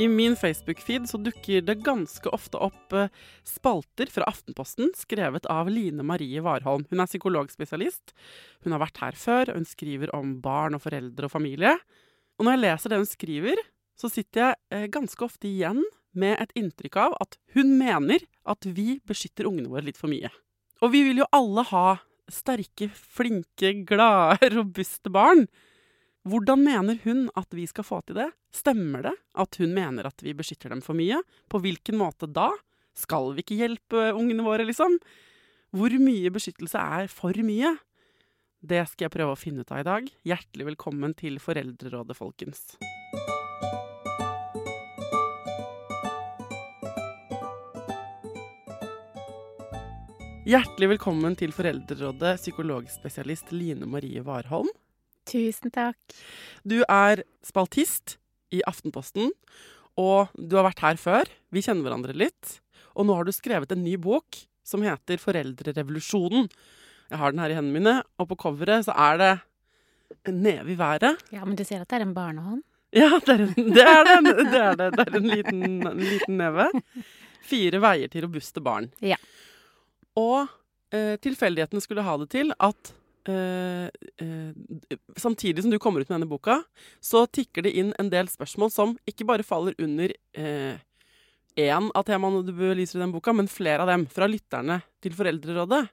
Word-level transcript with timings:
I 0.00 0.08
min 0.08 0.36
Facebook-feed 0.36 1.06
så 1.06 1.18
dukker 1.20 1.60
det 1.60 1.74
ganske 1.84 2.30
ofte 2.32 2.56
opp 2.64 2.94
eh, 2.96 3.10
spalter 3.44 4.08
fra 4.08 4.24
Aftenposten 4.24 4.88
skrevet 4.96 5.44
av 5.52 5.68
Line 5.68 6.04
Marie 6.06 6.40
Warholm. 6.40 6.86
Hun 6.88 7.02
er 7.02 7.10
psykologspesialist. 7.10 8.14
Hun 8.64 8.72
har 8.72 8.80
vært 8.82 9.02
her 9.02 9.18
før, 9.20 9.52
og 9.52 9.60
hun 9.60 9.68
skriver 9.68 10.14
om 10.16 10.38
barn 10.42 10.78
og 10.78 10.82
foreldre 10.86 11.28
og 11.28 11.34
familie. 11.34 11.74
Og 12.40 12.46
når 12.46 12.56
jeg 12.56 12.62
leser 12.64 12.92
det 12.92 13.00
hun 13.02 13.10
skriver, 13.10 13.60
så 14.00 14.08
sitter 14.10 14.46
jeg 14.46 14.60
eh, 14.72 14.86
ganske 14.96 15.26
ofte 15.28 15.50
igjen 15.50 15.82
med 16.16 16.40
et 16.40 16.56
inntrykk 16.58 16.96
av 17.04 17.18
at 17.24 17.36
hun 17.52 17.76
mener 17.76 18.24
at 18.48 18.64
vi 18.64 18.96
beskytter 19.08 19.48
ungene 19.48 19.70
våre 19.72 19.84
litt 19.90 20.00
for 20.00 20.12
mye. 20.12 20.32
Og 20.82 20.94
vi 20.96 21.04
vil 21.06 21.20
jo 21.20 21.28
alle 21.36 21.66
ha 21.68 21.86
sterke, 22.32 22.88
flinke, 22.96 23.74
glade, 23.88 24.48
robuste 24.56 25.12
barn. 25.12 25.46
Hvordan 26.22 26.60
mener 26.62 27.00
hun 27.02 27.24
at 27.34 27.50
vi 27.50 27.64
skal 27.66 27.82
få 27.82 27.96
til 28.06 28.14
det? 28.14 28.28
Stemmer 28.54 29.02
det 29.08 29.12
at 29.42 29.56
hun 29.58 29.72
mener 29.74 30.06
at 30.06 30.22
vi 30.22 30.30
beskytter 30.38 30.70
dem 30.70 30.78
for 30.78 30.94
mye? 30.94 31.16
På 31.50 31.58
hvilken 31.58 31.96
måte 31.98 32.28
da? 32.30 32.52
Skal 32.94 33.32
vi 33.34 33.42
ikke 33.42 33.56
hjelpe 33.58 34.12
ungene 34.14 34.44
våre, 34.46 34.62
liksom? 34.62 35.00
Hvor 35.74 35.90
mye 35.98 36.30
beskyttelse 36.30 36.78
er 36.78 37.10
for 37.10 37.34
mye? 37.42 37.72
Det 38.62 38.84
skal 38.92 39.08
jeg 39.08 39.14
prøve 39.16 39.34
å 39.34 39.40
finne 39.40 39.64
ut 39.66 39.72
av 39.74 39.80
i 39.82 39.86
dag. 39.88 40.06
Hjertelig 40.22 40.68
velkommen 40.68 41.16
til 41.18 41.40
Foreldrerådet, 41.42 42.14
folkens. 42.14 42.76
Hjertelig 50.46 50.92
velkommen 50.94 51.34
til 51.34 51.50
Foreldrerådet, 51.50 52.36
psykologspesialist 52.44 53.50
Line 53.50 53.90
Marie 53.90 54.22
Warholm. 54.22 54.70
Tusen 55.28 55.72
takk. 55.74 55.98
Du 56.66 56.80
er 56.88 57.22
spaltist 57.46 58.16
i 58.52 58.62
Aftenposten, 58.68 59.30
og 59.98 60.32
du 60.36 60.56
har 60.58 60.66
vært 60.70 60.82
her 60.84 61.00
før. 61.00 61.30
Vi 61.52 61.62
kjenner 61.64 61.86
hverandre 61.86 62.16
litt. 62.16 62.58
Og 62.96 63.06
nå 63.08 63.16
har 63.16 63.28
du 63.28 63.32
skrevet 63.34 63.72
en 63.72 63.84
ny 63.84 63.96
bok 64.00 64.42
som 64.66 64.84
heter 64.84 65.20
Foreldrerevolusjonen. 65.20 66.48
Jeg 67.12 67.20
har 67.20 67.32
den 67.32 67.42
her 67.42 67.52
i 67.52 67.56
hendene 67.58 67.78
mine, 67.78 67.94
og 68.20 68.30
på 68.30 68.38
coveret 68.46 68.86
så 68.86 68.94
er 68.96 69.18
det 69.20 69.32
en 70.28 70.38
neve 70.44 70.74
i 70.74 70.78
været. 70.78 71.20
Ja, 71.32 71.44
men 71.44 71.56
du 71.58 71.64
sier 71.64 71.82
at 71.82 71.90
det 71.90 72.00
er 72.00 72.06
en 72.06 72.14
barnehånd? 72.16 72.62
Ja, 72.92 73.08
det 73.24 73.34
er, 73.34 73.44
en, 73.46 73.68
det 73.72 73.84
er 73.88 74.02
det. 74.04 74.16
Det 74.52 74.58
er, 74.60 74.74
det. 74.76 74.88
Det 74.96 75.04
er 75.06 75.14
en, 75.16 75.28
liten, 75.32 75.62
en 75.88 76.02
liten 76.02 76.40
neve. 76.40 76.66
Fire 77.48 77.80
veier 77.82 78.10
til 78.12 78.26
robuste 78.26 78.60
barn. 78.64 78.90
Ja. 79.00 79.16
Og 80.20 80.44
eh, 80.92 81.16
tilfeldighetene 81.24 81.80
skulle 81.84 82.04
ha 82.04 82.18
det 82.20 82.28
til 82.34 82.52
at 82.60 82.92
eh, 83.28 83.88
samtidig 85.20 85.62
som 85.64 85.72
du 85.72 85.78
kommer 85.82 86.02
ut 86.02 86.08
med 86.08 86.18
denne 86.18 86.30
boka, 86.30 86.62
så 87.00 87.24
tikker 87.26 87.66
det 87.66 87.74
inn 87.78 87.92
en 88.00 88.10
del 88.12 88.30
spørsmål 88.32 88.72
som 88.74 88.96
ikke 89.08 89.26
bare 89.28 89.46
faller 89.46 89.76
under 89.78 90.14
én 90.32 91.88
av 91.92 92.04
temaene 92.08 92.40
du 92.46 92.52
belyser 92.56 92.98
i 92.98 93.02
den 93.02 93.12
boka, 93.12 93.34
men 93.36 93.50
flere 93.50 93.84
av 93.84 93.90
dem 93.92 94.06
fra 94.08 94.28
lytterne 94.30 94.80
til 95.04 95.12
Foreldrerådet. 95.16 95.84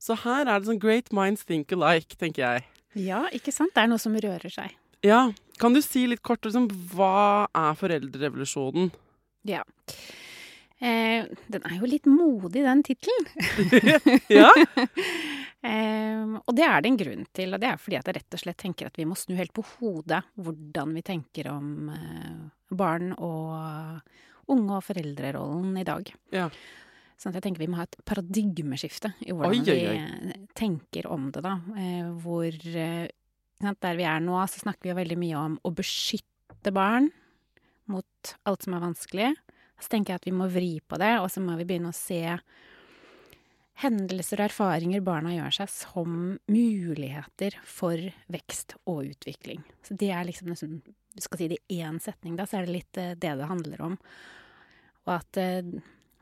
Så 0.00 0.16
her 0.24 0.48
er 0.48 0.58
det 0.58 0.68
sånn 0.68 0.80
great 0.82 1.12
minds 1.14 1.44
think 1.44 1.72
alike, 1.76 2.16
tenker 2.20 2.42
jeg. 2.44 2.64
Ja, 3.04 3.24
ikke 3.34 3.52
sant? 3.54 3.74
Det 3.74 3.84
er 3.84 3.90
noe 3.90 4.02
som 4.02 4.16
rører 4.16 4.52
seg. 4.52 4.74
Ja. 5.04 5.28
Kan 5.60 5.76
du 5.76 5.80
si 5.84 6.06
litt 6.08 6.22
kort 6.24 6.44
liksom, 6.46 6.68
hva 6.94 7.46
er 7.54 7.76
foreldrerevolusjonen? 7.78 8.90
Ja. 9.48 9.62
Eh, 10.82 11.26
den 11.46 11.64
er 11.68 11.76
jo 11.78 11.88
litt 11.88 12.06
modig, 12.10 12.64
den 12.64 12.82
tittelen. 12.84 13.28
ja. 14.40 14.50
eh, 15.70 16.34
og 16.40 16.52
det 16.56 16.66
er 16.66 16.82
det 16.82 16.90
en 16.90 17.00
grunn 17.00 17.26
til, 17.36 17.54
og 17.54 17.62
det 17.62 17.70
er 17.70 17.80
fordi 17.80 17.98
at 18.00 18.10
jeg 18.10 18.18
rett 18.18 18.36
og 18.36 18.42
slett 18.42 18.60
tenker 18.64 18.90
at 18.90 18.98
vi 18.98 19.06
må 19.08 19.16
snu 19.18 19.36
helt 19.38 19.54
på 19.54 19.64
hodet 19.76 20.24
hvordan 20.34 20.96
vi 20.98 21.04
tenker 21.06 21.50
om 21.54 21.90
eh, 21.94 22.40
barn 22.74 23.14
og 23.14 24.50
unge 24.50 24.78
og 24.80 24.84
foreldrerollen 24.84 25.78
i 25.80 25.86
dag. 25.86 26.10
Ja. 26.34 26.48
Sånn 27.20 27.36
jeg 27.36 27.44
tenker 27.44 27.62
vi 27.62 27.70
må 27.70 27.78
ha 27.78 27.86
et 27.86 27.96
paradigmeskifte 28.04 29.14
i 29.24 29.32
hvordan 29.32 29.54
Oi, 29.54 29.60
oi, 29.72 29.82
oi. 29.94 29.98
vi 30.34 30.46
tenker 30.58 31.06
om 31.08 31.30
det, 31.32 31.44
da. 31.46 31.54
Eh, 31.78 32.08
hvor 32.24 32.50
eh, 32.50 33.06
Der 33.64 33.96
vi 33.96 34.04
er 34.10 34.20
nå, 34.20 34.36
så 34.50 34.64
snakker 34.66 34.88
vi 34.88 34.92
jo 34.92 34.98
veldig 34.98 35.20
mye 35.22 35.44
om 35.46 35.54
å 35.62 35.72
beskytte 35.72 36.74
barn 36.74 37.12
mot 37.88 38.34
alt 38.48 38.66
som 38.66 38.74
er 38.76 38.82
vanskelig. 38.82 39.30
Så 39.80 39.90
tenker 39.92 40.14
jeg 40.14 40.22
at 40.22 40.28
vi 40.28 40.36
må 40.36 40.48
vri 40.52 40.78
på 40.80 40.98
det, 41.00 41.16
og 41.20 41.28
så 41.32 41.42
må 41.44 41.56
vi 41.58 41.66
begynne 41.68 41.90
å 41.90 41.96
se 41.96 42.22
hendelser 43.82 44.38
og 44.38 44.48
erfaringer 44.48 45.02
barna 45.04 45.32
gjør 45.34 45.56
seg, 45.58 45.72
som 45.72 46.18
muligheter 46.50 47.56
for 47.66 47.98
vekst 48.30 48.76
og 48.86 49.10
utvikling. 49.10 49.64
Så 49.82 49.96
det 49.98 50.12
er 50.14 50.26
liksom 50.28 50.52
nesten 50.52 50.82
Du 51.14 51.22
skal 51.22 51.38
si 51.38 51.46
det 51.46 51.60
i 51.70 51.76
én 51.86 52.00
setning, 52.02 52.34
da, 52.34 52.42
så 52.42 52.58
er 52.58 52.64
det 52.66 52.72
litt 52.74 52.98
eh, 52.98 53.12
det 53.14 53.36
det 53.38 53.46
handler 53.46 53.82
om. 53.86 53.92
Og 55.06 55.12
at 55.14 55.38
eh, 55.38 55.60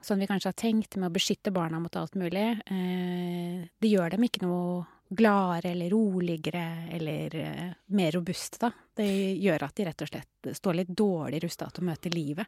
sånn 0.05 0.21
vi 0.21 0.27
kanskje 0.29 0.51
har 0.51 0.59
tenkt 0.61 0.99
med 0.99 1.09
å 1.09 1.15
beskytte 1.15 1.49
barna 1.55 1.81
mot 1.81 1.97
alt 1.97 2.13
mulig, 2.21 2.45
eh, 2.61 3.63
det 3.81 3.89
gjør 3.89 4.13
dem 4.13 4.27
ikke 4.29 4.43
noe 4.45 4.83
gladere 5.17 5.71
eller 5.75 5.91
roligere 5.93 6.63
eller 6.97 7.35
eh, 7.37 7.69
mer 7.97 8.13
robuste, 8.17 8.59
da. 8.63 8.71
Det 8.97 9.07
gjør 9.41 9.63
at 9.67 9.75
de 9.79 9.85
rett 9.89 10.03
og 10.05 10.09
slett 10.11 10.49
står 10.59 10.75
litt 10.81 10.91
dårlig 10.97 11.43
rusta 11.45 11.69
til 11.71 11.85
å 11.85 11.89
møte 11.91 12.11
livet. 12.13 12.47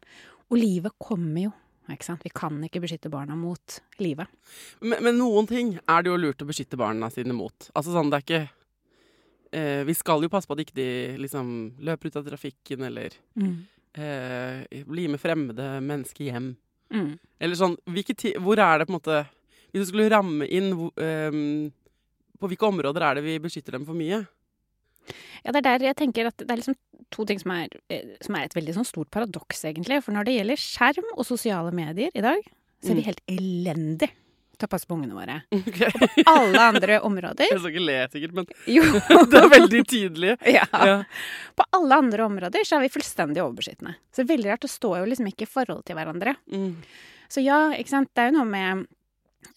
Og 0.49 0.57
livet 0.59 0.93
kommer 1.01 1.47
jo, 1.47 1.51
ikke 1.91 2.05
sant. 2.07 2.23
Vi 2.25 2.33
kan 2.33 2.57
ikke 2.65 2.81
beskytte 2.83 3.09
barna 3.13 3.35
mot 3.37 3.79
livet. 4.01 4.27
Men, 4.81 5.01
men 5.05 5.17
noen 5.21 5.47
ting 5.49 5.75
er 5.85 6.03
det 6.05 6.11
jo 6.13 6.17
lurt 6.21 6.41
å 6.41 6.49
beskytte 6.49 6.77
barna 6.81 7.09
sine 7.13 7.33
mot. 7.37 7.69
Altså 7.73 7.93
sånn, 7.95 8.09
det 8.13 8.19
er 8.19 8.25
ikke 8.25 8.43
eh, 9.51 9.83
Vi 9.87 9.93
skal 9.97 10.25
jo 10.25 10.29
passe 10.33 10.49
på 10.49 10.57
at 10.57 10.63
ikke 10.65 10.77
de 10.77 10.89
liksom 11.21 11.53
løper 11.85 12.09
ut 12.11 12.19
av 12.21 12.27
trafikken 12.29 12.85
eller 12.89 13.15
Mm. 13.37 13.55
eh, 13.95 14.83
blir 14.85 15.09
med 15.09 15.19
fremmede 15.21 15.79
mennesker 15.81 16.29
hjem. 16.31 16.53
Mm. 16.93 17.17
Eller 17.41 17.55
sånn 17.57 17.77
Hvor 17.89 18.59
er 18.61 18.77
det 18.79 18.85
på 18.85 18.93
en 18.93 18.99
måte 18.99 19.15
Hvis 19.73 19.87
du 19.87 19.89
skulle 19.89 20.09
ramme 20.13 20.45
inn 20.45 20.67
ehm, 21.01 21.71
På 22.39 22.49
hvilke 22.51 22.67
områder 22.67 23.01
er 23.07 23.15
det 23.19 23.23
vi 23.25 23.37
beskytter 23.43 23.77
dem 23.77 23.85
for 23.87 23.97
mye? 23.97 24.23
Ja, 25.45 25.51
det 25.53 25.59
er 25.61 25.65
der 25.67 25.85
jeg 25.91 25.95
tenker 25.99 26.27
at 26.31 26.37
det 26.41 26.49
er 26.49 26.57
liksom 26.57 26.75
to 27.13 27.25
ting 27.29 27.37
som 27.39 27.51
er, 27.53 27.69
eh, 27.93 28.15
som 28.25 28.35
er 28.35 28.47
et 28.47 28.55
veldig 28.57 28.73
sånn 28.79 28.87
stort 28.89 29.11
paradoks, 29.13 29.61
egentlig. 29.69 29.99
For 30.03 30.15
når 30.15 30.25
det 30.25 30.37
gjelder 30.39 30.57
skjerm 30.61 31.11
og 31.15 31.25
sosiale 31.27 31.71
medier 31.75 32.09
i 32.17 32.23
dag, 32.25 32.41
så 32.81 32.91
er 32.91 32.95
vi 32.97 33.01
Mm. 33.03 33.09
helt 33.11 33.21
elendige 33.29 34.11
til 34.57 34.67
å 34.67 34.71
passe 34.71 34.87
på 34.87 34.95
ungene 34.95 35.13
våre. 35.13 35.35
På 36.25 36.31
Alle 36.31 36.59
andre 36.63 36.99
områder 37.03 37.45
Jeg 37.51 37.59
skal 37.59 37.71
ikke 37.73 37.85
le, 37.85 37.97
sikkert, 38.09 38.33
men 38.33 38.45
Jo. 38.77 38.83
det 39.31 39.39
er 39.43 39.49
veldig 39.51 39.81
tydelig. 39.85 40.37
Ja. 40.47 40.65
Ja. 40.71 40.97
På 41.55 41.63
alle 41.75 41.95
andre 42.01 42.23
områder 42.25 42.63
så 42.65 42.77
er 42.77 42.85
vi 42.87 42.93
fullstendig 42.95 43.43
overbeskyttende. 43.43 43.95
Så 44.11 44.23
det 44.23 44.25
er 44.29 44.33
veldig 44.37 44.49
rart. 44.53 44.61
Det 44.65 44.71
står 44.73 44.99
jo 45.03 45.09
liksom 45.11 45.27
ikke 45.29 45.45
i 45.45 45.51
forhold 45.51 45.83
til 45.85 45.95
hverandre. 45.99 46.35
Mm. 46.51 46.71
Så 47.29 47.43
ja, 47.45 47.69
ikke 47.75 47.89
sant. 47.93 48.09
Det 48.15 48.23
er 48.23 48.31
jo 48.31 48.37
noe 48.39 48.47
med 48.49 48.87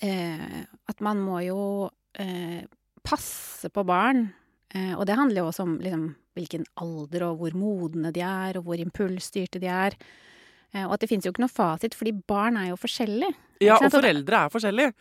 eh, 0.02 0.64
at 0.90 1.00
man 1.00 1.20
må 1.22 1.40
jo 1.46 1.60
passe 3.06 3.70
på 3.73 3.85
barn. 3.88 4.29
Eh, 4.75 4.94
og 4.97 5.06
det 5.09 5.17
handler 5.17 5.43
jo 5.43 5.50
også 5.50 5.65
om 5.65 5.76
liksom, 5.81 6.09
hvilken 6.37 6.67
alder 6.81 7.29
og 7.31 7.43
hvor 7.43 7.55
modne 7.56 8.12
de 8.15 8.25
er, 8.25 8.59
og 8.59 8.67
hvor 8.69 8.81
impulsstyrte 8.81 9.61
de 9.62 9.70
er. 9.73 9.97
Eh, 10.75 10.85
og 10.85 10.97
at 10.97 11.05
det 11.05 11.11
finnes 11.11 11.26
jo 11.26 11.32
ikke 11.32 11.44
noe 11.47 11.53
fasit, 11.53 11.97
fordi 11.97 12.12
barn 12.29 12.59
er 12.61 12.70
jo 12.73 12.81
forskjellige. 12.81 13.32
Ja, 13.65 13.79
og 13.79 13.91
foreldre 13.93 14.44
er 14.44 14.53
forskjellige. 14.53 14.93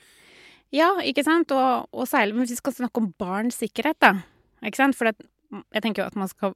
Ja, 0.76 0.92
ikke 1.04 1.24
sant? 1.24 1.52
Og, 1.56 1.88
og 1.92 2.08
særlig 2.10 2.42
hvis 2.42 2.56
vi 2.56 2.62
skal 2.62 2.76
snakke 2.80 3.04
om 3.04 3.12
barns 3.20 3.60
sikkerhet, 3.62 4.00
da. 4.04 4.16
Ikke 4.66 4.80
sant? 4.80 4.98
For 4.98 5.10
det, 5.10 5.28
jeg 5.76 5.84
tenker 5.84 6.04
jo 6.04 6.08
at 6.12 6.18
man 6.20 6.32
skal 6.32 6.56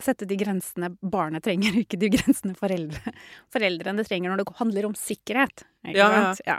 sette 0.00 0.24
de 0.26 0.36
grensene 0.40 0.88
barnet 1.02 1.44
trenger, 1.44 1.74
ikke 1.82 1.98
de 2.00 2.08
grensene 2.14 2.54
foreldre, 2.58 3.12
foreldrene 3.52 4.04
trenger 4.08 4.32
når 4.32 4.42
det 4.42 4.54
handler 4.58 4.86
om 4.88 4.94
sikkerhet. 4.98 5.64
Ikke 5.84 5.98
Ja, 5.98 6.08
ja. 6.12 6.34
Ja. 6.46 6.58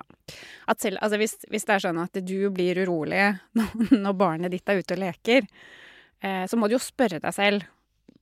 At 0.67 0.79
selv, 0.83 0.97
altså 1.01 1.17
hvis, 1.17 1.37
hvis 1.49 1.65
det 1.65 1.75
er 1.77 1.83
sånn 1.87 2.01
at 2.03 2.19
du 2.25 2.49
blir 2.53 2.83
urolig 2.85 3.23
når, 3.57 3.93
når 3.97 4.13
barnet 4.19 4.51
ditt 4.53 4.69
er 4.69 4.79
ute 4.83 4.95
og 4.97 5.03
leker, 5.05 5.47
eh, 6.21 6.43
så 6.47 6.59
må 6.59 6.67
du 6.69 6.77
jo 6.77 6.83
spørre 6.83 7.19
deg 7.23 7.33
selv 7.35 7.63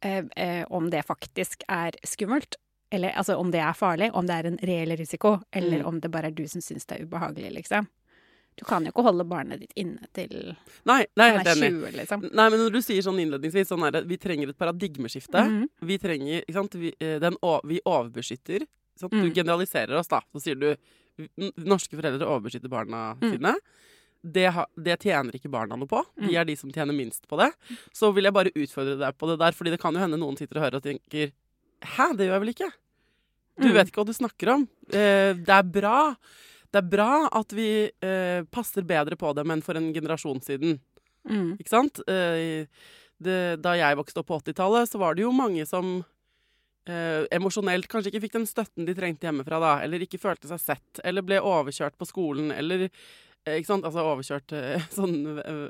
eh, 0.02 0.24
eh, 0.36 0.64
om 0.70 0.90
det 0.94 1.04
faktisk 1.06 1.64
er 1.70 1.98
skummelt. 2.08 2.56
Eller 2.92 3.14
altså 3.16 3.38
om 3.40 3.52
det 3.54 3.62
er 3.64 3.72
farlig, 3.78 4.10
om 4.18 4.26
det 4.28 4.36
er 4.36 4.48
en 4.50 4.58
reell 4.68 4.92
risiko, 5.00 5.38
eller 5.56 5.80
Mm. 5.80 5.88
om 5.88 6.00
det 6.04 6.10
bare 6.12 6.28
er 6.28 6.36
du 6.36 6.44
som 6.52 6.60
syns 6.62 6.84
det 6.90 6.98
er 6.98 7.06
ubehagelig, 7.08 7.52
liksom. 7.62 7.88
Du 8.60 8.66
kan 8.66 8.84
jo 8.86 8.92
ikke 8.92 9.04
holde 9.04 9.24
barnet 9.26 9.60
ditt 9.64 9.72
inne 9.80 10.06
til 10.14 10.56
Nei, 10.86 11.06
nei, 11.18 11.30
han 11.38 11.48
er 11.48 11.56
20, 11.56 11.92
liksom. 11.98 12.26
Nei, 12.36 12.50
men 12.50 12.60
når 12.60 12.72
du 12.76 12.82
sier 12.82 13.02
sånn 13.02 13.18
innledningsvis 13.24 13.68
sånn 13.72 13.86
er 13.88 13.92
det, 13.92 14.02
Vi 14.08 14.18
trenger 14.18 14.50
et 14.50 14.58
paradigmeskifte. 14.60 15.40
Mhm. 15.48 15.70
Vi 15.88 15.98
trenger 15.98 16.44
ikke 16.44 16.54
sant? 16.54 16.74
Vi, 16.74 16.94
eh, 17.00 17.18
den, 17.20 17.38
vi 17.66 17.80
overbeskytter. 17.86 18.68
Sant? 19.00 19.12
Du 19.14 19.18
Mm. 19.18 19.34
generaliserer 19.34 19.98
oss, 19.98 20.08
da. 20.08 20.20
Så 20.36 20.42
sier 20.42 20.56
du 20.60 20.76
norske 21.58 21.96
foreldre 21.98 22.28
overbeskytter 22.28 22.70
barna 22.70 23.16
Mm. 23.20 23.32
sine. 23.32 23.56
Det, 24.24 24.46
det 24.78 25.00
tjener 25.00 25.32
ikke 25.34 25.50
barna 25.50 25.76
noe 25.76 25.88
på. 25.88 26.04
De 26.20 26.28
Mm. 26.28 26.36
er 26.42 26.46
de 26.46 26.56
som 26.56 26.70
tjener 26.72 26.94
minst 26.94 27.28
på 27.28 27.38
det. 27.40 27.54
Så 27.94 28.14
vil 28.14 28.26
jeg 28.26 28.34
bare 28.34 28.52
utfordre 28.54 29.00
deg 29.00 29.18
på 29.18 29.28
det 29.32 29.40
der, 29.40 29.52
fordi 29.52 29.72
det 29.72 29.80
kan 29.80 29.94
jo 29.94 30.00
hende 30.00 30.20
noen 30.20 30.38
sitter 30.38 30.58
og 30.58 30.64
hører 30.72 30.76
og 30.76 30.84
tenker 30.84 31.32
Hæ, 31.82 32.16
det 32.16 32.28
gjør 32.30 32.38
jeg 32.38 32.42
vel 32.42 32.54
ikke? 32.54 32.72
Du 33.60 33.68
Mm. 33.70 33.74
vet 33.74 33.88
ikke 33.88 34.04
hva 34.04 34.06
du 34.06 34.14
snakker 34.14 34.54
om. 34.54 34.68
Eh, 34.94 35.34
det 35.34 35.50
er 35.50 35.64
bra. 35.64 36.16
Det 36.72 36.80
er 36.80 36.88
bra 36.88 37.28
at 37.36 37.52
vi 37.56 37.70
eh, 37.92 38.42
passer 38.52 38.86
bedre 38.88 39.18
på 39.20 39.34
dem 39.36 39.52
enn 39.52 39.64
for 39.66 39.76
en 39.80 39.92
generasjon 39.96 40.40
siden. 40.46 40.80
Mm. 41.28 41.58
Ikke 41.60 41.74
sant? 41.74 42.00
Eh, 42.10 42.68
det, 43.22 43.38
da 43.62 43.76
jeg 43.78 44.00
vokste 44.00 44.22
opp 44.24 44.32
på 44.32 44.40
80-tallet, 44.42 44.90
så 44.90 45.02
var 45.02 45.16
det 45.16 45.26
jo 45.26 45.34
mange 45.36 45.66
som 45.70 46.00
eh, 46.90 47.28
emosjonelt 47.34 47.90
kanskje 47.92 48.14
ikke 48.14 48.24
fikk 48.26 48.38
den 48.40 48.48
støtten 48.50 48.88
de 48.88 48.96
trengte 48.98 49.30
hjemmefra, 49.30 49.60
da, 49.62 49.74
eller 49.86 50.06
ikke 50.06 50.22
følte 50.22 50.50
seg 50.52 50.64
sett, 50.64 51.04
eller 51.06 51.26
ble 51.26 51.42
overkjørt 51.44 51.98
på 52.00 52.08
skolen, 52.10 52.54
eller 52.56 52.88
eh, 52.88 53.60
ikke 53.60 53.70
sant? 53.74 53.88
Altså 53.88 54.06
overkjørt 54.14 54.56
eh, 54.58 54.88
sånn 54.98 55.20
eh, 55.44 55.68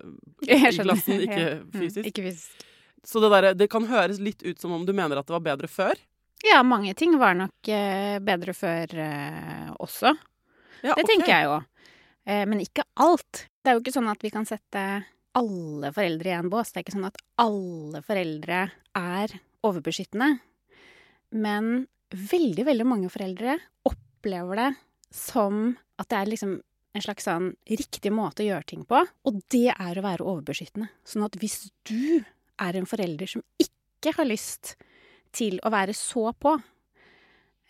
i 0.48 0.62
klassen, 0.80 1.26
ikke 1.28 1.42
Ja. 1.48 1.58
Mm, 1.60 1.68
fysisk. 1.76 2.08
Ikke 2.12 2.30
fysisk. 2.30 2.68
Så 3.04 3.22
det, 3.24 3.32
der, 3.34 3.52
det 3.58 3.72
kan 3.74 3.88
høres 3.90 4.22
litt 4.22 4.44
ut 4.46 4.62
som 4.62 4.76
om 4.76 4.86
du 4.86 4.94
mener 4.94 5.18
at 5.18 5.28
det 5.28 5.34
var 5.34 5.44
bedre 5.44 5.68
før. 5.72 5.98
Ja, 6.46 6.62
mange 6.66 6.94
ting 6.98 7.16
var 7.22 7.34
nok 7.38 7.70
bedre 8.26 8.54
før 8.58 8.94
også. 9.82 10.14
Ja, 10.84 10.96
Det 10.98 11.06
tenker 11.10 11.32
jeg 11.32 11.48
jo. 11.48 11.58
Eh, 12.26 12.46
men 12.50 12.62
ikke 12.64 12.86
alt. 13.02 13.46
Det 13.62 13.72
er 13.72 13.78
jo 13.78 13.84
ikke 13.84 13.96
sånn 13.96 14.12
at 14.12 14.24
vi 14.24 14.32
kan 14.34 14.48
sette 14.50 14.86
alle 15.38 15.92
foreldre 15.96 16.32
i 16.32 16.36
en 16.36 16.50
bås. 16.52 16.72
Det 16.72 16.82
er 16.82 16.86
ikke 16.86 16.98
sånn 16.98 17.08
at 17.08 17.20
alle 17.42 18.02
foreldre 18.06 18.64
er 18.98 19.36
overbeskyttende. 19.66 20.34
Men 21.32 21.86
veldig, 22.12 22.66
veldig 22.68 22.88
mange 22.88 23.12
foreldre 23.12 23.56
opplever 23.88 24.60
det 24.60 24.70
som 25.16 25.78
at 26.02 26.10
det 26.12 26.18
er 26.18 26.32
liksom 26.32 26.58
en 26.92 27.04
slags 27.04 27.28
sånn 27.28 27.54
riktig 27.70 28.12
måte 28.12 28.44
å 28.44 28.50
gjøre 28.50 28.68
ting 28.68 28.82
på, 28.88 29.00
og 29.00 29.38
det 29.54 29.70
er 29.72 29.96
å 30.00 30.04
være 30.04 30.26
overbeskyttende. 30.28 30.90
Sånn 31.08 31.24
at 31.24 31.38
hvis 31.40 31.70
du 31.88 32.24
er 32.60 32.78
en 32.78 32.90
forelder 32.90 33.30
som 33.32 33.44
ikke 33.62 34.12
har 34.18 34.28
lyst 34.28 34.76
til 35.36 35.60
å 35.64 35.72
være 35.72 35.96
så 35.96 36.34
på, 36.36 36.58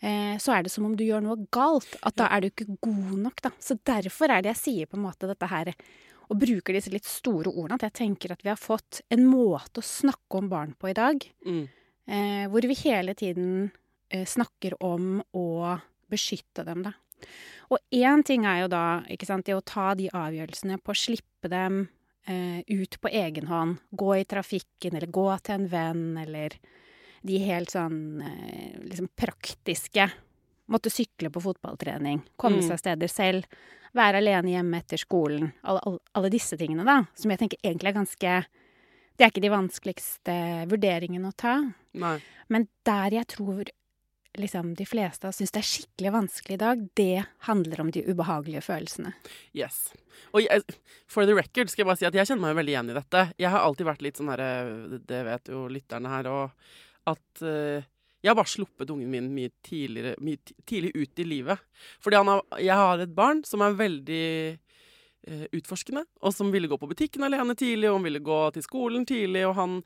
så 0.02 0.50
er 0.56 0.64
det 0.66 0.70
som 0.72 0.84
om 0.88 0.96
du 0.98 1.04
gjør 1.06 1.22
noe 1.22 1.44
galt. 1.54 1.92
At 2.02 2.16
da 2.18 2.26
er 2.34 2.40
du 2.42 2.48
ikke 2.48 2.66
god 2.82 3.12
nok, 3.22 3.42
da. 3.44 3.52
Så 3.62 3.76
derfor 3.86 4.32
er 4.34 4.42
det 4.42 4.50
jeg 4.56 4.60
sier 4.62 4.86
på 4.90 4.96
en 4.98 5.04
måte 5.04 5.28
dette 5.30 5.46
her, 5.46 5.70
og 6.30 6.40
bruker 6.40 6.74
disse 6.74 6.90
litt 6.90 7.06
store 7.06 7.52
ordene, 7.52 7.76
at 7.78 7.84
jeg 7.86 7.94
tenker 8.00 8.32
at 8.34 8.42
vi 8.42 8.50
har 8.50 8.58
fått 8.58 9.02
en 9.12 9.22
måte 9.28 9.78
å 9.82 9.84
snakke 9.86 10.38
om 10.40 10.48
barn 10.50 10.74
på 10.80 10.90
i 10.90 10.96
dag, 10.96 11.22
Mm. 11.46 11.68
eh, 12.08 12.44
hvor 12.48 12.62
vi 12.66 12.74
hele 12.82 13.14
tiden 13.14 13.70
eh, 14.10 14.24
snakker 14.24 14.74
om 14.82 15.22
å 15.34 15.78
beskytte 16.10 16.64
dem, 16.66 16.82
da. 16.82 16.92
Og 17.70 17.78
én 17.94 18.24
ting 18.24 18.44
er 18.44 18.62
jo 18.62 18.68
da 18.68 19.02
ikke 19.08 19.26
sant, 19.26 19.46
det 19.46 19.54
å 19.54 19.62
ta 19.64 19.94
de 19.94 20.08
avgjørelsene 20.10 20.80
på 20.82 20.92
å 20.92 20.98
slippe 20.98 21.48
dem 21.48 21.88
eh, 22.26 22.62
ut 22.68 22.98
på 23.00 23.08
egen 23.08 23.46
hånd. 23.46 23.78
Gå 23.94 24.10
i 24.20 24.24
trafikken, 24.24 24.94
eller 24.96 25.06
gå 25.08 25.28
til 25.42 25.54
en 25.54 25.68
venn, 25.68 26.16
eller 26.18 26.58
de 27.22 27.38
helt 27.38 27.70
sånn 27.70 28.20
eh, 28.22 28.78
liksom 28.82 29.08
praktiske. 29.18 30.08
Måtte 30.72 30.90
sykle 30.90 31.28
på 31.30 31.42
fotballtrening, 31.42 32.22
komme 32.40 32.60
Mm. 32.62 32.68
seg 32.68 32.78
steder 32.78 33.08
selv. 33.10 33.44
Være 33.94 34.22
alene 34.22 34.48
hjemme 34.54 34.78
etter 34.80 34.96
skolen. 34.96 35.52
Alle, 35.64 35.80
alle, 35.84 35.98
alle 36.16 36.30
disse 36.32 36.56
tingene, 36.56 36.84
da. 36.86 37.02
Som 37.14 37.30
jeg 37.30 37.38
tenker 37.42 37.58
egentlig 37.62 37.88
er 37.92 37.98
ganske 38.00 38.46
Det 39.18 39.26
er 39.26 39.30
ikke 39.30 39.42
de 39.44 39.50
vanskeligste 39.52 40.34
vurderingene 40.70 41.28
å 41.28 41.36
ta. 41.36 41.58
Nei. 41.94 42.14
Men 42.48 42.66
der 42.82 43.10
jeg 43.10 43.26
tror 43.28 43.64
liksom 44.38 44.70
de 44.74 44.86
fleste 44.88 45.28
av 45.28 45.34
syns 45.36 45.52
det 45.52 45.60
er 45.60 45.68
skikkelig 45.68 46.12
vanskelig 46.14 46.54
i 46.56 46.60
dag, 46.62 46.86
det 46.96 47.26
handler 47.44 47.80
om 47.82 47.90
de 47.92 48.00
ubehagelige 48.08 48.62
følelsene. 48.64 49.12
Yes. 49.52 49.92
Og 50.32 50.40
jeg, 50.46 50.64
for 51.06 51.26
the 51.26 51.34
record 51.36 51.68
skal 51.68 51.82
jeg 51.84 51.90
bare 51.90 52.00
si 52.00 52.06
at 52.08 52.14
jeg 52.16 52.26
kjenner 52.30 52.48
meg 52.48 52.56
veldig 52.56 52.72
igjen 52.72 52.90
i 52.90 52.96
dette. 52.96 53.26
Jeg 53.38 53.50
har 53.52 53.60
alltid 53.60 53.86
vært 53.86 54.02
litt 54.02 54.16
sånn 54.16 54.32
herre 54.32 54.98
Det 55.04 55.20
vet 55.28 55.52
jo 55.52 55.66
lytterne 55.68 56.08
her 56.08 56.24
òg. 56.32 56.50
At 57.10 57.42
uh, 57.42 57.82
jeg 58.22 58.30
har 58.30 58.38
bare 58.38 58.52
sluppet 58.52 58.90
ungen 58.94 59.10
min 59.10 59.30
mye 59.34 59.50
tidligere 59.66 60.14
mye 60.22 60.38
tidlig 60.68 60.92
ut 60.94 61.22
i 61.22 61.26
livet. 61.26 61.62
Fordi 62.02 62.20
har, 62.22 62.42
jeg 62.62 62.78
har 62.78 63.02
et 63.02 63.14
barn 63.14 63.42
som 63.46 63.64
er 63.66 63.78
veldig 63.78 64.26
uh, 65.28 65.46
utforskende, 65.58 66.04
og 66.22 66.34
som 66.34 66.52
ville 66.54 66.70
gå 66.70 66.78
på 66.78 66.90
butikken 66.92 67.26
alene 67.26 67.56
tidlig, 67.58 67.90
og 67.90 67.98
han 67.98 68.06
ville 68.06 68.22
gå 68.22 68.40
til 68.54 68.66
skolen 68.66 69.06
tidlig, 69.08 69.46
og 69.48 69.56
han 69.58 69.80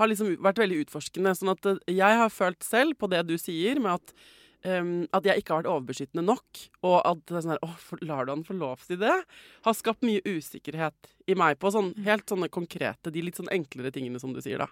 har 0.00 0.08
liksom 0.08 0.36
vært 0.40 0.62
veldig 0.64 0.84
utforskende. 0.86 1.34
Sånn 1.36 1.52
at 1.52 1.68
eh, 1.68 1.82
jeg 1.92 2.22
har 2.22 2.32
følt 2.32 2.64
selv 2.64 2.96
på 3.00 3.10
det 3.12 3.26
du 3.28 3.36
sier, 3.40 3.80
med 3.82 3.98
at 4.00 4.16
Um, 4.62 5.08
at 5.10 5.24
jeg 5.26 5.40
ikke 5.40 5.50
har 5.50 5.64
vært 5.64 5.72
overbeskyttende 5.72 6.22
nok, 6.22 6.60
og 6.86 7.00
at 7.02 7.22
det 7.26 7.34
er 7.34 7.42
sånn 7.42 7.52
her, 7.56 7.64
åh, 7.66 7.72
for- 7.82 7.98
lar 8.06 8.28
du 8.28 8.30
han 8.30 8.44
få 8.46 8.54
lov 8.54 8.84
til 8.86 9.00
det? 9.00 9.16
Har 9.64 9.74
skapt 9.74 10.06
mye 10.06 10.22
usikkerhet 10.22 11.08
i 11.26 11.34
meg 11.34 11.58
på 11.58 11.72
sånn, 11.74 11.88
helt 12.06 12.30
sånne 12.30 12.46
konkrete, 12.46 13.10
de 13.10 13.24
litt 13.26 13.40
sånn 13.40 13.50
enklere 13.50 13.90
tingene 13.90 14.22
som 14.22 14.30
du 14.30 14.38
sier, 14.38 14.62
da. 14.62 14.68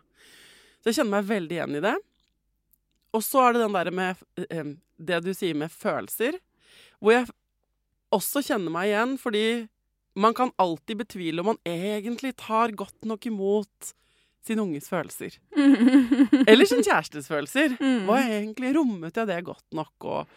Så 0.80 0.90
jeg 0.90 0.98
kjenner 1.00 1.18
meg 1.18 1.28
veldig 1.28 1.56
igjen 1.58 1.76
i 1.76 1.82
det. 1.84 1.96
Og 3.16 3.24
så 3.26 3.42
er 3.48 3.52
det 3.56 3.62
den 3.64 3.74
derre 3.76 3.92
med 3.92 4.20
um, 4.54 4.74
det 5.00 5.18
du 5.24 5.32
sier 5.34 5.56
med 5.58 5.72
følelser, 5.74 6.36
hvor 7.00 7.12
jeg 7.16 7.26
også 8.14 8.42
kjenner 8.46 8.72
meg 8.74 8.90
igjen, 8.90 9.16
fordi 9.20 9.44
man 10.20 10.34
kan 10.36 10.50
alltid 10.60 10.98
betvile 11.04 11.42
om 11.42 11.52
man 11.52 11.60
egentlig 11.68 12.32
tar 12.40 12.72
godt 12.76 13.06
nok 13.08 13.26
imot 13.30 13.92
sin 14.46 14.60
unges 14.62 14.88
følelser. 14.90 15.36
Eller 16.50 16.66
sin 16.68 16.82
kjærestes 16.86 17.28
følelser. 17.30 17.74
Hva 17.78 18.06
Var 18.14 18.30
egentlig 18.40 18.72
rommet 18.78 19.18
jeg 19.20 19.28
det 19.30 19.40
godt 19.46 19.66
nok, 19.76 20.06
og 20.08 20.30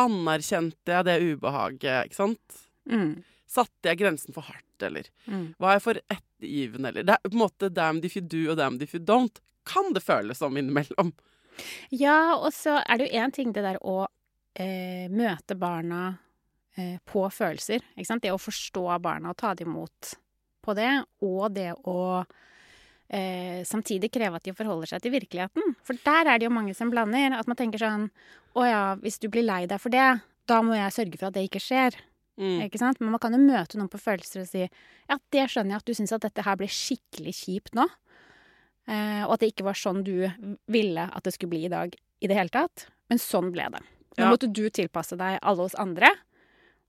anerkjente 0.00 0.94
jeg 0.96 1.06
det 1.08 1.16
ubehaget, 1.34 2.08
ikke 2.08 2.18
sant? 2.18 2.58
Mm. 2.90 3.20
Satte 3.52 3.90
jeg 3.90 4.00
grensen 4.00 4.34
for 4.34 4.48
hardt, 4.48 4.66
eller 4.82 5.06
Mm. 5.28 5.54
var 5.60 5.76
jeg 5.76 5.82
for 5.84 6.00
ettergivende, 6.10 6.88
eller 6.88 7.02
Det 7.04 7.14
er 7.14 7.28
på 7.28 7.36
en 7.36 7.44
måte 7.44 7.68
damn 7.72 8.00
if 8.04 8.16
you 8.16 8.22
do 8.22 8.50
og 8.50 8.56
damn 8.56 8.80
if 8.82 8.94
you 8.94 9.00
don't. 9.00 9.38
Kan 9.68 9.92
det 9.96 10.02
føles 10.04 10.40
som 10.42 10.56
innimellom. 10.56 11.12
Ja, 11.92 12.34
og 12.38 12.52
så 12.56 12.78
er 12.80 12.98
det 12.98 13.08
jo 13.08 13.22
én 13.22 13.34
ting 13.34 13.52
det 13.54 13.64
der 13.64 13.78
å 13.84 14.06
eh, 14.54 15.08
møte 15.12 15.56
barna 15.58 16.14
eh, 16.76 16.96
på 17.08 17.26
følelser. 17.30 17.84
Ikke 17.96 18.08
sant? 18.08 18.24
Det 18.24 18.32
å 18.32 18.40
forstå 18.40 18.86
barna 19.04 19.32
og 19.32 19.40
ta 19.40 19.52
dem 19.58 19.72
imot 19.72 20.14
på 20.62 20.74
det, 20.78 20.90
og 21.26 21.52
det 21.56 21.72
å 21.90 22.22
eh, 23.12 23.62
samtidig 23.68 24.12
kreve 24.14 24.38
at 24.38 24.46
de 24.46 24.54
forholder 24.56 24.94
seg 24.94 25.04
til 25.04 25.14
virkeligheten. 25.16 25.74
For 25.86 25.98
der 26.06 26.30
er 26.30 26.38
det 26.38 26.48
jo 26.48 26.54
mange 26.54 26.74
som 26.78 26.92
blander. 26.92 27.36
At 27.38 27.50
man 27.50 27.58
tenker 27.58 27.82
sånn 27.82 28.08
Å 28.52 28.64
ja, 28.68 28.80
hvis 29.00 29.16
du 29.16 29.30
blir 29.32 29.46
lei 29.46 29.64
deg 29.64 29.80
for 29.80 29.92
det, 29.92 30.08
da 30.50 30.58
må 30.64 30.74
jeg 30.76 30.92
sørge 30.92 31.18
for 31.18 31.30
at 31.30 31.36
det 31.38 31.46
ikke 31.46 31.62
skjer. 31.62 31.96
Mm. 32.40 32.66
Ikke 32.66 32.80
sant? 32.80 33.00
Men 33.00 33.14
man 33.14 33.20
kan 33.22 33.32
jo 33.32 33.40
møte 33.40 33.78
noen 33.78 33.90
på 33.92 34.00
følelser 34.00 34.42
og 34.42 34.48
si 34.48 34.64
ja, 34.64 35.16
det 35.32 35.46
skjønner 35.52 35.74
jeg 35.74 35.82
at 35.82 35.88
du 35.88 35.96
syns 35.96 36.14
at 36.16 36.24
dette 36.24 36.44
her 36.44 36.58
blir 36.60 36.72
skikkelig 36.72 37.34
kjipt 37.38 37.76
nå. 37.76 37.86
Eh, 38.88 39.22
og 39.26 39.34
at 39.36 39.40
det 39.44 39.52
ikke 39.52 39.64
var 39.68 39.78
sånn 39.78 40.02
du 40.04 40.26
ville 40.66 41.04
at 41.06 41.22
det 41.24 41.34
skulle 41.36 41.50
bli 41.54 41.64
i 41.66 41.72
dag 41.72 41.94
i 42.22 42.26
det 42.30 42.34
hele 42.38 42.50
tatt. 42.52 42.86
Men 43.10 43.18
sånn 43.22 43.52
ble 43.54 43.68
det. 43.70 43.82
Nå 44.18 44.24
Ja. 44.24 44.30
måtte 44.30 44.50
du 44.52 44.68
tilpasse 44.70 45.16
deg 45.16 45.38
alle 45.42 45.62
oss 45.62 45.74
andre. 45.74 46.10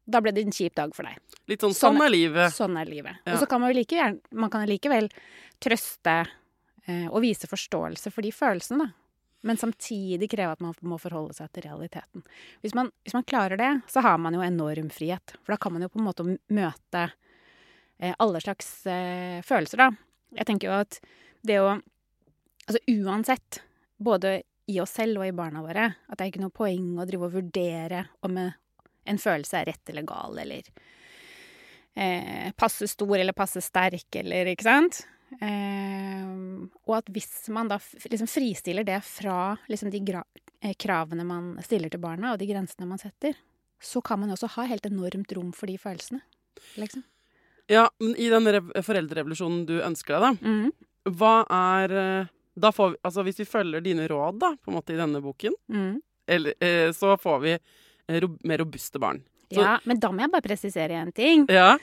Da 0.10 0.20
ble 0.20 0.34
det 0.34 0.44
en 0.44 0.52
kjip 0.52 0.76
dag 0.76 0.94
for 0.96 1.04
deg. 1.08 1.16
Litt 1.48 1.62
sånn 1.62 1.72
Sånn 1.72 1.96
sånn 1.96 2.06
er 2.06 2.10
livet. 2.12 2.52
Sånn 2.54 2.78
er 2.82 2.86
livet. 2.86 3.16
Ja. 3.26 3.34
Og 3.34 3.40
så 3.40 3.48
kan 3.48 3.62
man 3.62 3.72
jo 3.72 3.80
like 3.80 3.96
gjerne 3.96 4.20
Man 4.32 4.50
kan 4.50 4.68
likevel 4.68 5.10
trøste 5.64 6.28
eh, 6.88 7.08
og 7.08 7.22
vise 7.24 7.48
forståelse 7.48 8.12
for 8.12 8.22
de 8.22 8.32
følelsene, 8.32 8.80
da. 8.88 8.94
Men 9.46 9.58
samtidig 9.58 10.30
kreve 10.32 10.52
at 10.56 10.62
man 10.62 10.74
må 10.88 10.98
forholde 11.00 11.34
seg 11.36 11.52
til 11.52 11.64
realiteten. 11.64 12.24
Hvis 12.64 12.74
man, 12.76 12.92
hvis 13.04 13.14
man 13.14 13.24
klarer 13.28 13.58
det, 13.60 13.72
så 13.92 14.02
har 14.02 14.18
man 14.18 14.34
jo 14.34 14.40
enorm 14.42 14.90
frihet. 14.92 15.36
For 15.44 15.52
da 15.54 15.58
kan 15.58 15.74
man 15.74 15.82
jo 15.84 15.90
på 15.90 16.00
en 16.00 16.06
måte 16.08 16.24
møte 16.50 17.12
eh, 18.00 18.14
alle 18.20 18.40
slags 18.44 18.86
eh, 18.88 19.42
følelser, 19.44 19.78
da. 19.78 19.90
Jeg 20.36 20.46
tenker 20.48 20.68
jo 20.72 20.78
at 20.80 21.00
det 21.44 21.60
å 21.64 21.74
Altså 22.64 22.80
uansett, 22.88 23.58
både 24.00 24.38
i 24.72 24.78
oss 24.80 24.94
selv 24.96 25.20
og 25.20 25.26
i 25.28 25.34
barna 25.36 25.60
våre, 25.60 25.90
at 26.08 26.16
det 26.16 26.24
er 26.24 26.30
ikke 26.32 26.44
noe 26.46 26.54
poeng 26.56 26.94
å 26.96 27.04
drive 27.04 27.28
og 27.28 27.34
vurdere 27.34 28.06
om 28.24 28.38
en 28.40 29.20
følelse 29.20 29.58
er 29.60 29.68
rett 29.68 29.92
eller 29.92 30.06
gal, 30.08 30.38
eller 30.40 30.70
eh, 32.00 32.54
passe 32.56 32.88
stor 32.88 33.18
eller 33.18 33.36
passe 33.36 33.60
sterk, 33.66 34.08
eller 34.22 34.54
ikke 34.54 34.64
sant? 34.64 35.02
Eh, 35.42 36.32
og 36.88 36.96
at 36.96 37.12
hvis 37.12 37.50
man 37.54 37.68
da 37.72 37.80
liksom 37.82 38.30
fristiller 38.32 38.88
det 38.88 39.02
fra 39.04 39.58
liksom 39.68 39.92
de 39.92 40.02
eh, 40.16 40.76
kravene 40.80 41.26
man 41.28 41.54
stiller 41.68 41.92
til 41.92 42.00
barna, 42.04 42.32
og 42.32 42.40
de 42.40 42.48
grensene 42.48 42.88
man 42.88 43.02
setter, 43.02 43.36
så 43.84 44.00
kan 44.06 44.22
man 44.24 44.32
også 44.32 44.54
ha 44.56 44.70
helt 44.72 44.88
enormt 44.88 45.36
rom 45.36 45.52
for 45.52 45.68
de 45.68 45.76
følelsene. 45.82 46.24
Liksom. 46.80 47.04
Ja, 47.72 47.90
men 48.00 48.16
i 48.16 48.32
den 48.32 48.48
rev 48.48 48.72
foreldrerevolusjonen 48.88 49.66
du 49.68 49.82
ønsker 49.84 50.16
deg, 50.16 50.24
da, 50.24 50.48
Mhm. 50.48 50.72
Hva 51.10 51.36
er 51.52 51.98
eh, 52.00 52.32
da 52.56 52.72
får 52.72 52.90
vi, 52.90 52.98
altså 53.02 53.24
Hvis 53.26 53.40
vi 53.40 53.46
følger 53.50 53.82
dine 53.82 54.08
råd 54.08 54.40
da, 54.42 54.54
på 54.62 54.72
en 54.72 54.78
måte 54.78 54.94
i 54.94 55.00
denne 55.00 55.22
boken, 55.24 55.56
mm. 55.74 55.94
eller, 56.30 56.54
eh, 56.64 56.92
så 56.94 57.16
får 57.18 57.40
vi 57.44 57.54
eh, 57.58 58.28
mer 58.44 58.62
robuste 58.62 59.02
barn. 59.02 59.24
Ja, 59.62 59.76
men 59.90 60.00
da 60.02 60.12
må 60.14 60.26
jeg 60.26 60.34
bare 60.34 60.46
presisere 60.46 60.98
en 61.02 61.14
ting. 61.16 61.46
Ja. 61.52 61.76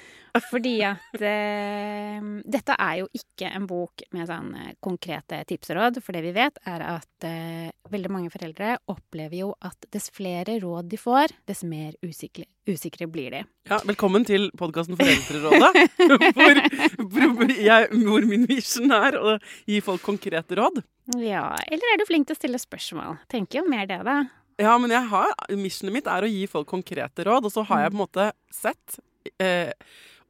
Fordi 0.50 0.76
at 0.86 1.22
eh, 1.26 2.18
dette 2.46 2.76
er 2.76 3.00
jo 3.00 3.08
ikke 3.16 3.48
en 3.50 3.66
bok 3.66 4.04
med 4.14 4.28
sånn 4.30 4.52
eh, 4.54 4.74
konkrete 4.82 5.40
tips 5.48 5.72
og 5.72 5.80
råd. 5.80 5.98
For 6.04 6.14
det 6.14 6.22
vi 6.28 6.34
vet, 6.36 6.60
er 6.70 6.84
at 6.86 7.26
eh, 7.26 7.72
veldig 7.90 8.12
mange 8.14 8.30
foreldre 8.30 8.76
opplever 8.92 9.40
jo 9.40 9.50
at 9.66 9.90
dess 9.90 10.10
flere 10.14 10.60
råd 10.62 10.90
de 10.92 11.00
får, 11.00 11.34
dess 11.50 11.64
mer 11.66 11.96
usikre, 12.06 12.46
usikre 12.70 13.08
blir 13.10 13.34
de. 13.34 13.42
ja 13.70 13.80
velkommen 13.88 14.26
til 14.28 14.50
podkasten 14.58 14.98
Foreldrerådet. 15.00 15.90
hvor, 17.10 17.26
hvor, 17.34 17.54
jeg, 17.56 17.90
hvor 18.06 18.30
min 18.30 18.46
mission 18.46 18.94
er 18.94 19.18
å 19.18 19.36
gi 19.66 19.82
folk 19.82 20.04
konkrete 20.06 20.58
råd. 20.60 20.82
Ja, 21.18 21.48
eller 21.66 21.90
er 21.90 21.98
du 21.98 22.06
flink 22.06 22.28
til 22.28 22.36
å 22.36 22.38
stille 22.38 22.60
spørsmål? 22.62 23.18
Tenker 23.32 23.64
jo 23.64 23.70
mer 23.70 23.88
det, 23.90 23.98
da. 24.06 24.20
Ja, 24.60 24.76
men 24.80 24.92
jeg 24.92 25.08
har, 25.08 25.34
missionet 25.56 25.94
mitt 25.94 26.08
er 26.10 26.26
å 26.26 26.30
gi 26.30 26.44
folk 26.50 26.68
konkrete 26.68 27.24
råd, 27.24 27.48
og 27.48 27.52
så 27.54 27.64
har 27.70 27.86
jeg 27.86 27.92
på 27.92 27.96
en 27.96 28.02
måte 28.02 28.26
sett 28.52 28.98
eh, 29.40 29.72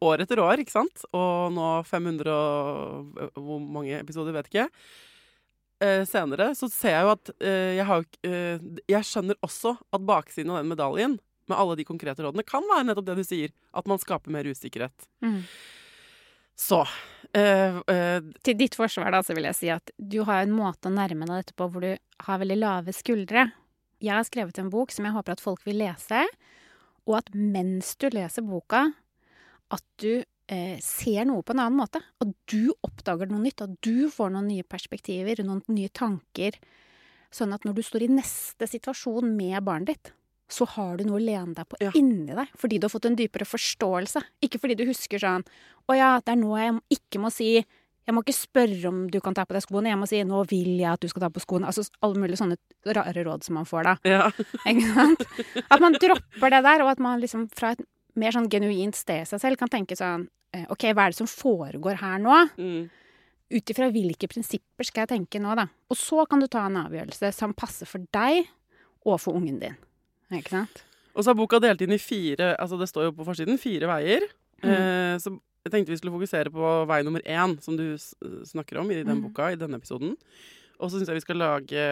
år 0.00 0.22
etter 0.22 0.40
år, 0.42 0.62
ikke 0.62 0.76
sant? 0.76 1.04
Og 1.16 1.50
nå 1.54 1.70
500 1.88 2.34
og 2.34 3.22
hvor 3.34 3.58
mange 3.60 3.98
episoder, 3.98 4.36
vet 4.36 4.50
ikke. 4.52 4.68
Eh, 5.80 6.04
senere 6.08 6.50
så 6.58 6.68
ser 6.70 6.94
jeg 6.94 7.06
jo 7.06 7.12
at 7.14 7.30
eh, 7.40 7.74
jeg 7.78 7.84
har 7.88 8.02
eh, 8.28 8.64
Jeg 8.90 9.06
skjønner 9.08 9.38
også 9.40 9.78
at 9.96 10.02
baksiden 10.04 10.52
av 10.52 10.60
den 10.60 10.72
medaljen, 10.74 11.18
med 11.48 11.58
alle 11.58 11.74
de 11.80 11.86
konkrete 11.88 12.22
rådene, 12.22 12.46
kan 12.46 12.62
være 12.68 12.86
nettopp 12.86 13.08
det 13.08 13.16
du 13.18 13.26
sier. 13.26 13.54
At 13.74 13.88
man 13.90 13.98
skaper 13.98 14.30
mer 14.30 14.46
usikkerhet. 14.46 15.08
Mm. 15.24 15.40
Så 16.60 16.82
eh, 17.34 17.80
eh, 17.80 18.20
Til 18.44 18.58
ditt 18.60 18.76
forsvar 18.78 19.10
da, 19.14 19.22
så 19.26 19.34
vil 19.34 19.48
jeg 19.48 19.58
si 19.58 19.72
at 19.72 19.90
du 19.96 20.20
har 20.28 20.44
en 20.44 20.54
måte 20.54 20.90
å 20.90 20.94
nærme 20.94 21.26
deg 21.26 21.42
dette 21.42 21.56
på 21.58 21.66
hvor 21.72 21.82
du 21.82 21.96
har 22.26 22.42
veldig 22.42 22.60
lave 22.60 22.94
skuldre. 22.94 23.48
Jeg 24.00 24.16
har 24.16 24.26
skrevet 24.26 24.58
en 24.60 24.70
bok 24.72 24.92
som 24.94 25.06
jeg 25.06 25.14
håper 25.16 25.36
at 25.36 25.42
folk 25.44 25.64
vil 25.66 25.80
lese, 25.82 26.24
og 27.08 27.16
at 27.20 27.32
mens 27.34 27.94
du 28.00 28.08
leser 28.12 28.44
boka, 28.46 28.86
at 29.70 29.84
du 30.02 30.22
eh, 30.50 30.78
ser 30.82 31.26
noe 31.28 31.44
på 31.46 31.54
en 31.54 31.62
annen 31.64 31.78
måte. 31.80 32.00
At 32.22 32.30
du 32.50 32.72
oppdager 32.86 33.30
noe 33.30 33.42
nytt, 33.44 33.62
at 33.64 33.76
du 33.84 34.08
får 34.12 34.32
noen 34.34 34.48
nye 34.50 34.66
perspektiver, 34.66 35.42
noen 35.46 35.62
nye 35.72 35.90
tanker. 35.92 36.56
Sånn 37.34 37.54
at 37.54 37.66
når 37.66 37.78
du 37.78 37.84
står 37.86 38.06
i 38.06 38.12
neste 38.12 38.66
situasjon 38.66 39.30
med 39.36 39.60
barnet 39.66 39.92
ditt, 39.92 40.12
så 40.50 40.66
har 40.66 40.96
du 40.98 41.04
noe 41.06 41.20
å 41.20 41.22
lene 41.22 41.54
deg 41.54 41.68
på 41.70 41.78
Ja. 41.78 41.92
inni 41.94 42.34
deg. 42.34 42.48
Fordi 42.58 42.80
du 42.80 42.86
har 42.88 42.90
fått 42.90 43.06
en 43.06 43.14
dypere 43.14 43.46
forståelse. 43.46 44.24
Ikke 44.42 44.58
fordi 44.58 44.74
du 44.80 44.84
husker 44.88 45.22
sånn 45.22 45.44
Å 45.86 45.94
ja, 45.94 46.10
det 46.18 46.32
er 46.34 46.40
nå 46.40 46.56
jeg 46.58 46.80
ikke 46.90 47.20
må 47.22 47.30
si 47.30 47.64
jeg 48.08 48.16
må 48.16 48.22
ikke 48.24 48.34
spørre 48.34 48.90
om 48.90 49.04
du 49.12 49.20
kan 49.22 49.36
ta 49.36 49.44
på 49.46 49.54
deg 49.54 49.62
skoene. 49.64 49.92
Jeg 49.92 50.00
må 50.00 50.08
si 50.08 50.22
'nå 50.24 50.42
vil 50.50 50.72
jeg 50.80 50.90
at 50.92 51.00
du 51.00 51.08
skal 51.08 51.26
ta 51.26 51.30
på 51.30 51.42
skoene'. 51.42 51.68
Altså 51.68 51.84
alle 52.02 52.18
mulige 52.18 52.40
sånne 52.40 52.56
rare 52.86 53.24
råd 53.24 53.44
som 53.44 53.54
man 53.54 53.68
får 53.68 53.84
da. 53.84 53.94
ja. 54.04 54.30
Ikke 54.70 54.94
sant? 54.94 55.24
At 55.70 55.80
man 55.80 55.94
dropper 55.94 56.50
det 56.50 56.62
der, 56.64 56.82
og 56.82 56.90
at 56.90 56.98
man 56.98 57.20
liksom 57.20 57.48
fra 57.54 57.72
et 57.76 57.84
mer 58.16 58.34
sånn 58.34 58.48
genuint 58.50 58.96
sted 58.96 59.22
i 59.22 59.28
seg 59.28 59.40
selv 59.40 59.60
kan 59.60 59.70
tenke 59.70 59.96
sånn 59.96 60.28
eh, 60.56 60.66
OK, 60.72 60.90
hva 60.90 61.06
er 61.06 61.14
det 61.14 61.20
som 61.20 61.30
foregår 61.30 62.00
her 62.00 62.18
nå? 62.18 62.36
Mm. 62.58 62.90
Ut 63.50 63.70
ifra 63.70 63.90
hvilke 63.90 64.28
prinsipper 64.30 64.86
skal 64.86 65.04
jeg 65.04 65.12
tenke 65.14 65.42
nå, 65.42 65.54
da? 65.58 65.68
Og 65.90 65.98
så 65.98 66.24
kan 66.26 66.42
du 66.42 66.46
ta 66.50 66.66
en 66.66 66.80
avgjørelse 66.84 67.32
som 67.34 67.54
passer 67.54 67.86
for 67.86 68.02
deg 68.14 68.46
og 69.06 69.20
for 69.22 69.38
ungen 69.38 69.58
din. 69.62 69.78
Ikke 70.30 70.54
sant? 70.54 70.82
Og 71.14 71.24
så 71.24 71.32
er 71.32 71.38
boka 71.38 71.58
delt 71.58 71.80
inn 71.82 71.90
i 71.90 71.98
fire 71.98 72.52
Altså 72.62 72.76
det 72.78 72.86
står 72.86 73.08
jo 73.08 73.14
på 73.16 73.24
forsiden 73.26 73.58
fire 73.58 73.88
veier. 73.90 74.26
Mm. 74.62 74.70
Eh, 74.70 75.14
så 75.22 75.34
jeg 75.64 75.72
tenkte 75.74 75.92
vi 75.92 75.98
skulle 76.00 76.14
fokusere 76.16 76.50
på 76.54 76.72
vei 76.88 77.02
nummer 77.04 77.20
én, 77.28 77.56
som 77.62 77.76
du 77.76 77.96
snakker 78.48 78.78
om 78.80 78.90
i 78.90 79.02
den 79.02 79.18
Mm. 79.18 79.22
boka, 79.28 79.50
i 79.52 79.56
denne 79.60 79.76
episoden. 79.80 80.16
Og 80.80 80.90
så 80.90 80.98
syns 80.98 81.08
jeg 81.12 81.18
vi 81.18 81.24
skal 81.26 81.36
lage 81.36 81.82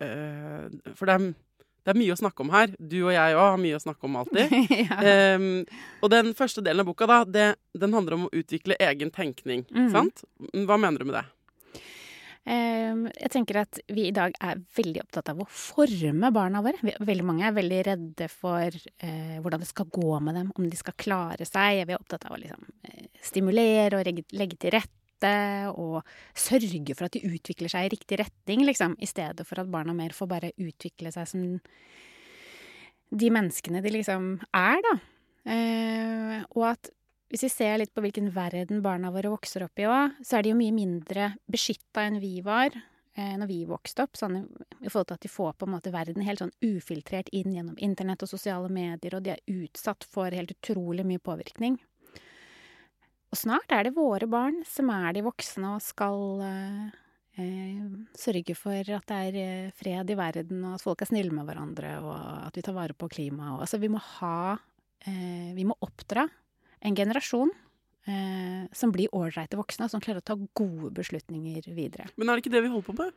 eh, 0.00 0.68
For 0.94 1.06
det 1.06 1.14
er, 1.16 1.24
det 1.84 1.90
er 1.94 1.98
mye 1.98 2.14
å 2.14 2.20
snakke 2.20 2.40
om 2.44 2.50
her. 2.54 2.70
Du 2.78 2.98
og 3.08 3.12
jeg 3.12 3.34
òg 3.34 3.48
har 3.50 3.58
mye 3.58 3.76
å 3.78 3.82
snakke 3.82 4.04
om 4.06 4.16
alltid. 4.20 4.54
ja. 4.86 5.00
Em, 5.34 5.64
og 6.02 6.10
den 6.12 6.32
første 6.38 6.62
delen 6.62 6.80
av 6.84 6.86
boka, 6.92 7.06
da, 7.10 7.24
det, 7.24 7.48
den 7.74 7.92
handler 7.96 8.14
om 8.18 8.26
å 8.28 8.32
utvikle 8.36 8.76
egen 8.78 9.10
tenkning. 9.10 9.66
Mm. 9.74 9.90
Sant? 9.90 10.22
Hva 10.54 10.78
mener 10.78 10.98
du 11.02 11.08
med 11.10 11.18
det? 11.18 11.24
Ehm, 12.50 13.04
jeg 13.14 13.30
tenker 13.30 13.60
at 13.62 13.78
vi 13.92 14.08
i 14.08 14.14
dag 14.14 14.34
er 14.42 14.60
veldig 14.76 15.04
opptatt 15.04 15.30
av 15.30 15.42
å 15.42 15.48
forme 15.54 16.32
barna 16.34 16.62
våre. 16.64 16.94
Veldig 16.98 17.26
mange 17.26 17.46
er 17.46 17.54
veldig 17.54 17.82
redde 17.86 18.26
for 18.32 18.66
eh, 18.74 19.36
hvordan 19.38 19.62
det 19.62 19.68
skal 19.70 19.90
gå 19.92 20.16
med 20.24 20.38
dem, 20.40 20.48
om 20.56 20.66
de 20.66 20.80
skal 20.80 20.96
klare 20.98 21.46
seg. 21.46 21.84
Vi 21.84 21.94
er 21.94 22.00
opptatt 22.00 22.26
av 22.26 22.34
å 22.34 22.40
liksom, 22.40 22.66
eh, 22.88 23.06
stimulere 23.22 24.00
og 24.00 24.10
legge, 24.34 24.58
til 24.58 24.74
rette 24.74 24.96
og 25.76 26.00
sørge 26.32 26.94
for 26.96 27.06
at 27.06 27.14
de 27.14 27.28
utvikler 27.28 27.70
seg 27.70 27.86
i 27.86 27.92
riktig 27.92 28.18
retning, 28.22 28.64
liksom, 28.66 28.96
i 28.98 29.08
stedet 29.08 29.44
for 29.46 29.60
at 29.62 29.70
barna 29.70 29.94
mer 29.94 30.16
får 30.16 30.30
bare 30.30 30.54
utvikle 30.56 31.12
seg 31.14 31.28
som 31.28 31.44
de 33.10 33.30
menneskene 33.34 33.82
de 33.84 33.92
liksom 33.94 34.32
er, 34.56 34.80
da. 34.86 34.96
Eh, 35.50 36.40
og 36.56 36.72
at 36.72 36.90
hvis 37.30 37.44
vi 37.46 37.50
ser 37.52 37.76
litt 37.78 37.92
på 37.94 38.02
hvilken 38.02 38.32
verden 38.34 38.80
barna 38.82 39.12
våre 39.14 39.30
vokser 39.30 39.62
opp 39.62 39.78
i 39.78 39.86
òg, 39.86 40.16
så 40.26 40.38
er 40.38 40.44
de 40.44 40.50
jo 40.50 40.58
mye 40.58 40.74
mindre 40.74 41.32
beskytta 41.50 42.08
enn 42.08 42.18
vi 42.22 42.40
var 42.42 42.74
eh, 42.74 43.36
når 43.38 43.46
vi 43.46 43.60
vokste 43.70 44.02
opp. 44.02 44.18
Sånn, 44.18 44.40
I 44.80 44.90
forhold 44.90 45.12
til 45.12 45.18
at 45.20 45.26
de 45.26 45.30
får 45.30 45.52
på 45.54 45.68
en 45.68 45.74
måte 45.76 45.92
verden 45.94 46.26
helt 46.26 46.42
sånn 46.42 46.56
ufiltrert 46.66 47.30
inn 47.36 47.54
gjennom 47.54 47.78
internett 47.78 48.24
og 48.26 48.32
sosiale 48.32 48.70
medier, 48.72 49.14
og 49.14 49.22
de 49.22 49.36
er 49.36 49.62
utsatt 49.62 50.06
for 50.10 50.34
helt 50.34 50.56
utrolig 50.56 51.06
mye 51.06 51.22
påvirkning. 51.22 51.78
Og 53.30 53.38
snart 53.38 53.70
er 53.70 53.86
det 53.86 53.94
våre 53.94 54.26
barn 54.26 54.64
som 54.66 54.90
er 54.90 55.14
de 55.14 55.22
voksne 55.22 55.76
og 55.76 55.84
skal 55.86 56.42
eh, 56.42 56.98
eh, 57.38 57.86
sørge 58.18 58.58
for 58.58 58.94
at 58.96 59.06
det 59.06 59.22
er 59.28 59.40
eh, 59.44 59.70
fred 59.78 60.10
i 60.10 60.18
verden, 60.18 60.64
og 60.66 60.80
at 60.80 60.82
folk 60.88 61.06
er 61.06 61.12
snille 61.12 61.30
med 61.34 61.46
hverandre, 61.46 61.94
og 62.02 62.16
at 62.48 62.58
vi 62.58 62.66
tar 62.66 62.74
vare 62.74 62.98
på 62.98 63.06
klimaet. 63.12 63.62
Altså, 63.62 63.78
vi 63.78 63.92
må 63.92 64.02
ha 64.18 64.58
eh, 65.06 65.54
Vi 65.54 65.68
må 65.68 65.78
oppdra 65.86 66.26
en 66.80 66.96
generasjon 66.96 67.50
eh, 68.06 68.68
som 68.72 68.92
blir 68.92 69.12
ålreite 69.14 69.58
voksne, 69.60 69.88
som 69.88 70.02
klarer 70.02 70.22
å 70.22 70.28
ta 70.32 70.36
gode 70.36 70.92
beslutninger 70.96 71.68
videre. 71.76 72.08
Men 72.16 72.28
er 72.28 72.38
det 72.38 72.46
ikke 72.46 72.54
det 72.56 72.64
vi 72.66 72.72
holder 72.72 72.88
på 72.88 72.96
med? 73.00 73.16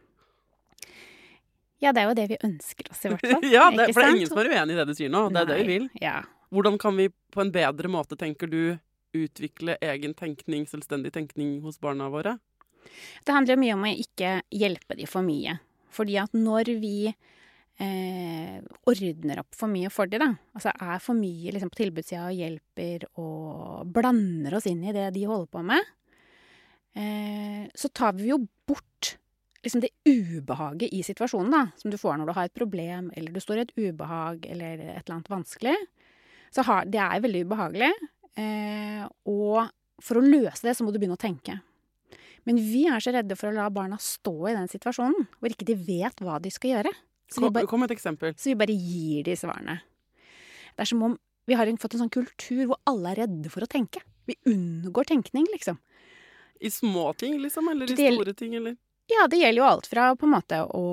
Ja, 1.84 1.91
det 1.91 2.03
er 2.03 2.08
jo 2.08 2.15
det 2.15 2.29
vi 2.32 2.39
ønsker 2.48 2.91
oss, 2.91 3.01
i 3.03 3.12
hvert 3.12 3.27
fall. 3.27 3.50
ja, 3.58 3.67
det, 3.74 3.89
for 3.91 4.00
det 4.00 4.08
er 4.08 4.17
ingen 4.22 4.32
som 4.32 4.39
er 4.39 4.53
uenig 4.53 4.75
i 4.75 4.79
det 4.79 4.88
du 4.88 4.96
sier 4.96 5.12
nå. 5.12 5.25
Det 5.34 5.43
er 5.43 5.51
det 5.51 5.60
vi 5.60 5.70
vil. 5.74 5.89
Ja. 6.00 6.22
Hvordan 6.53 6.79
kan 6.79 6.96
vi 7.00 7.10
på 7.34 7.43
en 7.43 7.51
bedre 7.51 7.91
måte, 7.91 8.15
tenker 8.20 8.51
du, 8.51 8.77
utvikle 9.13 9.75
egen 9.84 10.15
tenkning, 10.17 10.65
selvstendig 10.70 11.12
tenkning 11.13 11.60
hos 11.65 11.77
barna 11.82 12.08
våre? 12.10 12.38
Det 13.24 13.36
handler 13.36 13.60
mye 13.60 13.75
om 13.75 13.86
å 13.86 13.91
ikke 13.93 14.39
hjelpe 14.53 14.98
de 15.00 15.08
for 15.10 15.25
mye. 15.25 15.58
Fordi 15.93 16.17
at 16.22 16.34
når 16.36 16.72
vi 16.82 17.13
eh, 17.82 18.60
ordner 18.89 19.42
opp 19.42 19.56
for 19.58 19.72
mye 19.72 19.89
for 19.94 20.10
de, 20.10 20.20
da, 20.22 20.30
altså 20.53 20.74
er 20.74 21.01
for 21.03 21.18
mye 21.18 21.53
liksom, 21.56 21.72
på 21.74 21.82
tilbudssida 21.82 22.27
og 22.30 22.38
hjelper 22.38 23.08
og 23.22 23.89
blander 23.94 24.58
oss 24.60 24.70
inn 24.70 24.84
i 24.86 24.96
det 24.96 25.10
de 25.15 25.25
holder 25.30 25.50
på 25.53 25.65
med, 25.65 25.92
eh, 27.00 27.65
så 27.74 27.92
tar 27.96 28.15
vi 28.20 28.32
jo 28.32 28.42
bort 28.68 29.15
liksom 29.63 29.84
det 29.84 29.94
ubehaget 30.03 30.92
i 30.92 31.03
situasjonen, 31.06 31.53
da, 31.53 31.68
som 31.80 31.92
du 31.92 31.98
får 32.00 32.18
når 32.20 32.30
du 32.30 32.36
har 32.36 32.50
et 32.50 32.58
problem, 32.58 33.10
eller 33.15 33.32
du 33.32 33.39
står 33.39 33.62
i 33.62 33.63
et 33.63 33.77
ubehag, 33.80 34.50
eller 34.51 34.82
et 34.82 35.06
eller 35.06 35.15
annet 35.15 35.32
vanskelig, 35.32 35.75
så 36.53 36.65
har, 36.68 36.89
det 36.92 37.00
er 37.01 37.24
veldig 37.24 37.46
ubehagelig. 37.48 37.94
Eh, 38.38 39.06
og 39.32 39.72
for 40.03 40.20
å 40.20 40.25
løse 40.25 40.68
det, 40.68 40.75
så 40.75 40.84
må 40.84 40.92
du 40.92 41.00
begynne 41.00 41.15
å 41.15 41.22
tenke. 41.22 41.62
Men 42.44 42.60
vi 42.60 42.84
er 42.92 43.00
så 43.03 43.13
redde 43.15 43.38
for 43.39 43.50
å 43.50 43.56
la 43.56 43.70
barna 43.72 43.98
stå 44.01 44.36
i 44.51 44.56
den 44.58 44.70
situasjonen, 44.72 45.30
hvor 45.39 45.53
ikke 45.53 45.68
de 45.70 45.77
vet 45.80 46.24
hva 46.24 46.42
de 46.44 46.51
skal 46.51 46.75
gjøre. 46.75 46.92
Så 47.34 47.42
vi 47.42 47.48
Kom, 47.48 47.54
bare, 47.56 47.70
kom 47.72 47.84
et 47.88 47.94
eksempel. 47.96 48.36
så 48.38 48.52
vi 48.52 48.56
bare 48.62 48.75
gir 48.78 49.24
de 49.25 49.34
svarene. 49.40 49.80
Det 50.74 50.86
er 50.86 50.90
som 50.90 51.02
om 51.10 51.18
vi 51.50 51.58
har 51.58 51.68
fått 51.82 51.96
en 51.98 52.06
sånn 52.06 52.13
kultur 52.13 52.66
hvor 52.70 52.78
alle 52.88 53.12
er 53.12 53.24
redde 53.25 53.50
for 53.52 53.66
å 53.66 53.68
tenke. 53.70 54.00
Vi 54.30 54.38
unngår 54.48 55.10
tenkning, 55.10 55.48
liksom. 55.52 55.80
I 56.63 56.70
små 56.72 57.10
ting, 57.18 57.36
liksom? 57.42 57.68
Eller 57.72 57.90
i 57.92 57.96
gjelder- 57.98 58.22
store 58.24 58.34
ting, 58.40 58.56
eller? 58.56 58.78
Ja, 59.12 59.25
det 59.28 59.36
gjelder 59.42 59.60
jo 59.60 59.66
alt 59.68 59.88
fra 59.92 60.06
på 60.16 60.24
en 60.24 60.32
måte 60.32 60.62
å 60.63 60.84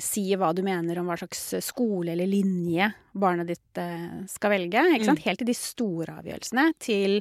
si 0.00 0.28
hva 0.38 0.52
du 0.54 0.62
mener 0.62 1.00
om 1.00 1.08
hva 1.10 1.16
slags 1.18 1.56
skole 1.64 2.12
eller 2.12 2.28
linje 2.30 2.92
barnet 3.18 3.48
ditt 3.50 3.80
eh, 3.82 4.22
skal 4.30 4.50
velge, 4.54 4.84
ikke 4.94 5.08
sant? 5.08 5.24
Helt 5.26 5.38
til 5.42 5.48
de 5.50 5.56
store 5.58 6.20
avgjørelsene, 6.22 6.68
til 6.78 7.18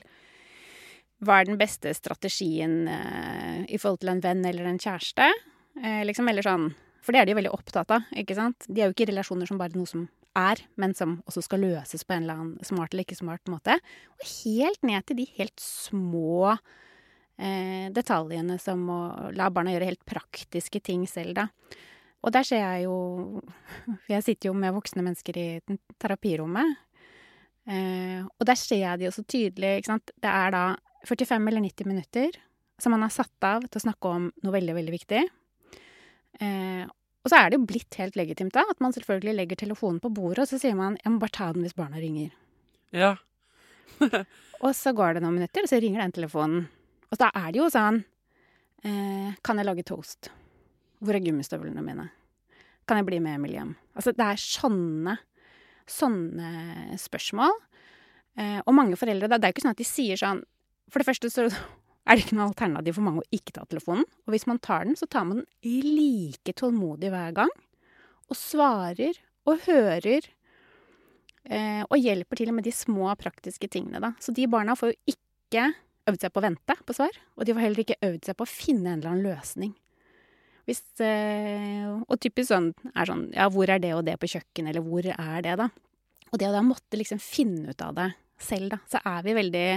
hva 1.26 1.40
er 1.42 1.50
den 1.50 1.58
beste 1.58 1.90
strategien 1.98 2.84
eh, 2.88 3.66
i 3.66 3.80
forhold 3.82 4.04
til 4.04 4.14
en 4.14 4.22
venn 4.22 4.46
eller 4.46 4.70
en 4.70 4.78
kjæreste, 4.78 5.32
eh, 5.82 6.04
liksom, 6.06 6.30
eller 6.30 6.46
sånn. 6.46 6.68
For 7.06 7.14
det 7.14 7.22
er 7.22 7.30
de 7.30 7.38
veldig 7.38 7.54
opptatt 7.54 7.92
av, 7.94 8.06
ikke 8.18 8.38
sant? 8.38 8.66
De 8.66 8.82
er 8.82 8.90
jo 8.90 8.96
ikke 8.96 9.12
relasjoner 9.12 9.50
som 9.50 9.60
bare 9.62 9.78
noe 9.78 9.90
som 9.90 10.08
er, 10.36 10.62
men 10.82 10.96
som 10.98 11.20
også 11.30 11.44
skal 11.46 11.62
løses 11.64 12.04
på 12.04 12.16
en 12.16 12.26
eller 12.26 12.40
annen 12.42 12.66
smart 12.66 12.94
eller 12.94 13.06
ikke 13.06 13.20
smart 13.20 13.52
måte. 13.52 13.78
Og 14.18 14.26
helt 14.44 14.82
ned 14.86 15.06
til 15.06 15.20
de 15.22 15.28
helt 15.38 15.62
små 15.62 16.56
eh, 17.38 17.92
detaljene 17.96 18.58
som 18.62 18.84
å 18.90 19.00
la 19.38 19.52
barna 19.54 19.76
gjøre 19.76 19.92
helt 19.92 20.06
praktiske 20.10 20.82
ting 20.84 21.06
selv, 21.10 21.38
da. 21.38 21.48
Og 22.26 22.34
der 22.34 22.48
ser 22.48 22.64
jeg 22.64 22.88
jo 22.88 22.96
For 23.86 24.16
jeg 24.16 24.26
sitter 24.26 24.50
jo 24.50 24.56
med 24.58 24.74
voksne 24.74 25.04
mennesker 25.06 25.38
i 25.38 25.48
terapirommet. 26.02 26.82
Eh, 27.70 28.26
og 28.26 28.50
der 28.50 28.58
ser 28.58 28.82
jeg 28.82 29.00
de 29.00 29.08
jo 29.08 29.14
så 29.14 29.24
tydelig, 29.30 29.78
ikke 29.80 29.94
sant. 29.94 30.14
Det 30.22 30.32
er 30.32 30.54
da 30.58 30.66
45 31.06 31.50
eller 31.52 31.62
90 31.70 31.90
minutter 31.90 32.42
som 32.82 32.92
man 32.92 33.06
har 33.06 33.14
satt 33.14 33.46
av 33.46 33.68
til 33.70 33.80
å 33.80 33.86
snakke 33.86 34.10
om 34.10 34.32
noe 34.44 34.56
veldig, 34.58 34.74
veldig 34.76 34.96
viktig. 34.98 35.22
Eh, 36.40 36.86
og 37.26 37.32
så 37.32 37.40
er 37.40 37.50
det 37.50 37.58
jo 37.58 37.68
blitt 37.68 37.98
helt 37.98 38.18
legitimt 38.20 38.54
da, 38.54 38.66
at 38.70 38.82
man 38.84 38.94
selvfølgelig 38.94 39.34
legger 39.40 39.62
telefonen 39.64 40.02
på 40.04 40.12
bordet, 40.14 40.44
og 40.44 40.50
så 40.52 40.60
sier 40.62 40.76
man 40.78 41.00
jeg 41.02 41.14
må 41.14 41.22
bare 41.24 41.34
ta 41.34 41.48
den 41.56 41.66
hvis 41.66 41.78
barna 41.78 42.02
ringer. 42.02 42.34
Ja. 42.96 43.16
Og 44.66 44.72
så 44.76 44.94
går 44.96 45.16
det 45.16 45.22
noen 45.24 45.36
minutter, 45.38 45.66
og 45.66 45.70
så 45.70 45.78
ringer 45.84 46.02
den 46.02 46.14
telefonen. 46.16 46.68
Og 47.12 47.20
da 47.20 47.28
er 47.36 47.52
det 47.54 47.60
jo 47.60 47.68
sånn 47.72 48.00
eh, 48.84 49.36
Kan 49.46 49.60
jeg 49.60 49.68
lage 49.68 49.86
toast? 49.88 50.30
Hvor 51.04 51.16
er 51.16 51.24
gummistøvlene 51.24 51.84
mine? 51.86 52.08
Kan 52.88 53.00
jeg 53.00 53.08
bli 53.08 53.20
med 53.24 53.38
Emil 53.38 53.56
hjem? 53.56 53.74
Altså, 53.98 54.14
det 54.16 54.26
er 54.26 54.42
sånne, 54.42 55.16
sånne 55.90 56.98
spørsmål. 57.02 57.56
Eh, 58.40 58.60
og 58.64 58.76
mange 58.76 58.98
foreldre 59.00 59.30
Det 59.32 59.38
er 59.40 59.52
jo 59.52 59.56
ikke 59.56 59.66
sånn 59.66 59.76
at 59.76 59.80
de 59.84 59.88
sier 59.88 60.20
sånn 60.20 60.42
For 60.92 61.00
det 61.00 61.08
første 61.08 61.30
så 61.32 61.46
er 62.06 62.16
det 62.16 62.26
ikke 62.26 62.38
noe 62.38 62.52
alternativ 62.52 62.98
for 62.98 63.08
mange 63.08 63.24
å 63.24 63.30
ikke 63.34 63.56
ta 63.56 63.66
telefonen. 63.66 64.06
Og 64.26 64.36
hvis 64.36 64.48
man 64.50 64.62
tar 64.62 64.86
den, 64.86 64.98
så 65.00 65.08
tar 65.10 65.26
man 65.26 65.42
den 65.42 65.86
like 65.98 66.54
tålmodig 66.54 67.10
hver 67.14 67.34
gang. 67.42 67.54
Og 68.30 68.38
svarer 68.38 69.18
og 69.46 69.66
hører 69.66 70.30
Eh, 71.46 71.84
og 71.86 72.02
hjelper 72.02 72.40
til 72.40 72.52
med 72.56 72.66
de 72.66 72.74
små 72.74 73.12
praktiske 73.22 73.70
tingene, 73.70 74.02
da. 74.02 74.14
Så 74.22 74.34
de 74.34 74.48
barna 74.50 74.74
får 74.78 74.94
jo 74.94 75.14
ikke 75.14 75.68
øvd 76.10 76.24
seg 76.24 76.34
på 76.34 76.42
å 76.42 76.46
vente 76.48 76.78
på 76.86 76.96
svar, 76.98 77.18
og 77.38 77.46
de 77.46 77.54
får 77.54 77.66
heller 77.66 77.84
ikke 77.84 78.02
øvd 78.08 78.30
seg 78.30 78.38
på 78.38 78.48
å 78.48 78.50
finne 78.50 78.94
en 78.94 79.02
eller 79.02 79.14
annen 79.14 79.28
løsning. 79.30 79.76
Hvis, 80.66 80.82
eh, 81.06 81.86
og 81.86 82.18
typisk 82.18 82.50
sånn 82.50 82.72
er 82.96 83.06
sånn 83.06 83.28
Ja, 83.36 83.50
hvor 83.54 83.70
er 83.70 83.78
det 83.78 83.94
og 83.94 84.06
det 84.06 84.18
på 84.18 84.32
kjøkkenet, 84.32 84.72
eller 84.74 84.82
hvor 84.82 85.06
er 85.06 85.42
det, 85.46 85.58
da? 85.62 85.70
Og 86.32 86.40
det 86.42 86.50
å 86.50 86.56
da 86.56 86.64
måtte 86.66 86.98
liksom 86.98 87.22
finne 87.22 87.70
ut 87.70 87.82
av 87.86 87.94
det 87.94 88.16
selv, 88.42 88.74
da, 88.74 88.80
så 88.90 88.98
er 89.06 89.22
vi 89.22 89.38
veldig 89.38 89.68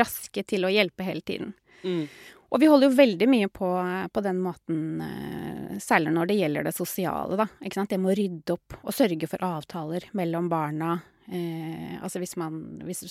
raske 0.00 0.44
til 0.46 0.64
å 0.64 0.72
hjelpe 0.72 1.04
hele 1.06 1.20
tiden. 1.20 1.52
Mm. 1.82 2.06
Og 2.52 2.60
vi 2.60 2.68
holder 2.68 2.90
jo 2.90 2.96
veldig 2.98 3.28
mye 3.32 3.48
på, 3.48 3.68
på 4.12 4.22
den 4.24 4.40
måten, 4.44 5.00
eh, 5.00 5.78
særlig 5.80 6.12
når 6.12 6.28
det 6.28 6.36
gjelder 6.36 6.66
det 6.68 6.74
sosiale, 6.76 7.36
da. 7.40 7.46
Ikke 7.64 7.78
sant? 7.80 7.88
Det 7.90 7.98
med 8.00 8.12
å 8.12 8.18
rydde 8.18 8.56
opp 8.58 8.76
og 8.82 8.92
sørge 8.92 9.28
for 9.30 9.46
avtaler 9.46 10.04
mellom 10.12 10.50
barna. 10.52 10.98
Eh, 11.32 11.96
altså 12.02 12.20
hvis 12.20 12.36
man 12.36 12.58
hvis, 12.84 13.04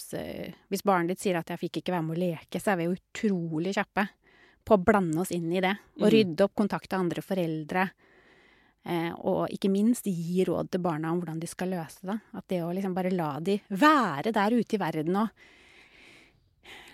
hvis 0.69 0.83
barnet 0.85 1.15
ditt 1.15 1.23
sier 1.23 1.39
at 1.39 1.47
'jeg 1.49 1.59
fikk 1.59 1.81
ikke 1.81 1.93
være 1.95 2.05
med 2.05 2.17
å 2.17 2.21
leke', 2.21 2.61
så 2.61 2.73
er 2.73 2.77
vi 2.77 2.83
jo 2.85 2.97
utrolig 2.99 3.73
kjappe 3.73 4.07
på 4.63 4.77
å 4.77 4.83
blande 4.83 5.21
oss 5.21 5.31
inn 5.31 5.51
i 5.51 5.59
det. 5.61 5.75
Og 5.97 6.05
Mm. 6.05 6.11
rydde 6.11 6.41
opp, 6.45 6.55
kontakte 6.55 6.99
andre 6.99 7.21
foreldre. 7.21 7.89
Eh, 8.85 9.11
og 9.21 9.49
ikke 9.49 9.69
minst 9.71 10.05
gi 10.05 10.43
råd 10.45 10.69
til 10.71 10.81
barna 10.81 11.11
om 11.11 11.19
hvordan 11.21 11.39
de 11.39 11.47
skal 11.47 11.69
løse 11.69 12.01
det. 12.03 12.19
At 12.33 12.47
det 12.47 12.61
å 12.61 12.73
liksom 12.73 12.93
bare 12.93 13.11
la 13.11 13.39
de 13.39 13.59
være 13.69 14.31
der 14.31 14.51
ute 14.51 14.73
i 14.75 14.77
verden 14.77 15.15
og 15.15 15.29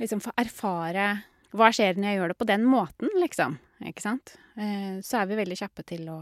liksom 0.02 0.22
få 0.24 0.34
erfare 0.40 1.10
hva 1.58 1.70
skjer 1.74 1.98
når 1.98 2.10
jeg 2.10 2.20
gjør 2.20 2.34
det 2.34 2.40
på 2.40 2.50
den 2.50 2.66
måten, 2.68 3.12
liksom. 3.22 3.58
Ikke 3.88 4.04
sant? 4.04 4.36
Eh, 4.58 4.98
så 5.06 5.22
er 5.22 5.30
vi 5.30 5.40
veldig 5.40 5.58
kjappe 5.60 5.86
til 5.88 6.08
å, 6.12 6.20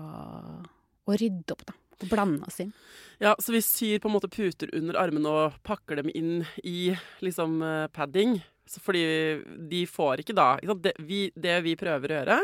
å 1.07 1.17
rydde 1.17 1.55
opp, 1.55 1.65
da. 1.71 1.77
Og 2.03 2.09
blande 2.11 2.43
oss 2.43 2.59
inn. 2.59 2.73
Ja, 3.23 3.31
så 3.39 3.53
vi 3.55 3.61
syr 3.63 4.01
på 4.03 4.09
en 4.09 4.15
måte 4.17 4.27
puter 4.27 4.71
under 4.75 4.97
armene 4.99 5.31
og 5.31 5.55
pakker 5.63 6.01
dem 6.01 6.09
inn 6.11 6.41
i 6.67 6.91
liksom 7.23 7.61
eh, 7.63 7.85
padding. 7.95 8.35
Så 8.67 8.81
fordi 8.83 9.05
de 9.71 9.85
får 9.87 10.23
ikke 10.23 10.35
da 10.35 10.49
ikke? 10.59 10.75
Det, 10.83 10.95
vi, 11.07 11.21
det 11.37 11.55
vi 11.63 11.77
prøver 11.79 12.11
å 12.11 12.17
gjøre, 12.19 12.39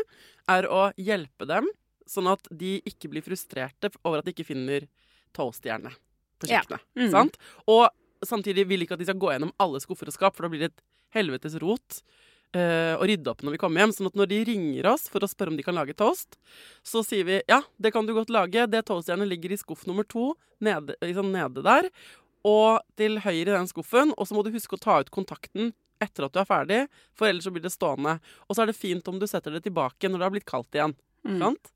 er 0.54 0.68
å 0.70 0.82
hjelpe 0.96 1.48
dem 1.50 1.68
sånn 2.08 2.30
at 2.32 2.48
de 2.50 2.76
ikke 2.88 3.10
blir 3.12 3.24
frustrerte 3.24 3.92
over 4.02 4.20
at 4.20 4.28
de 4.28 4.34
ikke 4.34 4.48
finner 4.48 4.88
toastjerne 5.36 5.92
på 6.42 6.50
Ja. 6.50 6.62
Mm. 6.98 7.10
Sant? 7.12 7.36
Og 7.70 7.86
samtidig 8.28 8.66
vil 8.70 8.84
ikke 8.84 8.96
at 8.96 9.02
de 9.02 9.08
skal 9.08 9.20
gå 9.20 9.32
gjennom 9.32 9.54
alle 9.62 9.80
skuffer 9.82 10.10
og 10.10 10.16
skap, 10.16 10.36
for 10.36 10.46
da 10.46 10.52
blir 10.52 10.64
det 10.64 10.72
et 10.72 10.84
helvetes 11.18 11.58
rot 11.62 12.02
å 12.52 13.06
rydde 13.08 13.30
opp 13.32 13.40
når 13.40 13.54
vi 13.54 13.58
kommer 13.62 13.80
hjem. 13.80 13.92
Sånn 13.96 14.10
at 14.10 14.16
når 14.20 14.28
de 14.28 14.38
ringer 14.44 14.88
oss 14.90 15.06
for 15.08 15.24
å 15.24 15.28
spørre 15.30 15.54
om 15.54 15.56
de 15.56 15.64
kan 15.64 15.72
lage 15.72 15.94
toast, 15.96 16.36
så 16.84 17.00
sier 17.00 17.24
vi 17.24 17.38
ja, 17.48 17.62
det 17.80 17.94
kan 17.94 18.04
du 18.04 18.12
godt 18.12 18.28
lage. 18.28 18.66
Det 18.68 18.82
toastjernet 18.90 19.30
ligger 19.30 19.54
i 19.54 19.56
skuff 19.56 19.86
nummer 19.88 20.04
to 20.04 20.34
nede, 20.60 20.98
liksom 21.00 21.30
nede 21.32 21.64
der. 21.64 21.88
Og 22.44 22.82
til 23.00 23.22
høyre 23.24 23.46
i 23.46 23.54
den 23.54 23.70
skuffen. 23.70 24.12
Og 24.18 24.28
så 24.28 24.36
må 24.36 24.44
du 24.44 24.52
huske 24.52 24.76
å 24.76 24.82
ta 24.84 24.98
ut 25.00 25.12
kontakten 25.14 25.72
etter 26.02 26.26
at 26.26 26.34
du 26.34 26.40
er 26.42 26.48
ferdig, 26.48 26.80
for 27.16 27.28
ellers 27.28 27.46
så 27.46 27.52
blir 27.54 27.64
det 27.64 27.72
stående. 27.74 28.16
Og 28.48 28.56
så 28.56 28.64
er 28.64 28.72
det 28.72 28.78
fint 28.78 29.08
om 29.10 29.20
du 29.20 29.28
setter 29.30 29.54
det 29.54 29.62
tilbake 29.66 30.10
når 30.10 30.18
det 30.18 30.26
har 30.26 30.34
blitt 30.34 30.48
kaldt 30.48 30.78
igjen. 30.78 30.96
Mm. 31.26 31.38
Sant? 31.38 31.70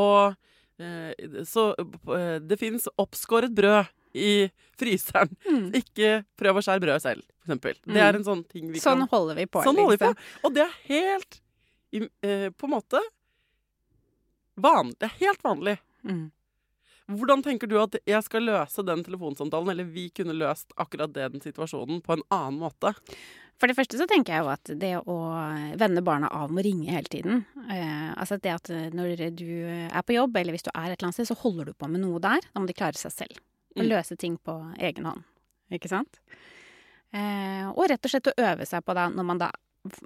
Og 0.00 0.36
eh, 0.82 1.42
så 1.48 1.70
eh, 1.78 2.36
det 2.44 2.60
fins 2.60 2.90
oppskåret 3.00 3.54
brød 3.56 3.88
i 4.14 4.48
fryseren. 4.80 5.30
Mm. 5.46 5.68
Ikke 5.80 6.10
prøv 6.40 6.58
å 6.60 6.64
skjære 6.64 6.82
brød 6.86 7.04
selv, 7.04 7.24
for 7.38 7.50
eksempel. 7.50 7.78
Det 7.84 8.02
er 8.02 8.18
en 8.18 8.26
sånn 8.26 8.42
ting 8.48 8.70
vi 8.72 8.80
Sånn 8.82 9.04
kan 9.04 9.12
holder 9.12 9.38
vi 9.42 9.46
på. 9.46 9.62
Sånn 9.66 9.78
holder 9.78 9.96
vi 9.96 10.02
på. 10.02 10.10
liksom. 10.14 10.44
Og 10.48 10.54
det 10.56 10.64
er 10.64 10.76
helt 10.88 11.40
eh, 12.24 12.46
På 12.56 12.68
en 12.70 12.76
måte 12.78 13.02
vanlig. 14.60 14.96
Det 15.00 15.08
er 15.10 15.18
helt 15.26 15.44
vanlig. 15.44 15.76
Mm. 16.04 16.30
Hvordan 17.10 17.42
tenker 17.42 17.66
du 17.66 17.74
at 17.82 17.96
jeg 18.06 18.22
skal 18.22 18.44
løse 18.46 18.84
den 18.86 19.00
telefonsamtalen, 19.02 19.72
eller 19.72 19.88
vi 19.88 20.08
kunne 20.14 20.36
løst 20.36 20.70
akkurat 20.78 21.10
den 21.14 21.42
situasjonen 21.42 21.98
på 22.06 22.14
en 22.14 22.22
annen 22.30 22.60
måte? 22.60 22.92
For 23.60 23.68
det 23.68 23.74
første 23.76 23.98
så 23.98 24.06
tenker 24.08 24.36
jeg 24.36 24.44
jo 24.44 24.52
at 24.52 24.70
det 24.80 24.92
å 25.10 25.16
vende 25.80 26.04
barna 26.06 26.30
av 26.32 26.52
med 26.52 26.62
å 26.62 26.68
ringe 26.68 26.94
hele 26.94 27.10
tiden 27.12 27.42
eh, 27.66 28.06
Altså 28.14 28.38
det 28.40 28.54
at 28.54 28.70
når 28.96 29.20
du 29.36 29.50
er 29.90 30.06
på 30.06 30.16
jobb, 30.16 30.38
eller 30.40 30.56
hvis 30.56 30.64
du 30.64 30.70
er 30.70 30.92
et 30.92 30.96
eller 30.96 31.10
annet 31.10 31.18
sted, 31.18 31.28
så 31.28 31.36
holder 31.42 31.68
du 31.68 31.74
på 31.76 31.90
med 31.90 32.00
noe 32.04 32.22
der. 32.22 32.40
Da 32.54 32.62
må 32.62 32.70
de 32.70 32.76
klare 32.78 32.96
seg 32.96 33.12
selv. 33.12 33.42
Og 33.76 33.84
Mm. 33.84 33.88
løse 33.88 34.16
ting 34.18 34.36
på 34.38 34.54
egen 34.78 35.04
hånd. 35.06 35.22
Ikke 35.70 35.88
sant? 35.88 36.18
Eh, 37.12 37.66
og 37.70 37.88
rett 37.90 38.04
og 38.04 38.10
slett 38.10 38.30
å 38.30 38.34
øve 38.38 38.66
seg 38.66 38.84
på 38.86 38.94
det 38.94 39.08
når 39.16 39.24
man 39.26 39.38
da 39.38 39.50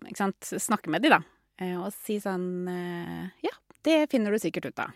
ikke 0.06 0.16
sant, 0.16 0.40
snakker 0.40 0.88
med 0.92 1.02
de 1.02 1.08
da, 1.10 1.18
eh, 1.58 1.74
og 1.80 1.92
si 1.92 2.18
sånn 2.22 2.68
eh, 2.68 3.30
Ja, 3.42 3.50
det 3.82 4.10
finner 4.12 4.30
du 4.30 4.38
sikkert 4.38 4.66
ut 4.70 4.78
av. 4.78 4.92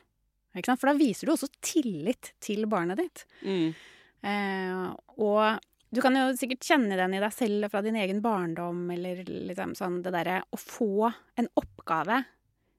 Ikke 0.57 0.67
sant? 0.71 0.81
For 0.81 0.89
da 0.93 0.99
viser 0.99 1.27
du 1.27 1.33
også 1.33 1.49
tillit 1.61 2.33
til 2.41 2.65
barnet 2.67 2.97
ditt. 3.01 3.25
Mm. 3.45 3.75
Eh, 4.23 4.95
og 5.19 5.61
du 5.93 6.01
kan 6.05 6.15
jo 6.17 6.33
sikkert 6.37 6.65
kjenne 6.65 6.97
den 6.97 7.15
i 7.15 7.21
deg 7.21 7.33
selv 7.33 7.71
fra 7.73 7.83
din 7.85 7.97
egen 7.97 8.21
barndom, 8.25 8.91
eller 8.93 9.25
liksom 9.25 9.75
sånn 9.77 10.03
det 10.03 10.13
derre 10.13 10.43
å 10.53 10.59
få 10.61 11.13
en 11.39 11.49
oppgave 11.57 12.25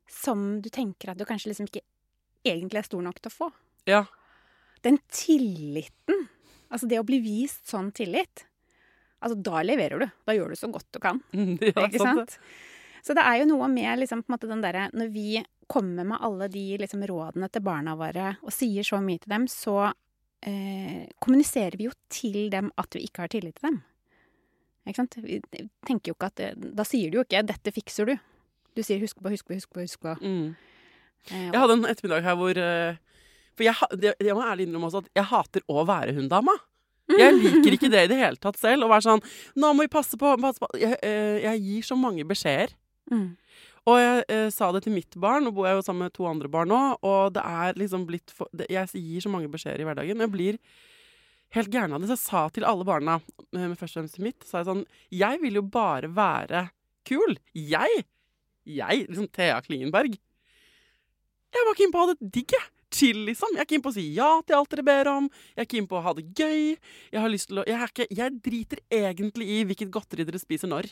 som 0.09 0.59
du 0.61 0.69
tenker 0.73 1.09
at 1.11 1.17
du 1.17 1.25
kanskje 1.25 1.51
liksom 1.51 1.69
ikke 1.69 1.81
egentlig 2.45 2.79
er 2.81 2.87
stor 2.89 3.01
nok 3.05 3.19
til 3.21 3.29
å 3.31 3.37
få. 3.37 3.51
Ja. 3.89 4.03
Den 4.85 4.99
tilliten, 5.11 6.27
altså 6.69 6.87
det 6.87 6.99
å 7.01 7.05
bli 7.07 7.19
vist 7.23 7.67
sånn 7.67 7.91
tillit, 7.95 8.45
altså 9.19 9.35
da 9.43 9.63
leverer 9.65 9.99
du. 9.99 10.07
Da 10.25 10.35
gjør 10.37 10.53
du 10.53 10.59
så 10.59 10.69
godt 10.71 10.87
du 10.95 10.99
kan. 11.03 11.21
ja 11.59 11.87
Ikke 11.87 11.99
sant? 12.01 12.37
Så 13.03 13.15
det 13.15 13.23
er 13.23 13.41
jo 13.41 13.49
noe 13.53 13.67
med 13.71 14.01
liksom, 14.01 14.25
den 14.43 14.59
derre 14.61 14.89
Når 14.91 15.11
vi 15.13 15.39
kommer 15.71 16.03
med 16.03 16.19
alle 16.19 16.49
de 16.51 16.63
liksom, 16.81 17.03
rådene 17.07 17.47
til 17.47 17.63
barna 17.63 17.93
våre 17.95 18.33
og 18.43 18.51
sier 18.51 18.83
så 18.83 18.99
mye 19.03 19.21
til 19.23 19.31
dem, 19.31 19.45
så 19.47 19.91
eh, 20.43 21.05
kommuniserer 21.23 21.77
vi 21.79 21.87
jo 21.87 21.93
til 22.11 22.49
dem 22.51 22.71
at 22.75 22.97
vi 22.97 23.05
ikke 23.07 23.23
har 23.23 23.31
tillit 23.31 23.55
til 23.59 23.69
dem. 23.69 23.77
Ikke 24.89 25.03
sant? 25.03 25.19
Vi 25.21 25.37
tenker 25.85 26.11
jo 26.11 26.17
ikke 26.17 26.31
at 26.31 26.41
Da 26.75 26.85
sier 26.87 27.11
du 27.11 27.19
jo 27.19 27.25
ikke 27.27 27.43
'dette 27.45 27.71
fikser 27.75 28.09
du'. 28.09 28.17
Du 28.75 28.81
sier 28.83 28.99
'husk 28.99 29.21
på, 29.21 29.29
husk 29.29 29.45
på, 29.47 29.53
husk 29.53 29.69
på'. 29.69 29.81
husk 29.85 29.99
på. 29.99 30.15
Mm. 30.21 30.55
Eh, 31.31 31.51
Jeg 31.51 31.59
hadde 31.59 31.73
en 31.73 31.85
ettermiddag 31.85 32.23
her 32.23 32.35
hvor 32.35 32.57
eh, 32.57 32.95
For 33.59 33.67
jeg, 33.67 34.15
jeg 34.23 34.35
må 34.37 34.43
ærlig 34.45 34.67
innrømme 34.67 34.87
også 34.87 35.03
at 35.03 35.09
jeg 35.19 35.27
hater 35.33 35.65
å 35.67 35.83
være 35.87 36.15
hunndama. 36.15 36.55
Jeg 37.09 37.33
liker 37.35 37.75
ikke 37.75 37.89
det 37.91 38.05
i 38.05 38.09
det 38.11 38.19
hele 38.19 38.39
tatt 38.39 38.59
selv. 38.59 38.85
Å 38.85 38.91
være 38.91 39.07
sånn 39.07 39.23
'Nå 39.57 39.73
må 39.73 39.85
vi 39.85 39.91
passe 39.91 40.17
på', 40.19 40.37
passe 40.41 40.61
på. 40.61 40.69
Jeg, 40.77 40.95
eh, 41.03 41.41
jeg 41.43 41.63
gir 41.65 41.87
så 41.89 41.97
mange 41.97 42.23
beskjeder. 42.23 42.71
Mm. 43.11 43.35
Og 43.89 43.97
jeg 43.97 44.23
jeg 44.29 44.53
sa 44.53 44.71
det 44.71 44.83
til 44.85 44.93
mitt 44.93 45.15
barn, 45.17 45.43
nå 45.43 45.51
bor 45.51 45.65
jeg 45.65 45.79
jo 45.79 45.81
sammen 45.81 46.05
med 46.05 46.13
to 46.13 46.27
andre 46.29 46.47
barn 46.47 46.69
nå, 46.69 46.99
og 47.01 47.33
det 47.33 47.41
er 47.41 47.73
liksom 47.73 48.05
blitt 48.05 48.29
for, 48.29 48.47
det, 48.53 48.67
Jeg 48.69 48.87
gir 48.93 49.21
så 49.21 49.29
mange 49.29 49.49
beskjeder 49.49 49.81
i 49.81 49.87
hverdagen. 49.87 50.19
Jeg 50.19 50.31
blir 50.31 50.59
helt 51.57 51.71
gæren 51.71 51.93
av 51.93 51.99
det. 51.99 52.09
Så 52.09 52.17
jeg 52.17 52.25
sa 52.29 52.49
til 52.49 52.63
alle 52.63 52.85
barna, 52.85 53.19
med 53.51 53.69
men 53.69 53.75
først 53.75 53.97
og 53.97 54.03
fremst 54.03 54.15
til 54.15 54.23
mitt, 54.23 54.43
sa 54.45 54.59
jeg 54.59 54.69
sånn 54.69 54.85
Jeg 55.11 55.41
vil 55.41 55.55
jo 55.55 55.61
bare 55.61 56.07
være 56.07 56.69
kul. 57.05 57.37
Jeg! 57.53 58.05
Jeg, 58.69 59.07
liksom 59.09 59.27
Thea 59.33 59.61
Klingenberg. 59.61 60.13
Jeg 61.49 61.65
var 61.65 61.73
keen 61.73 61.91
på 61.91 61.97
å 61.97 62.05
ha 62.05 62.13
det 62.13 62.31
digg, 62.31 62.53
jeg. 62.53 62.78
Chill, 62.91 63.19
liksom. 63.27 63.51
Jeg 63.53 63.61
er 63.61 63.69
keen 63.69 63.83
på 63.85 63.91
å 63.91 63.93
si 63.93 64.07
ja 64.15 64.29
til 64.41 64.55
alt 64.57 64.71
dere 64.73 64.83
ber 64.87 65.07
om. 65.11 65.27
Jeg 65.55 65.65
er 65.65 65.69
keen 65.69 65.87
på 65.89 65.99
å 65.99 66.01
ha 66.07 66.13
det 66.17 66.23
gøy. 66.37 66.75
Jeg 67.13 67.21
har 67.21 67.29
lyst 67.29 67.47
til 67.51 67.61
å 67.61 67.65
Jeg, 67.67 67.77
er 67.77 67.91
ikke, 67.93 68.07
jeg 68.17 68.39
driter 68.41 68.81
egentlig 68.89 69.47
i 69.59 69.59
hvilket 69.69 69.91
godteri 69.93 70.25
dere 70.25 70.41
spiser 70.41 70.71
når. 70.71 70.89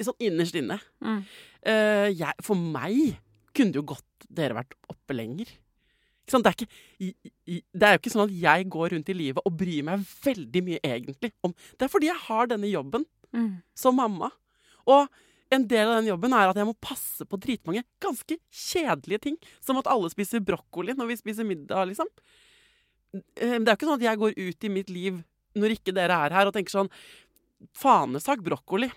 Sånn 0.00 0.16
innerst 0.20 0.56
inne. 0.60 0.78
Mm. 1.04 1.20
Uh, 1.66 2.08
jeg, 2.12 2.32
for 2.44 2.56
meg 2.60 3.16
kunne 3.56 3.72
det 3.72 3.80
jo 3.80 3.86
godt 3.94 4.26
dere 4.28 4.56
vært 4.58 4.74
oppe 4.92 5.16
lenger. 5.16 5.48
Ikke 6.26 6.34
sant? 6.34 6.44
Det, 6.44 6.50
er 6.50 6.56
ikke, 6.58 6.80
i- 7.00 7.32
i- 7.56 7.62
det 7.72 7.86
er 7.86 7.94
jo 7.94 8.00
ikke 8.02 8.12
sånn 8.12 8.24
at 8.26 8.34
jeg 8.34 8.68
går 8.74 8.90
rundt 8.92 9.08
i 9.12 9.14
livet 9.16 9.44
og 9.46 9.54
bryr 9.56 9.84
meg 9.86 10.00
veldig 10.24 10.62
mye 10.66 10.80
egentlig 10.82 11.30
om 11.46 11.54
Det 11.78 11.86
er 11.86 11.92
fordi 11.92 12.08
jeg 12.10 12.24
har 12.26 12.46
denne 12.50 12.68
jobben 12.72 13.06
Mm. 13.34 13.62
som 13.74 13.96
mamma. 13.96 14.30
Og 14.86 15.08
en 15.54 15.66
del 15.70 15.86
av 15.88 16.00
den 16.00 16.10
jobben 16.10 16.32
er 16.34 16.50
at 16.50 16.58
jeg 16.58 16.66
må 16.68 16.74
passe 16.82 17.26
på 17.28 17.38
dritmange 17.38 17.84
ganske 18.02 18.38
kjedelige 18.50 19.22
ting. 19.28 19.36
Som 19.62 19.78
at 19.80 19.86
alle 19.90 20.10
spiser 20.12 20.42
brokkoli 20.44 20.96
når 20.98 21.12
vi 21.12 21.18
spiser 21.20 21.46
middag, 21.48 21.86
liksom. 21.92 22.10
Eh, 23.14 23.56
Det 23.60 23.68
er 23.68 23.72
jo 23.72 23.76
ikke 23.78 23.88
sånn 23.90 24.00
at 24.00 24.08
jeg 24.08 24.22
går 24.22 24.36
ut 24.36 24.64
i 24.68 24.72
mitt 24.72 24.90
liv 24.90 25.22
når 25.56 25.76
ikke 25.78 25.94
dere 25.96 26.18
er 26.26 26.34
her, 26.36 26.46
og 26.50 26.52
tenker 26.56 26.74
sånn 26.74 26.90
Fanesak 27.72 28.42
brokkoli. 28.44 28.90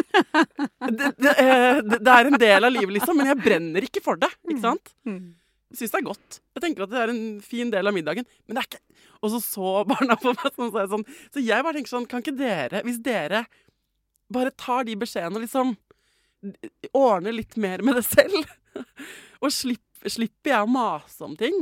det, 0.90 1.12
det, 1.16 1.34
eh, 1.38 1.80
det, 1.86 2.00
det 2.02 2.12
er 2.12 2.30
en 2.30 2.38
del 2.40 2.66
av 2.66 2.72
livet, 2.74 2.96
liksom, 2.96 3.18
men 3.20 3.30
jeg 3.30 3.42
brenner 3.44 3.86
ikke 3.86 4.02
for 4.02 4.18
det. 4.18 4.30
Ikke 4.48 4.64
sant? 4.64 4.90
Mm. 5.06 5.36
Jeg 5.70 5.80
syns 5.80 5.94
det 5.94 6.00
er 6.00 6.06
godt. 6.08 6.40
Jeg 6.56 6.64
tenker 6.64 6.86
at 6.86 6.92
det 6.94 6.98
er 7.02 7.12
en 7.12 7.22
fin 7.44 7.70
del 7.70 7.90
av 7.90 7.94
middagen. 7.94 8.26
Men 8.46 8.58
det 8.58 8.64
er 8.64 8.68
ikke 8.70 8.82
Og 9.22 9.32
så 9.32 9.40
så 9.42 9.70
barna 9.88 10.16
på 10.20 10.34
meg 10.34 10.58
sånn. 10.90 11.06
så 11.34 11.42
jeg 11.42 11.64
bare 11.66 11.74
tenker 11.78 11.90
sånn 11.90 12.06
Kan 12.10 12.22
ikke 12.22 12.36
dere, 12.38 12.82
hvis 12.86 13.00
dere 13.02 13.44
bare 14.32 14.50
tar 14.58 14.84
de 14.88 14.96
beskjedene 14.98 15.38
og 15.38 15.44
liksom 15.44 15.74
ordner 16.96 17.32
litt 17.34 17.56
mer 17.56 17.82
med 17.82 17.96
det 17.98 18.04
selv, 18.06 18.44
og 19.42 19.52
slipper, 19.52 20.10
slipper 20.12 20.52
jeg 20.52 20.66
å 20.66 20.70
mase 20.70 21.24
om 21.26 21.32
ting 21.38 21.56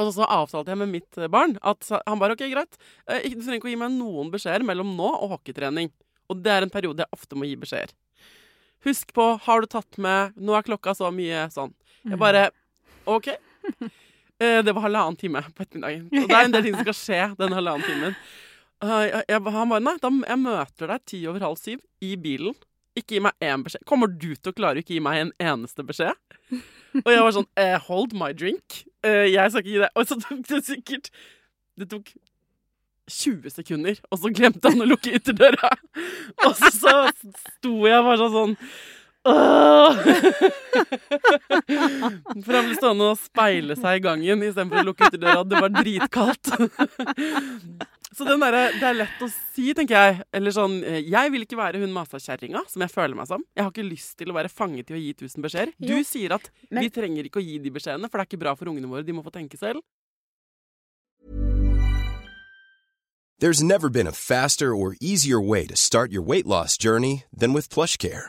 Og 0.00 0.12
så, 0.14 0.24
avtalte 0.26 0.70
jeg 0.72 0.78
med 0.82 0.92
mitt 0.92 1.18
barn 1.32 1.56
at 1.62 1.88
han 2.06 2.20
bare 2.20 2.36
OK, 2.36 2.44
greit. 2.52 2.76
eh, 3.10 3.24
Du 3.32 3.40
trenger 3.40 3.58
ikke 3.58 3.70
å 3.70 3.72
gi 3.74 3.80
meg 3.80 3.96
noen 3.96 4.30
beskjeder 4.32 4.64
mellom 4.66 4.94
nå 4.96 5.08
og 5.16 5.34
hockeytrening. 5.34 5.90
Og 6.30 6.38
det 6.44 6.52
er 6.54 6.64
en 6.64 6.70
periode 6.72 7.02
jeg 7.04 7.12
ofte 7.16 7.36
må 7.36 7.48
gi 7.48 7.56
beskjeder. 7.60 7.92
Husk 8.86 9.10
på, 9.12 9.26
har 9.44 9.60
du 9.60 9.66
tatt 9.68 9.98
med 10.00 10.38
Nå 10.40 10.54
er 10.56 10.64
klokka 10.64 10.94
så 10.96 11.10
mye 11.12 11.42
sånn. 11.52 11.74
Jeg 12.06 12.20
bare 12.20 12.46
OK. 13.10 13.32
Eh, 14.40 14.62
det 14.64 14.72
var 14.72 14.86
halvannen 14.86 15.18
time 15.20 15.42
på 15.52 15.60
ettermiddagen. 15.66 16.06
Og 16.16 16.30
det 16.30 16.36
er 16.38 16.46
en 16.46 16.52
del 16.54 16.62
ting 16.64 16.72
som 16.78 16.86
skal 16.86 16.96
skje 16.96 17.16
den 17.42 17.52
halvannen 17.52 17.82
timen. 17.84 18.14
Jeg, 18.80 19.24
han 19.28 19.68
bare 19.72 19.82
Nei, 19.84 19.96
da, 20.00 20.10
jeg 20.10 20.40
møter 20.40 20.92
deg 20.94 21.06
ti 21.08 21.20
over 21.28 21.44
halv 21.44 21.58
syv 21.60 21.82
i 22.04 22.14
bilen. 22.20 22.56
Ikke 22.96 23.16
gi 23.16 23.22
meg 23.22 23.44
én 23.44 23.64
beskjed. 23.64 23.84
Kommer 23.88 24.10
du 24.10 24.32
til 24.34 24.52
å 24.52 24.56
klare 24.56 24.80
å 24.80 24.84
ikke 24.84 24.96
gi 24.96 25.02
meg 25.04 25.20
en 25.20 25.34
eneste 25.52 25.84
beskjed? 25.86 26.16
Og 27.04 27.10
jeg 27.12 27.22
var 27.22 27.36
sånn 27.36 27.46
eh, 27.60 27.76
Hold 27.86 28.16
my 28.18 28.32
drink. 28.34 28.80
Eh, 29.06 29.28
jeg 29.30 29.52
skal 29.52 29.62
ikke 29.62 29.70
gi 29.70 29.82
deg 29.84 30.00
Og 30.00 30.08
så 30.08 30.16
tok 30.20 30.40
det 30.48 30.58
sikkert 30.66 31.06
Det 31.78 31.86
tok 31.92 32.10
20 33.10 33.50
sekunder, 33.50 33.96
og 34.12 34.18
så 34.22 34.30
glemte 34.30 34.70
han 34.70 34.84
å 34.84 34.86
lukke 34.86 35.10
ytterdøra. 35.18 35.70
Og 36.46 36.52
så, 36.54 36.68
så 36.70 36.92
sto 37.10 37.72
jeg 37.88 38.04
bare 38.06 38.28
sånn 38.30 38.52
Åh! 39.26 39.98
For 42.40 42.54
han 42.54 42.68
ble 42.68 42.76
stående 42.78 43.08
og 43.10 43.18
speile 43.20 43.76
seg 43.76 43.98
i 43.98 44.04
gangen 44.06 44.44
istedenfor 44.46 44.80
å 44.80 44.86
lukke 44.92 45.10
ytterdøra. 45.10 45.42
Det 45.44 45.60
var 45.60 45.74
dritkaldt. 45.74 46.52
Så 48.20 48.26
den 48.28 48.42
derre 48.42 48.66
Det 48.76 48.84
er 48.84 48.96
lett 48.98 49.22
å 49.24 49.28
si, 49.32 49.70
tenker 49.76 49.96
jeg. 49.96 50.22
Eller 50.36 50.52
sånn 50.52 50.74
Jeg 51.08 51.30
vil 51.32 51.46
ikke 51.46 51.56
være 51.56 51.80
hun 51.80 51.92
masakjerringa 51.94 52.60
som 52.68 52.84
jeg 52.84 52.92
føler 52.92 53.16
meg 53.16 53.26
som. 53.30 53.42
Jeg 53.56 53.64
har 53.64 53.70
ikke 53.72 53.86
lyst 53.88 54.18
til 54.20 54.28
å 54.28 54.36
være 54.36 54.50
fanget 54.52 54.90
i 54.92 54.96
å 54.98 55.00
gi 55.00 55.14
tusen 55.22 55.42
beskjeder. 55.42 55.72
Du 55.80 55.94
Jo, 55.94 56.02
sier 56.04 56.34
at 56.36 56.50
men- 56.70 56.84
vi 56.84 56.90
trenger 56.90 57.24
ikke 57.24 57.40
å 57.40 57.44
gi 57.46 57.58
de 57.58 57.70
beskjedene, 57.70 58.10
for 58.10 58.18
det 58.20 58.26
er 58.26 58.36
ikke 58.36 58.40
bra 58.44 58.54
for 58.54 58.66
ungene 58.68 58.88
våre. 58.92 59.02
De 59.06 59.12
må 59.16 59.24
få 59.24 59.32
tenke 59.32 59.56
selv. 59.58 59.80
There's 63.40 63.62
never 63.62 63.88
been 63.88 64.06
a 64.06 64.12
faster 64.12 64.74
or 64.74 64.96
easier 65.00 65.40
way 65.40 65.66
to 65.66 65.74
start 65.76 66.12
your 66.12 66.20
weight 66.22 66.46
loss 66.46 66.76
journey 66.76 67.24
than 67.34 67.54
with 67.54 67.70
PlushCare. 67.70 68.28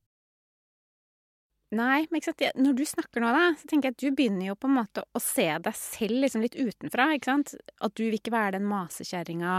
Nei, 1.71 2.03
men? 2.11 2.23
Når 2.59 2.73
du 2.75 2.83
snakker 2.87 3.23
nå, 3.23 3.29
da, 3.31 3.43
så 3.55 3.67
tenker 3.69 3.89
jeg 3.89 3.95
at 3.95 4.03
du 4.03 4.15
begynner 4.15 4.49
jo 4.49 4.57
på 4.59 4.67
en 4.67 4.75
måte 4.81 5.05
å 5.15 5.21
se 5.23 5.47
deg 5.63 5.77
selv 5.77 6.25
liksom 6.25 6.43
litt 6.43 6.57
utenfra. 6.59 7.13
ikke 7.15 7.29
sant? 7.29 7.53
At 7.79 7.95
du 7.95 8.03
vil 8.03 8.17
ikke 8.17 8.33
være 8.33 8.57
den 8.57 8.67
masekjerringa. 8.67 9.53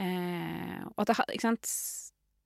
Eh, 0.00 0.80
og 0.94 1.04
at 1.04 1.12
det, 1.12 1.18
ikke 1.36 1.48
sant? 1.50 1.74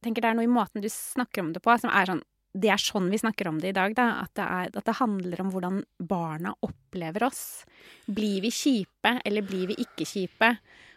Tenker 0.02 0.24
det 0.24 0.32
er 0.32 0.38
noe 0.38 0.46
i 0.46 0.50
måten 0.50 0.82
du 0.82 0.90
snakker 0.90 1.44
om 1.44 1.52
det 1.54 1.62
på, 1.62 1.74
som 1.78 1.90
er 1.90 2.10
sånn 2.10 2.20
Det 2.58 2.70
er 2.70 2.80
sånn 2.80 3.08
vi 3.12 3.18
snakker 3.20 3.48
om 3.50 3.58
det 3.62 3.70
i 3.70 3.76
dag, 3.76 3.94
da. 3.94 4.08
At 4.24 4.34
det, 4.34 4.46
er, 4.46 4.74
at 4.74 4.86
det 4.90 4.98
handler 4.98 5.44
om 5.44 5.54
hvordan 5.54 5.80
barna 6.10 6.54
opplever 6.66 7.28
oss. 7.28 7.62
Blir 8.10 8.42
vi 8.42 8.50
kjipe, 8.50 9.20
eller 9.24 9.46
blir 9.46 9.70
vi 9.70 9.78
ikke 9.84 10.06
kjipe? 10.08 10.56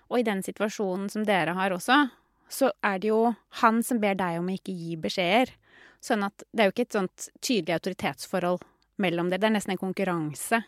Og 0.09 0.19
i 0.19 0.25
den 0.25 0.41
situasjonen 0.41 1.11
som 1.13 1.27
dere 1.27 1.53
har 1.55 1.75
også, 1.75 2.07
så 2.51 2.71
er 2.83 2.97
det 2.99 3.11
jo 3.11 3.35
han 3.61 3.83
som 3.85 4.01
ber 4.01 4.17
deg 4.17 4.39
om 4.39 4.49
å 4.49 4.55
ikke 4.57 4.73
gi 4.73 4.97
beskjeder. 4.99 5.53
Sånn 6.01 6.25
at 6.25 6.43
det 6.49 6.63
er 6.63 6.69
jo 6.69 6.75
ikke 6.75 6.87
et 6.87 6.97
sånt 6.97 7.27
tydelig 7.45 7.75
autoritetsforhold 7.77 8.63
mellom 9.01 9.29
dere. 9.29 9.41
Det 9.43 9.49
er 9.51 9.55
nesten 9.57 9.75
en 9.75 9.81
konkurranse. 9.81 10.61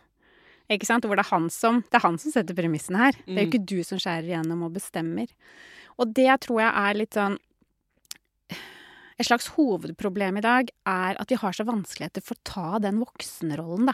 Ikke 0.72 0.88
sant? 0.88 1.06
Hvor 1.10 1.20
det 1.20 1.26
er 1.26 1.34
han 1.34 1.50
som, 1.54 1.82
det 1.90 2.00
er 2.00 2.06
han 2.06 2.20
som 2.22 2.34
setter 2.34 2.58
premissene 2.58 3.02
her. 3.02 3.18
Det 3.26 3.36
er 3.36 3.48
jo 3.48 3.52
ikke 3.52 3.66
du 3.74 3.80
som 3.86 4.00
skjærer 4.02 4.30
igjennom 4.30 4.64
og 4.68 4.78
bestemmer. 4.78 5.34
Og 5.98 6.14
det 6.16 6.30
tror 6.46 6.62
jeg 6.64 6.72
er 6.84 7.02
litt 7.02 7.18
sånn 7.18 7.36
Et 9.22 9.28
slags 9.28 9.52
hovedproblem 9.54 10.40
i 10.40 10.42
dag 10.42 10.72
er 10.90 11.20
at 11.22 11.30
vi 11.30 11.38
har 11.38 11.54
så 11.54 11.66
vanskeligheter 11.68 12.24
for 12.26 12.34
å 12.34 12.46
ta 12.50 12.80
den 12.82 12.98
voksenrollen, 13.04 13.92
da. 13.92 13.94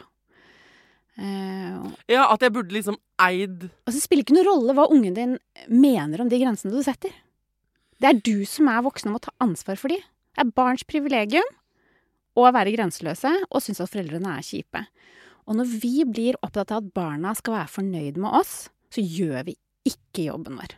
Uh, 1.19 1.91
Ja, 2.07 2.29
at 2.31 2.45
jeg 2.45 2.53
burde 2.55 2.71
liksom 2.71 2.95
eid 3.19 3.65
og 3.67 3.91
så 3.91 3.99
spiller 3.99 4.23
ikke 4.23 4.37
noen 4.37 4.47
rolle 4.47 4.75
hva 4.77 4.85
ungen 4.87 5.17
din 5.17 5.33
mener 5.67 6.23
om 6.23 6.31
de 6.31 6.39
grensene 6.39 6.71
du 6.71 6.79
setter. 6.85 7.11
Det 7.99 8.07
er 8.07 8.21
du 8.23 8.47
som 8.47 8.71
er 8.71 8.85
voksen 8.85 9.11
og 9.11 9.17
må 9.17 9.21
ta 9.25 9.35
ansvar 9.43 9.75
for 9.81 9.91
de. 9.91 9.99
Det 10.39 10.45
er 10.45 10.55
barns 10.55 10.85
privilegium 10.87 11.47
å 12.39 12.45
være 12.55 12.71
grenseløse 12.71 13.27
og 13.49 13.59
synes 13.59 13.81
at 13.83 13.91
foreldrene 13.91 14.37
er 14.39 14.45
kjipe. 14.47 14.85
Og 15.51 15.57
når 15.59 15.73
vi 15.81 16.05
blir 16.07 16.37
opptatt 16.39 16.71
av 16.71 16.79
at 16.79 16.93
barna 16.95 17.33
skal 17.35 17.57
være 17.57 17.73
fornøyd 17.73 18.19
med 18.23 18.37
oss, 18.39 18.53
så 18.87 19.03
gjør 19.03 19.49
vi 19.49 19.57
ikke 19.89 20.29
jobben 20.29 20.55
vår. 20.61 20.77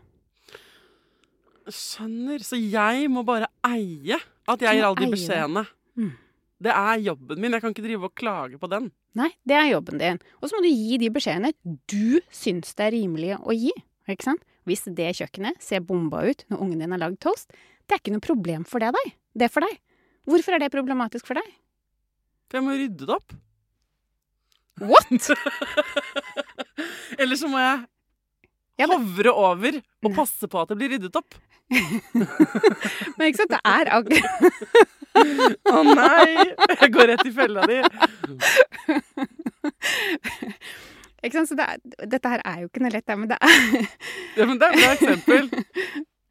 Skjønner. 1.69 2.41
Så 2.41 2.57
jeg 2.57 3.05
må 3.13 3.21
bare 3.27 3.51
eie 3.69 4.17
at 4.49 4.65
jeg 4.65 4.79
gir 4.79 4.87
alle 4.89 4.97
de 5.03 5.11
beskjedene. 5.13 5.65
Mm. 5.93 6.11
Det 6.65 6.73
er 6.81 7.05
jobben 7.05 7.45
min. 7.45 7.53
Jeg 7.53 7.61
kan 7.61 7.77
ikke 7.77 7.85
drive 7.85 8.09
og 8.09 8.17
klage 8.17 8.57
på 8.57 8.73
den. 8.73 8.89
Nei, 9.21 9.29
det 9.45 9.61
er 9.61 9.69
jobben 9.75 10.01
din. 10.01 10.21
Og 10.41 10.49
så 10.49 10.57
må 10.57 10.65
du 10.65 10.71
gi 10.73 10.97
de 11.05 11.13
beskjedene 11.13 11.53
du 11.85 12.17
syns 12.33 12.73
det 12.73 12.89
er 12.89 12.95
rimelig 12.97 13.37
å 13.37 13.53
gi. 13.53 13.77
Ikke 14.09 14.31
sant? 14.31 14.41
Hvis 14.65 14.87
det 14.89 15.13
kjøkkenet 15.21 15.61
ser 15.61 15.85
bomba 15.85 16.25
ut 16.25 16.47
når 16.49 16.65
ungen 16.65 16.81
din 16.81 16.97
har 16.97 17.05
lagd 17.05 17.21
toast, 17.21 17.53
det 17.85 17.93
er 17.93 18.01
ikke 18.01 18.17
noe 18.17 18.25
problem 18.25 18.65
for 18.65 18.81
det, 18.81 18.95
deg. 18.97 19.17
Det 19.37 19.51
for 19.53 19.65
deg. 19.65 19.77
Hvorfor 20.29 20.55
er 20.55 20.63
det 20.63 20.71
problematisk 20.73 21.27
for 21.27 21.39
deg? 21.39 21.47
For 22.51 22.59
jeg 22.59 22.67
må 22.67 22.75
rydde 22.77 23.07
det 23.07 23.15
opp. 23.15 23.33
What?! 24.81 25.31
Eller 27.21 27.37
så 27.39 27.49
må 27.51 27.61
jeg 27.61 28.89
hovre 28.89 29.31
over 29.37 29.77
og 29.77 30.15
passe 30.15 30.47
på 30.49 30.61
at 30.61 30.71
det 30.71 30.77
blir 30.79 30.93
ryddet 30.95 31.17
opp. 31.19 31.37
Men 33.15 33.27
ikke 33.29 33.43
sant, 33.43 33.53
det 33.53 33.61
er 33.63 33.91
akkurat 33.95 34.97
Å 35.71 35.81
nei! 35.85 36.47
Jeg 36.81 36.89
går 36.95 37.09
rett 37.11 37.27
i 37.27 37.31
fella 37.35 37.65
di. 37.67 37.77
Ikke 41.21 41.35
sant, 41.35 41.49
så 41.51 41.57
det 41.59 41.67
er, 41.67 41.81
Dette 42.09 42.31
her 42.31 42.43
er 42.47 42.61
jo 42.63 42.69
ikke 42.69 42.83
noe 42.83 42.93
lett, 42.95 43.11
men 43.19 43.29
det 43.29 43.37
er 43.43 43.57
Ja, 44.39 44.47
men 44.47 44.55
det 44.61 44.69
er 44.71 44.77
et 44.79 44.87
eksempel. 44.95 45.51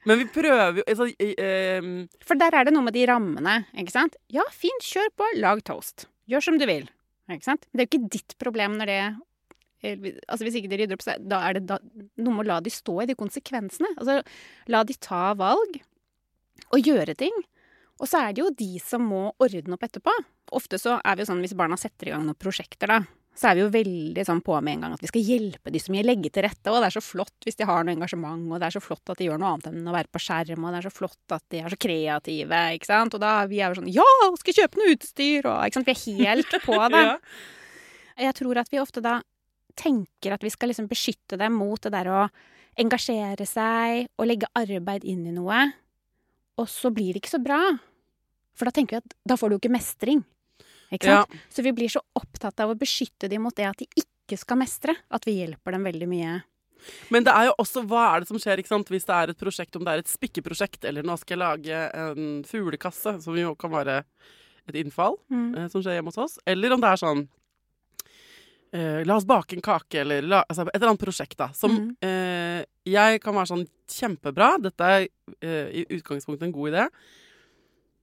Men 0.08 0.22
vi 0.22 0.28
prøver 0.32 0.80
jo 0.80 0.84
altså, 0.86 1.08
ehm, 1.20 1.96
For 2.24 2.40
der 2.40 2.54
er 2.56 2.66
det 2.66 2.72
noe 2.72 2.86
med 2.86 2.96
de 2.96 3.04
rammene, 3.10 3.56
ikke 3.76 3.92
sant? 3.92 4.16
Ja, 4.32 4.46
fint, 4.54 4.86
kjør 4.86 5.10
på, 5.20 5.28
lag 5.40 5.60
toast. 5.66 6.06
Gjør 6.30 6.46
som 6.46 6.60
du 6.60 6.64
vil. 6.70 6.88
Ikke 7.30 7.46
sant? 7.46 7.66
Det 7.70 7.82
er 7.82 7.86
jo 7.86 7.90
ikke 7.92 8.14
ditt 8.16 8.38
problem 8.40 8.78
når 8.80 8.90
det 8.92 9.02
Altså 9.80 10.44
Hvis 10.44 10.58
ikke 10.60 10.68
de 10.68 10.76
rydder 10.82 10.98
opp, 10.98 11.04
så 11.04 11.14
da 11.24 11.38
er 11.48 11.56
det 11.56 11.62
da, 11.70 11.78
noe 12.20 12.34
med 12.36 12.44
å 12.44 12.48
la 12.50 12.58
de 12.60 12.72
stå 12.72 12.98
i 13.00 13.06
de 13.08 13.16
konsekvensene. 13.16 13.88
Altså 13.96 14.18
la 14.68 14.82
de 14.84 14.96
ta 15.00 15.30
valg 15.40 15.78
og 16.68 16.84
gjøre 16.84 17.16
ting. 17.16 17.32
Og 18.00 18.08
så 18.08 18.20
er 18.20 18.34
det 18.36 18.42
jo 18.42 18.50
de 18.56 18.74
som 18.84 19.06
må 19.08 19.30
ordne 19.40 19.76
opp 19.76 19.86
etterpå. 19.86 20.12
Ofte 20.56 20.76
så 20.80 20.98
er 21.00 21.16
vi 21.16 21.24
jo 21.24 21.30
sånn 21.30 21.40
hvis 21.44 21.56
barna 21.56 21.78
setter 21.80 22.10
i 22.10 22.12
gang 22.12 22.26
noen 22.26 22.36
prosjekter, 22.36 22.92
da, 22.92 23.00
så 23.40 23.48
er 23.48 23.56
vi 23.56 23.62
jo 23.62 23.70
veldig 23.72 24.22
sånn 24.28 24.42
på 24.44 24.52
med 24.60 24.74
en 24.74 24.82
gang 24.84 24.94
at 24.98 25.00
vi 25.00 25.08
skal 25.08 25.22
hjelpe 25.24 25.72
de 25.72 25.80
så 25.80 25.92
mye, 25.94 26.04
legge 26.04 26.28
til 26.28 26.44
rette. 26.44 26.68
Og 26.68 26.82
det 26.82 26.90
er 26.90 26.96
så 26.98 27.00
flott 27.00 27.46
hvis 27.46 27.56
de 27.56 27.64
har 27.68 27.86
noe 27.86 27.94
engasjement, 27.96 28.42
og 28.52 28.60
det 28.60 28.66
er 28.68 28.74
så 28.74 28.82
flott 28.84 29.12
at 29.12 29.16
de 29.20 29.30
gjør 29.30 29.40
noe 29.40 29.54
annet 29.54 29.70
enn 29.70 29.88
å 29.88 29.94
være 29.94 30.12
på 30.12 30.20
skjerm, 30.20 30.66
og 30.66 30.74
det 30.74 30.82
er 30.82 30.86
så 30.90 30.92
flott 30.92 31.34
at 31.36 31.44
de 31.54 31.62
er 31.62 31.72
så 31.72 31.78
kreative, 31.80 32.60
ikke 32.76 32.90
sant. 32.90 33.16
Og 33.16 33.22
da 33.22 33.32
vi 33.48 33.62
er 33.62 33.72
jo 33.72 33.80
sånn 33.80 33.88
ja, 33.94 34.08
skal 34.42 34.58
kjøpe 34.58 34.82
noe 34.82 34.92
utstyr, 34.92 35.48
og 35.48 35.64
ikke 35.64 35.78
sant. 35.80 35.88
Vi 35.88 35.96
er 35.96 36.34
helt 36.34 36.56
på 36.66 36.76
det. 36.92 37.04
ja. 37.06 37.16
Jeg 38.20 38.36
tror 38.36 38.60
at 38.60 38.68
vi 38.68 38.82
ofte 38.82 39.00
da 39.00 39.14
tenker 39.80 40.34
at 40.34 40.42
vi 40.44 40.50
skal 40.52 40.68
liksom 40.68 40.90
beskytte 40.90 41.38
dem 41.40 41.54
mot 41.56 41.80
det 41.80 41.94
der 41.94 42.10
å 42.12 42.24
engasjere 42.80 43.46
seg 43.48 44.10
og 44.20 44.28
legge 44.28 44.50
arbeid 44.58 45.06
inn 45.08 45.24
i 45.30 45.32
noe, 45.32 45.62
og 46.60 46.68
så 46.68 46.92
blir 46.92 47.14
det 47.14 47.22
ikke 47.22 47.32
så 47.38 47.40
bra. 47.40 47.62
For 48.52 48.68
da 48.68 48.74
tenker 48.76 48.98
vi 48.98 49.00
at 49.00 49.16
da 49.24 49.38
får 49.40 49.48
du 49.48 49.56
jo 49.56 49.62
ikke 49.62 49.72
mestring. 49.72 50.20
Ja. 50.98 51.24
Så 51.52 51.62
vi 51.62 51.72
blir 51.76 51.88
så 51.92 52.02
opptatt 52.18 52.60
av 52.60 52.72
å 52.72 52.78
beskytte 52.78 53.28
dem 53.30 53.44
mot 53.46 53.54
det 53.56 53.68
at 53.68 53.78
de 53.78 53.86
ikke 53.94 54.38
skal 54.40 54.58
mestre, 54.58 54.94
at 55.10 55.26
vi 55.26 55.38
hjelper 55.38 55.76
dem 55.76 55.86
veldig 55.86 56.08
mye. 56.10 56.40
Men 57.12 57.26
det 57.26 57.32
er 57.36 57.50
jo 57.50 57.56
også 57.60 57.82
hva 57.88 58.06
er 58.14 58.22
det 58.22 58.30
som 58.30 58.38
skjer 58.40 58.62
ikke 58.62 58.72
sant? 58.72 58.90
hvis 58.92 59.06
det 59.08 59.16
er 59.16 59.32
et 59.32 59.40
prosjekt, 59.40 59.76
om 59.76 59.84
det 59.84 59.92
er 59.92 60.02
et 60.02 60.10
spikkeprosjekt, 60.10 60.86
eller 60.88 61.04
nå 61.06 61.16
skal 61.20 61.36
jeg 61.36 61.42
lage 61.42 61.80
en 62.00 62.30
fuglekasse, 62.48 63.18
som 63.24 63.36
jo 63.38 63.54
kan 63.60 63.74
være 63.74 64.02
et 64.68 64.78
innfall 64.80 65.18
Mm. 65.30 65.54
eh, 65.56 65.68
som 65.68 65.82
skjer 65.82 65.98
hjemme 65.98 66.12
hos 66.12 66.18
oss, 66.18 66.38
eller 66.46 66.72
om 66.72 66.80
det 66.80 66.90
er 66.90 67.00
sånn 67.00 67.28
eh, 68.72 69.00
La 69.04 69.16
oss 69.16 69.26
bake 69.26 69.56
en 69.56 69.64
kake, 69.64 70.00
eller 70.00 70.22
la, 70.22 70.44
altså 70.48 70.62
et 70.68 70.76
eller 70.76 70.92
annet 70.92 71.04
prosjekt, 71.04 71.36
da. 71.38 71.50
Som 71.56 71.76
mm. 71.76 71.88
eh, 72.06 72.60
jeg 72.86 73.20
kan 73.20 73.34
være 73.34 73.50
sånn 73.50 73.66
kjempebra, 73.90 74.54
dette 74.62 74.92
er 74.94 75.08
eh, 75.42 75.82
i 75.82 75.86
utgangspunktet 75.98 76.46
en 76.46 76.54
god 76.54 76.72
idé, 76.72 76.86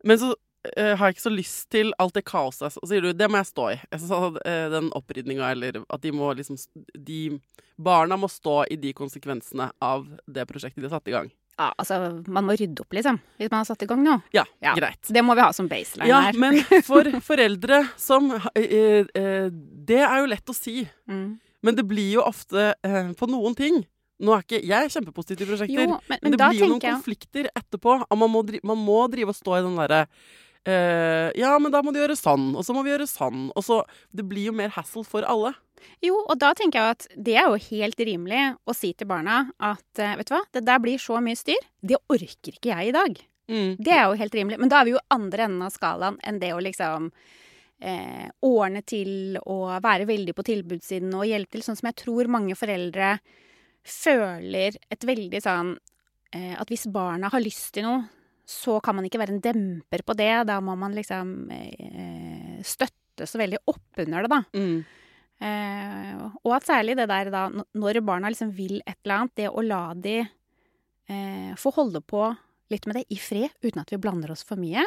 men 0.05 0.19
så 0.21 0.35
eh, 0.75 0.93
har 0.97 1.07
jeg 1.09 1.17
ikke 1.17 1.25
så 1.29 1.33
lyst 1.33 1.69
til 1.73 1.93
alt 2.01 2.13
det 2.17 2.25
kaoset. 2.27 2.73
Så 2.75 2.83
sier 2.89 3.01
du 3.05 3.13
det 3.13 3.29
må 3.31 3.39
jeg 3.41 3.49
stå 3.53 3.65
i. 3.73 3.79
Jeg 3.93 4.03
sa, 4.03 4.19
eh, 4.43 4.67
den 4.73 4.91
opprydninga, 4.97 5.51
eller 5.55 5.81
at 5.87 6.01
de 6.03 6.11
må 6.11 6.33
liksom 6.37 6.57
de, 6.93 7.39
Barna 7.77 8.17
må 8.17 8.29
stå 8.31 8.63
i 8.73 8.77
de 8.81 8.93
konsekvensene 8.97 9.69
av 9.81 10.07
det 10.25 10.47
prosjektet 10.49 10.81
de 10.81 10.89
har 10.89 10.97
satt 10.97 11.07
i 11.11 11.15
gang. 11.15 11.29
Ja, 11.57 11.71
altså, 11.81 11.97
man 12.29 12.45
må 12.45 12.53
rydde 12.53 12.83
opp, 12.83 12.93
liksom, 12.93 13.17
hvis 13.39 13.49
man 13.49 13.63
har 13.63 13.65
satt 13.65 13.81
i 13.81 13.87
gang 13.89 14.03
nå. 14.05 14.19
Ja, 14.35 14.43
Ja. 14.61 14.75
greit. 14.77 15.01
Det 15.09 15.23
må 15.25 15.33
vi 15.33 15.41
ha 15.41 15.51
som 15.53 15.67
baseline 15.67 16.07
Ja, 16.09 16.19
her. 16.27 16.37
men 16.37 16.59
for 16.85 17.03
foreldre 17.25 17.79
som 17.97 18.29
uh, 18.29 18.41
Det 18.53 20.01
er 20.03 20.19
jo 20.21 20.27
lett 20.29 20.49
å 20.49 20.53
si. 20.53 20.83
Mm. 21.09 21.39
Men 21.65 21.75
det 21.75 21.87
blir 21.89 22.11
jo 22.19 22.21
ofte 22.21 22.75
på 23.17 23.27
noen 23.27 23.55
ting 23.57 23.79
Nå 24.21 24.33
er 24.33 24.43
ikke 24.45 24.59
Jeg 24.65 24.85
er 24.85 24.91
kjempepositiv 24.93 25.37
til 25.37 25.49
prosjekter. 25.49 25.73
Jo, 25.73 25.85
men, 25.85 25.97
men, 26.09 26.19
men 26.23 26.33
det 26.33 26.39
blir 26.41 26.61
jo 26.61 26.69
noen 26.71 26.81
jeg 26.81 26.95
konflikter 26.95 27.49
etterpå. 27.57 27.97
Man 28.17 28.31
må, 28.33 28.41
man 28.65 28.79
må 28.81 28.99
drive 29.13 29.33
og 29.33 29.37
stå 29.37 29.57
i 29.59 29.65
den 29.65 29.77
derre 29.77 29.99
eh, 30.67 31.29
Ja, 31.39 31.55
men 31.59 31.73
da 31.73 31.81
må 31.83 31.93
du 31.93 32.01
gjøre 32.01 32.17
sånn, 32.19 32.51
og 32.57 32.65
så 32.67 32.75
må 32.75 32.83
vi 32.85 32.93
gjøre 32.93 33.07
sånn. 33.09 33.47
Og 33.55 33.65
så 33.65 33.83
Det 34.11 34.27
blir 34.27 34.51
jo 34.51 34.57
mer 34.57 34.73
hassle 34.75 35.05
for 35.07 35.25
alle. 35.27 35.53
Jo, 36.03 36.19
og 36.25 36.37
da 36.41 36.51
tenker 36.57 36.79
jeg 36.79 36.95
at 36.95 37.07
det 37.15 37.37
er 37.37 37.47
jo 37.47 37.63
helt 37.69 37.99
rimelig 37.99 38.43
å 38.65 38.73
si 38.75 38.91
til 38.97 39.09
barna 39.09 39.47
at 39.61 40.01
uh, 40.01 40.15
vet 40.17 40.29
du 40.29 40.33
hva, 40.33 40.43
det 40.53 40.63
der 40.65 40.81
blir 40.81 41.01
så 41.01 41.21
mye 41.23 41.37
styr. 41.37 41.67
Det 41.81 41.99
orker 42.09 42.57
ikke 42.57 42.71
jeg 42.73 42.89
i 42.89 42.95
dag. 42.95 43.19
Mm. 43.47 43.75
Det 43.79 43.93
er 43.93 44.05
jo 44.05 44.17
helt 44.19 44.35
rimelig. 44.35 44.59
Men 44.59 44.71
da 44.71 44.81
er 44.81 44.87
vi 44.87 44.95
jo 44.95 45.03
andre 45.13 45.47
enden 45.47 45.65
av 45.67 45.73
skalaen 45.73 46.17
enn 46.25 46.39
det 46.41 46.51
å 46.53 46.63
liksom 46.63 47.11
eh, 47.79 48.27
ordne 48.45 48.83
til 48.87 49.37
og 49.45 49.77
være 49.83 50.07
veldig 50.09 50.35
på 50.35 50.45
tilbudssiden 50.49 51.13
og 51.15 51.27
hjelpe 51.29 51.55
til. 51.55 51.65
Sånn 51.65 51.79
som 51.79 51.89
jeg 51.91 51.99
tror 52.03 52.31
mange 52.33 52.57
foreldre 52.59 53.15
føler 53.87 54.77
et 54.91 55.07
veldig 55.07 55.39
sånn 55.39 55.77
eh, 56.35 56.55
At 56.59 56.67
hvis 56.67 56.89
barna 56.91 57.31
har 57.31 57.43
lyst 57.43 57.71
til 57.77 57.87
noe, 57.87 58.03
så 58.47 58.77
kan 58.83 58.95
man 58.95 59.07
ikke 59.07 59.19
være 59.19 59.35
en 59.35 59.43
demper 59.43 60.05
på 60.07 60.15
det. 60.15 60.31
Da 60.47 60.61
må 60.63 60.77
man 60.79 60.95
liksom 60.95 61.51
eh, 61.51 62.61
støtte 62.63 63.27
så 63.27 63.41
veldig 63.41 63.59
oppunder 63.67 64.23
det, 64.23 64.31
da. 64.31 64.41
Mm. 64.55 64.77
Eh, 65.37 66.21
og 66.41 66.53
at 66.55 66.65
særlig 66.69 66.95
det 66.97 67.09
der 67.11 67.31
da, 67.33 67.47
når 67.51 67.99
barna 68.07 68.31
liksom 68.31 68.53
vil 68.55 68.79
et 68.85 68.97
eller 69.03 69.17
annet, 69.17 69.35
det 69.37 69.49
å 69.51 69.65
la 69.65 69.81
de 69.99 70.21
eh, 70.23 71.51
få 71.59 71.73
holde 71.75 72.01
på 72.01 72.23
litt 72.71 72.87
med 72.87 73.01
det 73.01 73.05
i 73.13 73.19
fred, 73.19 73.51
uten 73.63 73.83
at 73.83 73.91
vi 73.91 73.99
blander 74.01 74.31
oss 74.31 74.45
for 74.47 74.59
mye. 74.59 74.85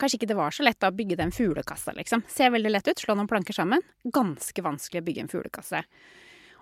Kanskje 0.00 0.20
ikke 0.20 0.30
det 0.30 0.38
var 0.38 0.54
så 0.54 0.64
lett 0.64 0.80
da 0.80 0.88
å 0.92 0.96
bygge 0.96 1.18
den 1.20 1.32
fuglekassa, 1.34 1.92
liksom. 1.96 2.24
Ser 2.28 2.52
veldig 2.52 2.72
lett 2.72 2.88
ut, 2.88 3.00
slå 3.00 3.16
noen 3.16 3.28
planker 3.30 3.56
sammen. 3.56 3.82
Ganske 4.04 4.64
vanskelig 4.64 5.02
å 5.02 5.06
bygge 5.08 5.24
en 5.24 5.32
fuglekasse. 5.32 5.82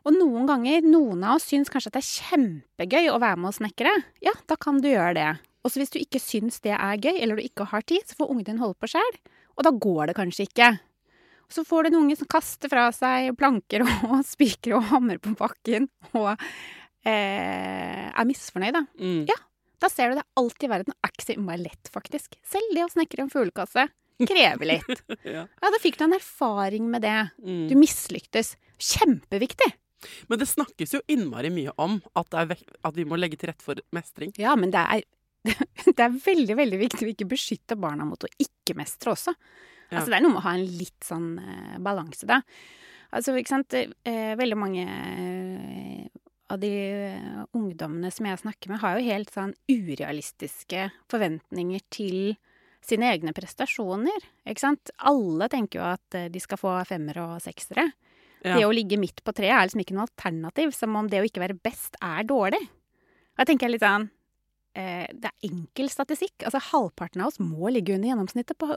Og 0.01 0.17
noen 0.17 0.49
ganger, 0.49 0.87
noen 0.87 1.23
av 1.27 1.39
oss 1.39 1.47
syns 1.51 1.71
kanskje 1.71 1.93
at 1.93 1.99
det 1.99 2.03
er 2.03 2.27
kjempegøy 2.31 3.11
å 3.13 3.21
være 3.21 3.39
med 3.41 3.53
og 3.53 3.57
snekre. 3.59 3.93
Ja, 4.25 4.33
da 4.49 4.57
kan 4.61 4.81
du 4.83 4.89
gjøre 4.91 5.15
det. 5.19 5.31
Og 5.61 5.73
så 5.73 5.81
hvis 5.83 5.93
du 5.93 5.99
ikke 6.01 6.23
syns 6.23 6.61
det 6.65 6.73
er 6.77 7.01
gøy, 7.01 7.17
eller 7.21 7.37
du 7.37 7.45
ikke 7.45 7.69
har 7.69 7.85
tid, 7.85 8.05
så 8.09 8.17
får 8.19 8.33
ungen 8.33 8.47
din 8.47 8.63
holde 8.63 8.79
på 8.81 8.89
sjøl. 8.91 9.19
Og 9.59 9.67
da 9.67 9.73
går 9.77 10.11
det 10.11 10.17
kanskje 10.17 10.47
ikke. 10.49 10.71
Så 11.51 11.65
får 11.67 11.85
du 11.85 11.91
en 11.91 12.01
unge 12.05 12.17
som 12.17 12.29
kaster 12.31 12.71
fra 12.71 12.87
seg 12.95 13.33
planker 13.39 13.85
og 13.85 14.21
spikere 14.27 14.79
og 14.79 14.89
hammer 14.93 15.19
på 15.23 15.35
bakken 15.39 15.89
og 16.15 16.33
eh, 16.37 18.07
er 18.09 18.29
misfornøyd, 18.29 18.77
da. 18.79 18.85
Mm. 19.01 19.25
Ja. 19.29 19.37
Da 19.81 19.89
ser 19.89 20.13
du 20.13 20.19
det 20.21 20.27
alltid 20.37 20.69
i 20.69 20.71
verden 20.75 20.95
er 20.95 21.13
ikke 21.13 21.25
så 21.25 21.35
innmari 21.35 21.65
lett, 21.65 21.91
faktisk. 21.93 22.37
Selv 22.47 22.75
det 22.77 22.85
å 22.85 22.93
snekre 22.93 23.25
en 23.25 23.33
fuglekasse 23.33 23.89
krever 24.29 24.75
litt. 24.75 25.05
Ja. 25.25 25.45
Ja, 25.47 25.71
da 25.73 25.79
fikk 25.81 25.99
du 26.01 26.07
en 26.07 26.17
erfaring 26.17 26.89
med 26.93 27.05
det. 27.05 27.19
Mm. 27.45 27.69
Du 27.71 27.77
mislyktes. 27.79 28.55
Kjempeviktig. 28.81 29.69
Men 30.33 30.41
det 30.41 30.49
snakkes 30.49 30.95
jo 30.97 31.01
innmari 31.13 31.51
mye 31.53 31.73
om 31.81 31.99
at, 32.17 32.33
er 32.37 32.55
at 32.57 32.97
vi 32.97 33.05
må 33.09 33.19
legge 33.21 33.37
til 33.41 33.51
rette 33.53 33.65
for 33.65 33.81
mestring. 33.97 34.33
Ja, 34.41 34.55
men 34.57 34.73
det 34.73 34.81
er, 34.81 35.05
det 35.97 36.05
er 36.05 36.21
veldig, 36.25 36.57
veldig 36.59 36.81
viktig 36.81 37.07
å 37.07 37.11
ikke 37.15 37.29
beskytte 37.31 37.79
barna 37.81 38.07
mot 38.09 38.25
å 38.27 38.31
ikke 38.41 38.77
mestre 38.79 39.15
også. 39.15 39.35
Ja. 39.91 39.99
Altså, 39.99 40.11
det 40.13 40.19
er 40.19 40.25
noe 40.25 40.35
med 40.35 40.43
å 40.43 40.47
ha 40.47 40.57
en 40.57 40.67
litt 40.81 41.07
sånn 41.07 41.31
uh, 41.41 41.79
balanse, 41.83 42.29
da. 42.29 42.41
Altså, 43.11 43.35
ikke 43.39 43.55
sant, 43.55 43.75
uh, 43.75 44.33
veldig 44.39 44.59
mange 44.59 44.85
uh, 44.85 46.05
av 46.51 46.61
de 46.63 46.71
ungdommene 47.57 48.11
som 48.15 48.27
jeg 48.27 48.43
snakker 48.43 48.73
med, 48.73 48.83
har 48.83 48.99
jo 48.99 49.07
helt 49.07 49.33
sånn 49.35 49.55
urealistiske 49.71 50.89
forventninger 51.11 51.83
til 51.95 52.37
sine 52.83 53.11
egne 53.13 53.35
prestasjoner, 53.37 54.25
ikke 54.49 54.65
sant. 54.65 54.93
Alle 55.07 55.47
tenker 55.53 55.79
jo 55.79 55.89
at 55.93 56.17
de 56.33 56.43
skal 56.43 56.59
få 56.59 56.73
femmere 56.89 57.27
og 57.37 57.45
seksere. 57.45 57.85
Ja. 58.41 58.57
Det 58.57 58.65
å 58.67 58.73
ligge 58.73 58.99
midt 58.99 59.21
på 59.23 59.35
treet 59.37 59.53
er 59.53 59.69
liksom 59.69 59.83
ikke 59.85 59.95
noe 59.95 60.09
alternativ, 60.09 60.73
som 60.75 60.97
om 60.99 61.11
det 61.13 61.21
å 61.21 61.29
ikke 61.29 61.43
være 61.43 61.59
best 61.61 61.99
er 62.03 62.25
dårlig. 62.27 62.63
Da 63.37 63.47
tenker 63.47 63.69
jeg 63.69 63.77
litt 63.77 63.85
sånn 63.85 64.09
eh, 64.75 65.07
Det 65.13 65.31
er 65.31 65.49
enkel 65.51 65.91
statistikk. 65.93 66.45
Altså 66.47 66.61
halvparten 66.71 67.23
av 67.23 67.33
oss 67.33 67.41
må 67.43 67.71
ligge 67.73 67.95
under 67.97 68.11
gjennomsnittet 68.13 68.59
på 68.61 68.71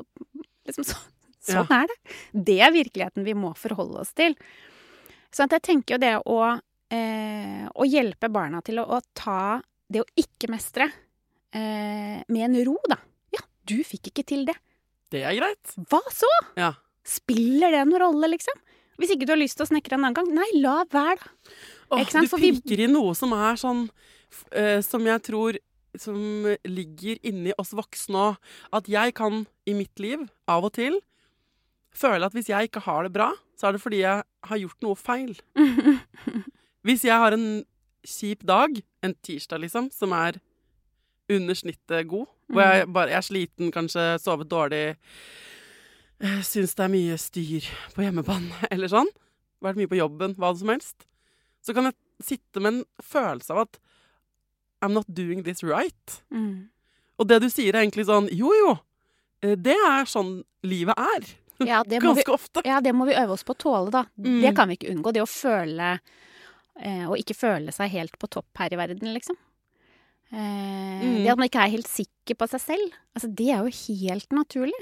liksom, 0.67 0.87
så, 0.87 0.99
Sånn 1.43 1.71
er 1.75 1.89
det. 1.91 1.97
Det 2.31 2.59
er 2.63 2.71
virkeligheten 2.71 3.25
vi 3.27 3.33
må 3.35 3.53
forholde 3.59 3.99
oss 4.05 4.13
til. 4.15 4.37
Så 5.33 5.43
at 5.43 5.55
jeg 5.57 5.65
tenker 5.65 5.95
jo 5.97 6.03
det 6.03 6.13
å, 6.29 6.37
eh, 6.93 7.65
å 7.67 7.87
hjelpe 7.89 8.29
barna 8.31 8.61
til 8.63 8.79
å, 8.79 8.85
å 8.95 9.01
ta 9.17 9.59
det 9.91 10.03
å 10.03 10.07
ikke 10.15 10.47
mestre 10.53 10.87
eh, 11.53 12.21
med 12.27 12.45
en 12.47 12.59
ro, 12.69 12.77
da. 12.89 12.97
Ja, 13.35 13.43
du 13.67 13.81
fikk 13.87 14.13
ikke 14.13 14.25
til 14.29 14.45
det. 14.47 14.55
Det 15.13 15.25
er 15.27 15.35
greit. 15.37 15.75
Hva 15.91 15.99
så? 16.13 16.29
Ja. 16.57 16.71
Spiller 17.05 17.73
det 17.75 17.83
noen 17.89 18.01
rolle, 18.05 18.31
liksom? 18.31 18.55
Hvis 19.01 19.11
ikke 19.15 19.27
du 19.27 19.33
har 19.33 19.41
lyst 19.41 19.57
til 19.59 19.65
å 19.65 19.69
snekre 19.71 19.97
en 19.97 20.05
annen 20.05 20.15
gang, 20.17 20.29
nei, 20.33 20.47
la 20.61 20.83
være, 20.89 21.19
da. 21.19 21.57
Åh? 21.97 22.05
Du 22.13 22.37
vi- 22.37 22.53
pirker 22.53 22.85
i 22.85 22.89
noe 22.89 23.13
som 23.17 23.33
er 23.35 23.59
sånn 23.59 23.83
eh, 24.49 24.79
Som 24.81 25.05
jeg 25.05 25.21
tror 25.27 25.57
Som 25.99 26.47
ligger 26.65 27.19
inni 27.21 27.53
oss 27.61 27.75
voksne 27.77 28.27
òg. 28.31 28.53
At 28.73 28.89
jeg 28.89 29.13
kan 29.17 29.45
i 29.69 29.75
mitt 29.77 29.99
liv 30.01 30.27
av 30.49 30.65
og 30.65 30.75
til 30.77 30.99
føle 31.93 32.25
at 32.25 32.33
hvis 32.33 32.49
jeg 32.49 32.69
ikke 32.69 32.83
har 32.87 33.05
det 33.05 33.13
bra, 33.13 33.29
så 33.57 33.67
er 33.69 33.75
det 33.75 33.83
fordi 33.83 34.01
jeg 34.01 34.23
har 34.49 34.61
gjort 34.63 34.85
noe 34.85 34.97
feil. 34.97 35.35
Hvis 36.83 37.05
jeg 37.05 37.15
har 37.15 37.35
en 37.35 37.63
kjip 38.03 38.43
dag, 38.43 38.75
en 39.05 39.15
tirsdag 39.23 39.61
liksom, 39.63 39.91
som 39.93 40.11
er 40.17 40.39
under 41.31 41.55
snittet 41.55 42.09
god, 42.09 42.27
hvor 42.51 42.65
jeg 42.65 42.89
bare 42.91 43.13
jeg 43.13 43.19
er 43.21 43.27
sliten, 43.27 43.71
kanskje 43.71 44.03
sovet 44.19 44.49
dårlig, 44.51 44.97
eh, 46.19 46.41
syns 46.43 46.75
det 46.75 46.83
er 46.83 46.91
mye 46.91 47.19
styr 47.21 47.69
på 47.95 48.03
hjemmebane 48.03 48.65
eller 48.73 48.91
sånn, 48.91 49.11
vært 49.63 49.79
mye 49.79 49.91
på 49.91 50.01
jobben, 50.01 50.35
hva 50.35 50.51
som 50.59 50.73
helst, 50.73 51.07
så 51.63 51.75
kan 51.75 51.87
jeg 51.87 51.99
sitte 52.23 52.59
med 52.59 52.73
en 52.73 52.83
følelse 52.99 53.55
av 53.55 53.63
at 53.63 53.79
I'm 54.83 54.93
not 54.95 55.07
doing 55.07 55.43
this 55.45 55.63
right. 55.63 56.17
Mm. 56.33 56.67
Og 57.21 57.29
det 57.29 57.39
du 57.43 57.47
sier 57.53 57.71
er 57.75 57.83
egentlig 57.85 58.05
sånn 58.09 58.27
Jo, 58.35 58.51
jo, 58.57 58.73
eh, 59.45 59.55
det 59.55 59.75
er 59.77 60.09
sånn 60.09 60.41
livet 60.67 60.99
er. 60.99 61.31
Ja, 61.63 61.83
det 61.87 62.01
må 62.03 62.11
vi 62.17 62.23
ofte. 62.33 62.63
Ja, 62.67 62.81
det 62.83 62.91
må 62.97 63.05
vi 63.07 63.13
øve 63.15 63.35
oss 63.37 63.45
på 63.47 63.53
å 63.55 63.59
tåle, 63.61 63.91
da. 63.93 64.01
Mm. 64.19 64.39
Det 64.43 64.51
kan 64.57 64.67
vi 64.67 64.75
ikke 64.75 64.89
unngå. 64.91 65.13
Det 65.15 65.21
å 65.23 65.29
føle 65.29 65.91
eh, 66.81 67.05
Å 67.07 67.15
ikke 67.15 67.35
føle 67.37 67.71
seg 67.71 67.91
helt 67.93 68.17
på 68.19 68.27
topp 68.33 68.49
her 68.59 68.73
i 68.73 68.79
verden, 68.81 69.13
liksom. 69.15 69.37
Eh, 70.33 70.81
Mm. 71.03 71.19
Det 71.23 71.29
at 71.31 71.37
man 71.39 71.47
ikke 71.49 71.61
er 71.63 71.71
helt 71.75 71.89
sikker 71.89 72.35
på 72.39 72.47
seg 72.49 72.61
selv. 72.63 72.93
Altså, 73.13 73.29
det 73.29 73.49
er 73.53 73.63
jo 73.63 73.71
helt 73.93 74.29
naturlig. 74.35 74.81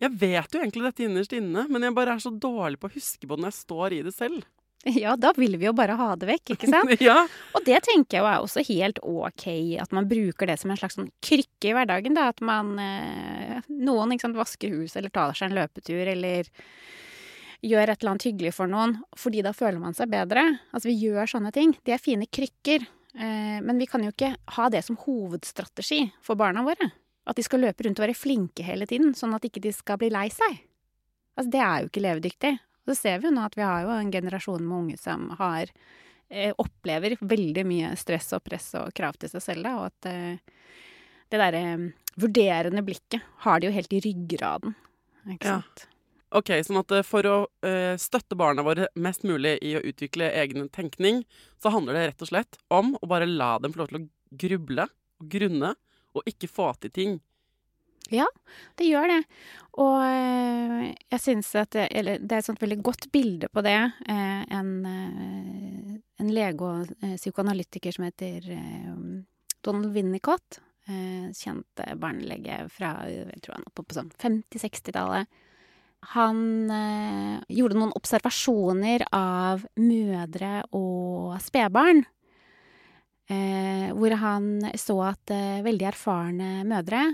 Jeg 0.00 0.14
vet 0.18 0.54
jo 0.56 0.60
egentlig 0.62 0.86
dette 0.88 1.04
innerst 1.06 1.34
inne, 1.36 1.66
men 1.68 1.84
jeg 1.84 1.94
bare 1.96 2.14
er 2.16 2.22
så 2.24 2.32
dårlig 2.32 2.80
på 2.80 2.88
å 2.88 2.94
huske 2.94 3.28
på 3.28 3.36
det 3.36 3.44
når 3.44 3.52
jeg 3.52 3.58
står 3.60 3.96
i 3.96 4.02
det 4.06 4.14
selv. 4.16 4.46
Ja, 5.02 5.16
da 5.16 5.32
vil 5.36 5.58
vi 5.60 5.66
jo 5.68 5.74
bare 5.76 5.92
ha 5.98 6.14
det 6.16 6.28
vekk, 6.30 6.54
ikke 6.54 6.70
sant? 6.70 6.94
ja. 7.04 7.18
Og 7.56 7.64
det 7.66 7.82
tenker 7.84 8.16
jeg 8.16 8.22
jo 8.22 8.28
er 8.30 8.44
også 8.44 8.64
helt 8.64 9.00
ok, 9.04 9.46
at 9.82 9.92
man 9.96 10.08
bruker 10.08 10.48
det 10.48 10.56
som 10.60 10.72
en 10.72 10.80
slags 10.80 10.96
sånn 10.96 11.10
krykke 11.24 11.68
i 11.68 11.74
hverdagen. 11.76 12.16
Da. 12.16 12.30
At 12.32 12.40
man 12.44 12.72
eh, 12.80 13.60
Noen 13.68 14.16
sant, 14.20 14.38
vasker 14.38 14.72
hus 14.72 14.96
eller 14.96 15.12
tar 15.12 15.36
seg 15.36 15.50
en 15.50 15.58
løpetur 15.58 16.08
eller 16.14 16.48
gjør 17.60 17.92
et 17.92 18.00
eller 18.00 18.14
annet 18.14 18.24
hyggelig 18.30 18.54
for 18.56 18.70
noen, 18.72 18.94
fordi 19.20 19.42
da 19.44 19.52
føler 19.52 19.80
man 19.82 19.96
seg 19.96 20.08
bedre. 20.12 20.46
Altså 20.72 20.88
vi 20.88 20.96
gjør 21.02 21.28
sånne 21.28 21.52
ting. 21.52 21.74
Det 21.84 21.92
er 21.96 22.00
fine 22.00 22.28
krykker. 22.32 22.88
Eh, 23.14 23.60
men 23.60 23.76
vi 23.80 23.88
kan 23.90 24.04
jo 24.04 24.14
ikke 24.14 24.32
ha 24.56 24.70
det 24.72 24.82
som 24.86 24.98
hovedstrategi 25.04 26.06
for 26.24 26.40
barna 26.40 26.64
våre. 26.64 26.88
At 27.28 27.36
de 27.36 27.44
skal 27.44 27.62
løpe 27.66 27.84
rundt 27.84 28.00
og 28.00 28.06
være 28.06 28.16
flinke 28.16 28.64
hele 28.64 28.88
tiden, 28.88 29.12
sånn 29.14 29.36
at 29.36 29.44
ikke 29.44 29.62
de 29.62 29.74
skal 29.76 30.00
bli 30.00 30.08
lei 30.12 30.28
seg. 30.32 30.62
Altså 31.36 31.52
det 31.52 31.60
er 31.62 31.82
jo 31.82 31.90
ikke 31.90 32.04
levedyktig. 32.06 32.54
Så 32.90 32.96
ser 32.98 33.20
vi 33.22 33.28
jo 33.28 33.34
nå 33.36 33.44
at 33.46 33.54
vi 33.54 33.62
har 33.62 33.84
jo 33.86 33.92
en 33.94 34.10
generasjon 34.10 34.64
med 34.66 34.78
unge 34.80 34.96
som 34.98 35.28
har 35.38 35.70
eh, 36.26 36.50
opplever 36.58 37.14
veldig 37.20 37.62
mye 37.68 37.92
stress 38.00 38.32
og 38.34 38.42
press 38.42 38.72
og 38.80 38.90
krav 38.98 39.14
til 39.20 39.30
seg 39.30 39.44
selv, 39.44 39.62
da, 39.68 39.76
og 39.78 39.84
at 39.92 40.08
eh, 40.10 40.56
det 41.30 41.38
derre 41.38 41.60
eh, 41.76 41.84
vurderende 42.18 42.82
blikket 42.82 43.22
har 43.46 43.60
de 43.62 43.70
jo 43.70 43.76
helt 43.76 43.94
i 43.94 44.02
ryggraden. 44.08 44.74
Ikke 45.36 45.46
Ja. 45.46 45.60
sant? 45.60 45.86
Ok, 46.34 46.50
sånn 46.66 46.78
at 46.82 46.96
eh, 46.98 47.06
for 47.06 47.26
å 47.30 47.36
eh, 47.66 47.94
støtte 47.98 48.34
barna 48.38 48.66
våre 48.66 48.90
mest 48.98 49.22
mulig 49.26 49.56
i 49.66 49.76
å 49.78 49.86
utvikle 49.86 50.32
egen 50.42 50.66
tenkning, 50.74 51.22
så 51.62 51.70
handler 51.74 51.94
det 51.94 52.04
rett 52.10 52.26
og 52.26 52.30
slett 52.34 52.58
om 52.74 52.96
å 52.98 53.06
bare 53.10 53.30
la 53.30 53.56
dem 53.62 53.74
få 53.74 53.84
lov 53.84 53.90
til 53.94 54.02
å 54.02 54.06
gruble 54.38 54.86
og 54.90 55.30
grunne, 55.30 55.76
og 56.10 56.26
ikke 56.26 56.50
få 56.50 56.72
til 56.82 56.90
ting. 56.90 57.18
Det 58.78 58.88
gjør 58.88 59.10
det. 59.12 59.20
Og 59.78 59.98
eh, 60.02 60.88
jeg 61.12 61.22
syns 61.22 61.52
at 61.58 61.72
det, 61.76 61.86
eller, 61.94 62.18
det 62.18 62.34
er 62.34 62.42
et 62.42 62.48
sånt 62.48 62.62
veldig 62.62 62.80
godt 62.84 63.06
bilde 63.14 63.50
på 63.52 63.62
det. 63.64 63.78
Eh, 64.10 64.40
en, 64.56 64.72
eh, 64.88 65.92
en 66.20 66.32
lege 66.34 66.66
og 66.66 66.90
psykoanalytiker 67.14 67.94
som 67.94 68.08
heter 68.08 68.50
Donald 69.64 69.94
Winnicott. 69.94 70.60
Kjent 70.90 71.80
barnelege 72.02 72.64
fra 72.72 73.04
jeg 73.06 73.38
tror 73.44 73.60
han 73.60 73.66
oppe 73.68 73.84
på 73.86 73.94
sånn 73.94 74.08
50-60-tallet. 74.18 75.28
Han 76.16 76.40
gjorde 77.52 77.76
noen 77.76 77.92
observasjoner 77.94 79.04
av 79.14 79.62
mødre 79.78 80.64
og 80.74 81.36
spedbarn. 81.44 82.02
Hvor 83.30 84.16
han 84.24 84.48
så 84.80 84.96
at 85.12 85.34
veldig 85.68 85.88
erfarne 85.92 86.50
mødre 86.66 87.04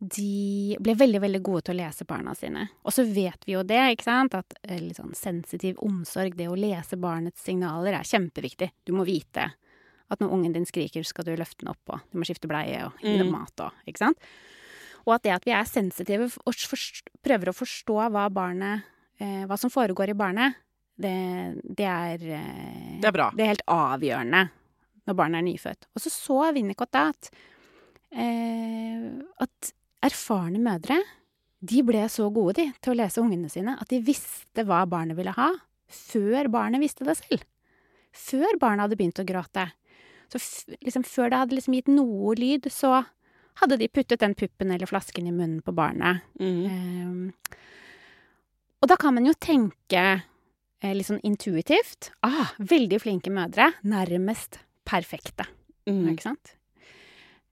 de 0.00 0.76
ble 0.82 0.94
veldig 0.98 1.20
veldig 1.22 1.40
gode 1.46 1.62
til 1.68 1.74
å 1.76 1.78
lese 1.84 2.04
barna 2.04 2.34
sine. 2.36 2.66
Og 2.84 2.92
så 2.92 3.04
vet 3.06 3.44
vi 3.46 3.54
jo 3.54 3.62
det, 3.64 3.78
ikke 3.94 4.04
sant, 4.08 4.34
at 4.34 4.56
eh, 4.62 4.80
litt 4.82 4.98
sånn 4.98 5.14
sensitiv 5.16 5.78
omsorg, 5.84 6.34
det 6.36 6.48
å 6.50 6.56
lese 6.58 6.98
barnets 7.00 7.44
signaler, 7.46 7.94
er 7.96 8.04
kjempeviktig. 8.08 8.70
Du 8.84 8.92
må 8.96 9.06
vite 9.08 9.52
at 10.12 10.20
når 10.20 10.34
ungen 10.36 10.52
din 10.52 10.66
skriker, 10.68 11.02
skal 11.08 11.24
du 11.24 11.32
løfte 11.36 11.62
den 11.64 11.70
opp, 11.72 11.80
og 11.94 12.02
du 12.12 12.18
må 12.20 12.26
skifte 12.28 12.50
bleie 12.50 12.82
og 12.86 12.98
gi 13.00 13.14
dem 13.16 13.30
Mm. 13.30 13.38
mat 13.38 13.60
og 13.64 13.72
Ikke 13.88 14.02
sant? 14.02 14.18
Og 15.06 15.14
at 15.14 15.22
det 15.22 15.32
at 15.32 15.44
vi 15.44 15.52
er 15.52 15.64
sensitive 15.64 16.28
og 16.44 16.52
forst- 16.54 17.08
prøver 17.24 17.48
å 17.48 17.56
forstå 17.56 17.96
hva 18.10 18.26
barnet 18.32 18.82
eh, 19.20 19.44
Hva 19.46 19.56
som 19.58 19.70
foregår 19.70 20.10
i 20.10 20.14
barnet, 20.18 20.54
det, 20.98 21.14
det 21.64 21.86
er 21.86 22.14
eh, 22.22 23.00
Det 23.00 23.08
er 23.08 23.12
bra. 23.16 23.30
Det 23.34 23.42
er 23.44 23.52
helt 23.54 23.66
avgjørende 23.68 24.50
når 25.06 25.14
barnet 25.16 25.38
er 25.40 25.48
nyfødt. 25.48 25.86
Og 25.94 26.00
så 26.04 26.10
så 26.12 26.52
Winnicott 26.54 26.92
da 26.92 27.08
at, 27.10 27.30
eh, 28.12 29.08
at 29.40 29.72
erfarne 30.04 30.60
mødre 30.62 31.00
de 31.64 31.80
ble 31.86 32.02
så 32.12 32.28
gode 32.32 32.58
de, 32.58 32.66
til 32.82 32.92
å 32.92 32.98
lese 32.98 33.22
ungene 33.22 33.48
sine 33.52 33.76
at 33.80 33.88
de 33.88 34.02
visste 34.04 34.66
hva 34.68 34.82
barnet 34.88 35.16
ville 35.16 35.32
ha, 35.32 35.48
før 35.88 36.50
barnet 36.52 36.82
visste 36.82 37.06
det 37.08 37.16
selv. 37.20 37.46
Før 38.14 38.58
barnet 38.60 38.84
hadde 38.84 38.98
begynt 39.00 39.22
å 39.22 39.26
gråte. 39.26 39.68
Så 40.32 40.40
liksom, 40.84 41.06
før 41.08 41.30
det 41.30 41.40
hadde 41.40 41.56
liksom 41.56 41.76
gitt 41.78 41.90
noe 41.92 42.34
lyd, 42.38 42.68
så 42.72 43.02
hadde 43.62 43.78
de 43.80 43.88
puttet 43.88 44.22
den 44.22 44.36
puppen 44.38 44.72
eller 44.74 44.90
flasken 44.90 45.28
i 45.30 45.34
munnen 45.34 45.62
på 45.64 45.74
barnet. 45.76 46.24
Mm. 46.40 46.60
Um, 46.68 47.64
og 48.82 48.90
da 48.90 48.98
kan 49.00 49.16
man 49.16 49.26
jo 49.28 49.34
tenke 49.38 50.04
eh, 50.04 50.92
litt 50.92 51.08
sånn 51.08 51.22
intuitivt 51.24 52.10
ah, 52.26 52.52
veldig 52.58 53.00
flinke 53.00 53.32
mødre, 53.32 53.70
nærmest 53.86 54.60
perfekte. 54.84 55.46
Mm. 55.88 56.10
Ikke 56.12 56.28
sant? 56.28 56.56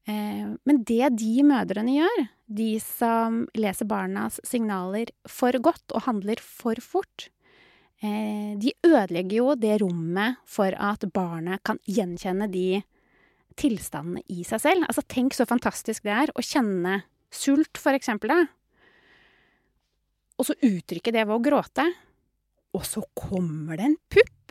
Eh, 0.09 0.55
men 0.67 0.81
det 0.89 1.13
de 1.21 1.45
mødrene 1.47 1.95
gjør, 1.95 2.25
de 2.53 2.71
som 2.83 3.45
leser 3.55 3.89
barnas 3.89 4.41
signaler 4.47 5.13
for 5.31 5.55
godt 5.63 5.95
og 5.95 6.07
handler 6.09 6.43
for 6.43 6.79
fort, 6.83 7.29
eh, 8.03 8.59
de 8.59 8.75
ødelegger 8.87 9.37
jo 9.39 9.55
det 9.55 9.79
rommet 9.83 10.43
for 10.45 10.75
at 10.75 11.07
barnet 11.15 11.63
kan 11.65 11.79
gjenkjenne 11.87 12.51
de 12.51 12.83
tilstandene 13.57 14.25
i 14.33 14.43
seg 14.49 14.65
selv. 14.65 14.89
Altså, 14.89 15.05
tenk 15.07 15.37
så 15.37 15.47
fantastisk 15.47 16.03
det 16.09 16.17
er 16.17 16.35
å 16.35 16.45
kjenne 16.45 17.03
sult, 17.33 17.79
for 17.81 17.97
eksempel, 17.97 18.33
da. 18.33 18.47
og 20.41 20.49
så 20.49 20.57
uttrykke 20.59 21.13
det 21.15 21.23
ved 21.29 21.37
å 21.37 21.45
gråte. 21.45 21.85
Og 22.75 22.85
så 22.89 23.05
kommer 23.15 23.79
det 23.79 23.85
en 23.87 23.99
pupp! 24.11 24.42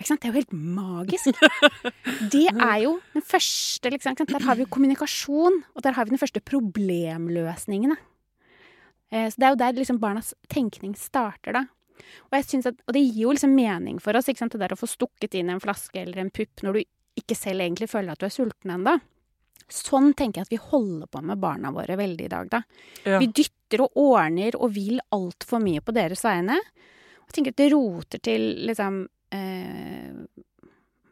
Ikke 0.00 0.08
sant? 0.08 0.22
Det 0.22 0.28
er 0.28 0.32
jo 0.32 0.40
helt 0.40 0.54
magisk. 0.80 1.42
Det 2.32 2.46
er 2.48 2.76
jo 2.86 2.94
den 3.12 3.24
første 3.26 3.92
liksom? 3.92 4.16
Der 4.16 4.46
har 4.46 4.56
vi 4.56 4.64
jo 4.64 4.70
kommunikasjon, 4.72 5.60
og 5.76 5.84
der 5.84 5.96
har 5.96 6.08
vi 6.08 6.14
den 6.14 6.20
første 6.22 6.40
problemløsningene. 6.40 7.98
Eh, 9.12 9.28
Så 9.28 9.36
det 9.36 9.46
er 9.46 9.52
jo 9.54 9.60
der 9.60 9.76
liksom 9.76 10.00
barnas 10.00 10.32
tenkning 10.48 10.96
starter, 10.96 11.52
da. 11.52 11.66
Og, 12.30 12.38
jeg 12.38 12.64
at, 12.64 12.80
og 12.88 12.96
det 12.96 13.02
gir 13.04 13.26
jo 13.26 13.34
liksom 13.36 13.52
mening 13.54 14.00
for 14.00 14.16
oss, 14.16 14.30
ikke 14.30 14.40
sant? 14.40 14.56
det 14.56 14.62
der 14.62 14.72
å 14.72 14.80
få 14.80 14.88
stukket 14.88 15.36
inn 15.36 15.50
en 15.52 15.60
flaske 15.60 16.00
eller 16.00 16.22
en 16.22 16.32
pupp 16.32 16.62
når 16.64 16.78
du 16.78 16.84
ikke 17.20 17.36
selv 17.36 17.60
egentlig 17.60 17.90
føler 17.92 18.14
at 18.14 18.22
du 18.22 18.26
er 18.28 18.32
sulten 18.32 18.72
ennå. 18.72 18.96
Sånn 19.70 20.14
tenker 20.18 20.40
jeg 20.40 20.48
at 20.48 20.54
vi 20.54 20.62
holder 20.70 21.06
på 21.12 21.20
med 21.22 21.38
barna 21.42 21.70
våre 21.74 21.94
veldig 22.00 22.26
i 22.26 22.32
dag, 22.32 22.48
da. 22.50 22.62
Ja. 23.04 23.20
Vi 23.22 23.28
dytter 23.30 23.84
og 23.84 24.00
ordner 24.00 24.56
og 24.58 24.72
vil 24.74 24.98
altfor 25.14 25.62
mye 25.62 25.82
på 25.84 25.94
deres 25.94 26.24
vegne. 26.26 26.56
Og 27.22 27.34
tenker 27.34 27.54
at 27.54 27.60
det 27.60 27.68
roter 27.74 28.22
til 28.24 28.46
liksom 28.66 29.04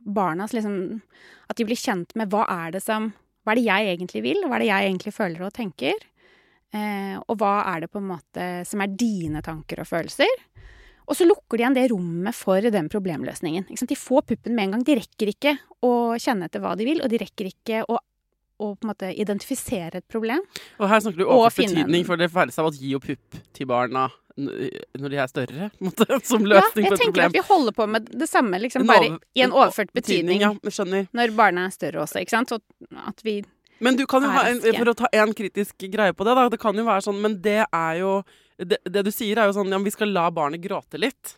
Barnas 0.09 0.53
liksom 0.57 1.01
At 1.49 1.57
de 1.59 1.67
blir 1.69 1.79
kjent 1.79 2.15
med 2.19 2.31
hva 2.33 2.45
er 2.49 2.77
det 2.77 2.83
som 2.85 3.11
Hva 3.45 3.55
er 3.55 3.61
det 3.61 3.67
jeg 3.69 3.91
egentlig 3.97 4.23
vil? 4.25 4.43
Hva 4.47 4.57
er 4.59 4.65
det 4.65 4.71
jeg 4.73 4.89
egentlig 4.91 5.15
føler 5.17 5.45
og 5.47 5.53
tenker? 5.57 5.95
Eh, 6.75 7.15
og 7.25 7.39
hva 7.41 7.53
er 7.71 7.81
det 7.85 7.89
på 7.95 8.01
en 8.03 8.11
måte 8.11 8.49
som 8.69 8.83
er 8.85 8.91
dine 8.93 9.41
tanker 9.45 9.81
og 9.81 9.89
følelser? 9.89 10.35
Og 11.09 11.17
så 11.17 11.25
lukker 11.25 11.57
de 11.57 11.63
igjen 11.65 11.77
det 11.79 11.87
rommet 11.89 12.37
for 12.37 12.61
den 12.61 12.91
problemløsningen. 12.93 13.65
De 13.73 13.97
får 13.97 14.27
puppen 14.29 14.53
med 14.53 14.67
en 14.67 14.75
gang. 14.77 14.83
De 14.85 14.99
rekker 14.99 15.31
ikke 15.33 15.55
å 15.81 15.93
kjenne 16.21 16.45
etter 16.51 16.61
hva 16.61 16.75
de 16.77 16.85
vil, 16.85 17.01
og 17.01 17.09
de 17.09 17.23
rekker 17.23 17.49
ikke 17.49 17.81
å, 17.89 17.97
og 18.61 18.75
på 18.77 18.85
en 18.85 18.91
måte 18.93 19.09
identifisere 19.17 20.03
et 20.03 20.09
problem. 20.13 20.45
Og 20.77 20.91
her 20.93 21.01
snakker 21.01 21.23
du 21.23 21.25
en- 21.25 21.49
betydning 21.73 22.05
for 22.05 22.21
det 22.21 22.29
færreste 22.35 22.61
av 22.61 22.69
å 22.69 22.77
gi 22.77 22.93
og 22.99 23.07
pupp 23.09 23.41
til 23.57 23.71
barna 23.73 24.11
når 24.39 25.13
de 25.13 25.19
er 25.19 25.31
større, 25.31 25.69
måte, 25.83 26.07
som 26.31 26.45
Ja, 26.47 26.59
løsning 26.59 26.87
jeg 26.87 26.93
på 26.93 26.97
et 26.97 27.03
tenker 27.03 27.27
at 27.27 27.35
vi 27.35 27.45
holder 27.49 27.75
på 27.75 27.87
med 27.91 28.11
det 28.21 28.29
samme, 28.31 28.61
liksom, 28.63 28.85
En 28.87 28.91
bare 28.91 29.11
i 29.35 29.45
en 29.45 29.55
overført 29.55 29.93
betydning. 29.97 30.45
Ja. 30.45 30.53
Når 30.55 31.35
barna 31.39 31.67
er 31.67 31.75
større 31.75 32.05
også, 32.05 32.23
ikke 32.23 32.37
sant. 32.37 32.55
Så 32.55 32.61
at 33.07 33.25
vi 33.27 33.41
Men 33.83 33.99
du 33.99 34.07
kan 34.11 34.23
jo 34.23 34.31
ha 34.35 34.47
en, 34.51 34.63
for 34.63 34.93
å 34.93 34.97
ta 34.99 35.11
en 35.13 35.35
kritisk 35.35 35.89
greie 35.91 36.15
på 36.15 36.27
det, 36.27 36.37
da. 36.39 36.47
Det 36.53 36.61
kan 36.63 36.79
jo 36.79 36.87
være 36.87 37.07
sånn, 37.09 37.21
men 37.25 37.41
det 37.43 37.65
er 37.67 38.01
jo 38.03 38.23
Det, 38.59 38.81
det 38.91 39.05
du 39.07 39.13
sier, 39.15 39.39
er 39.39 39.47
jo 39.47 39.55
sånn 39.55 39.71
ja, 39.71 39.79
vi 39.79 39.95
skal 39.95 40.11
la 40.11 40.25
barnet 40.35 40.59
gråte 40.63 40.99
litt. 40.99 41.37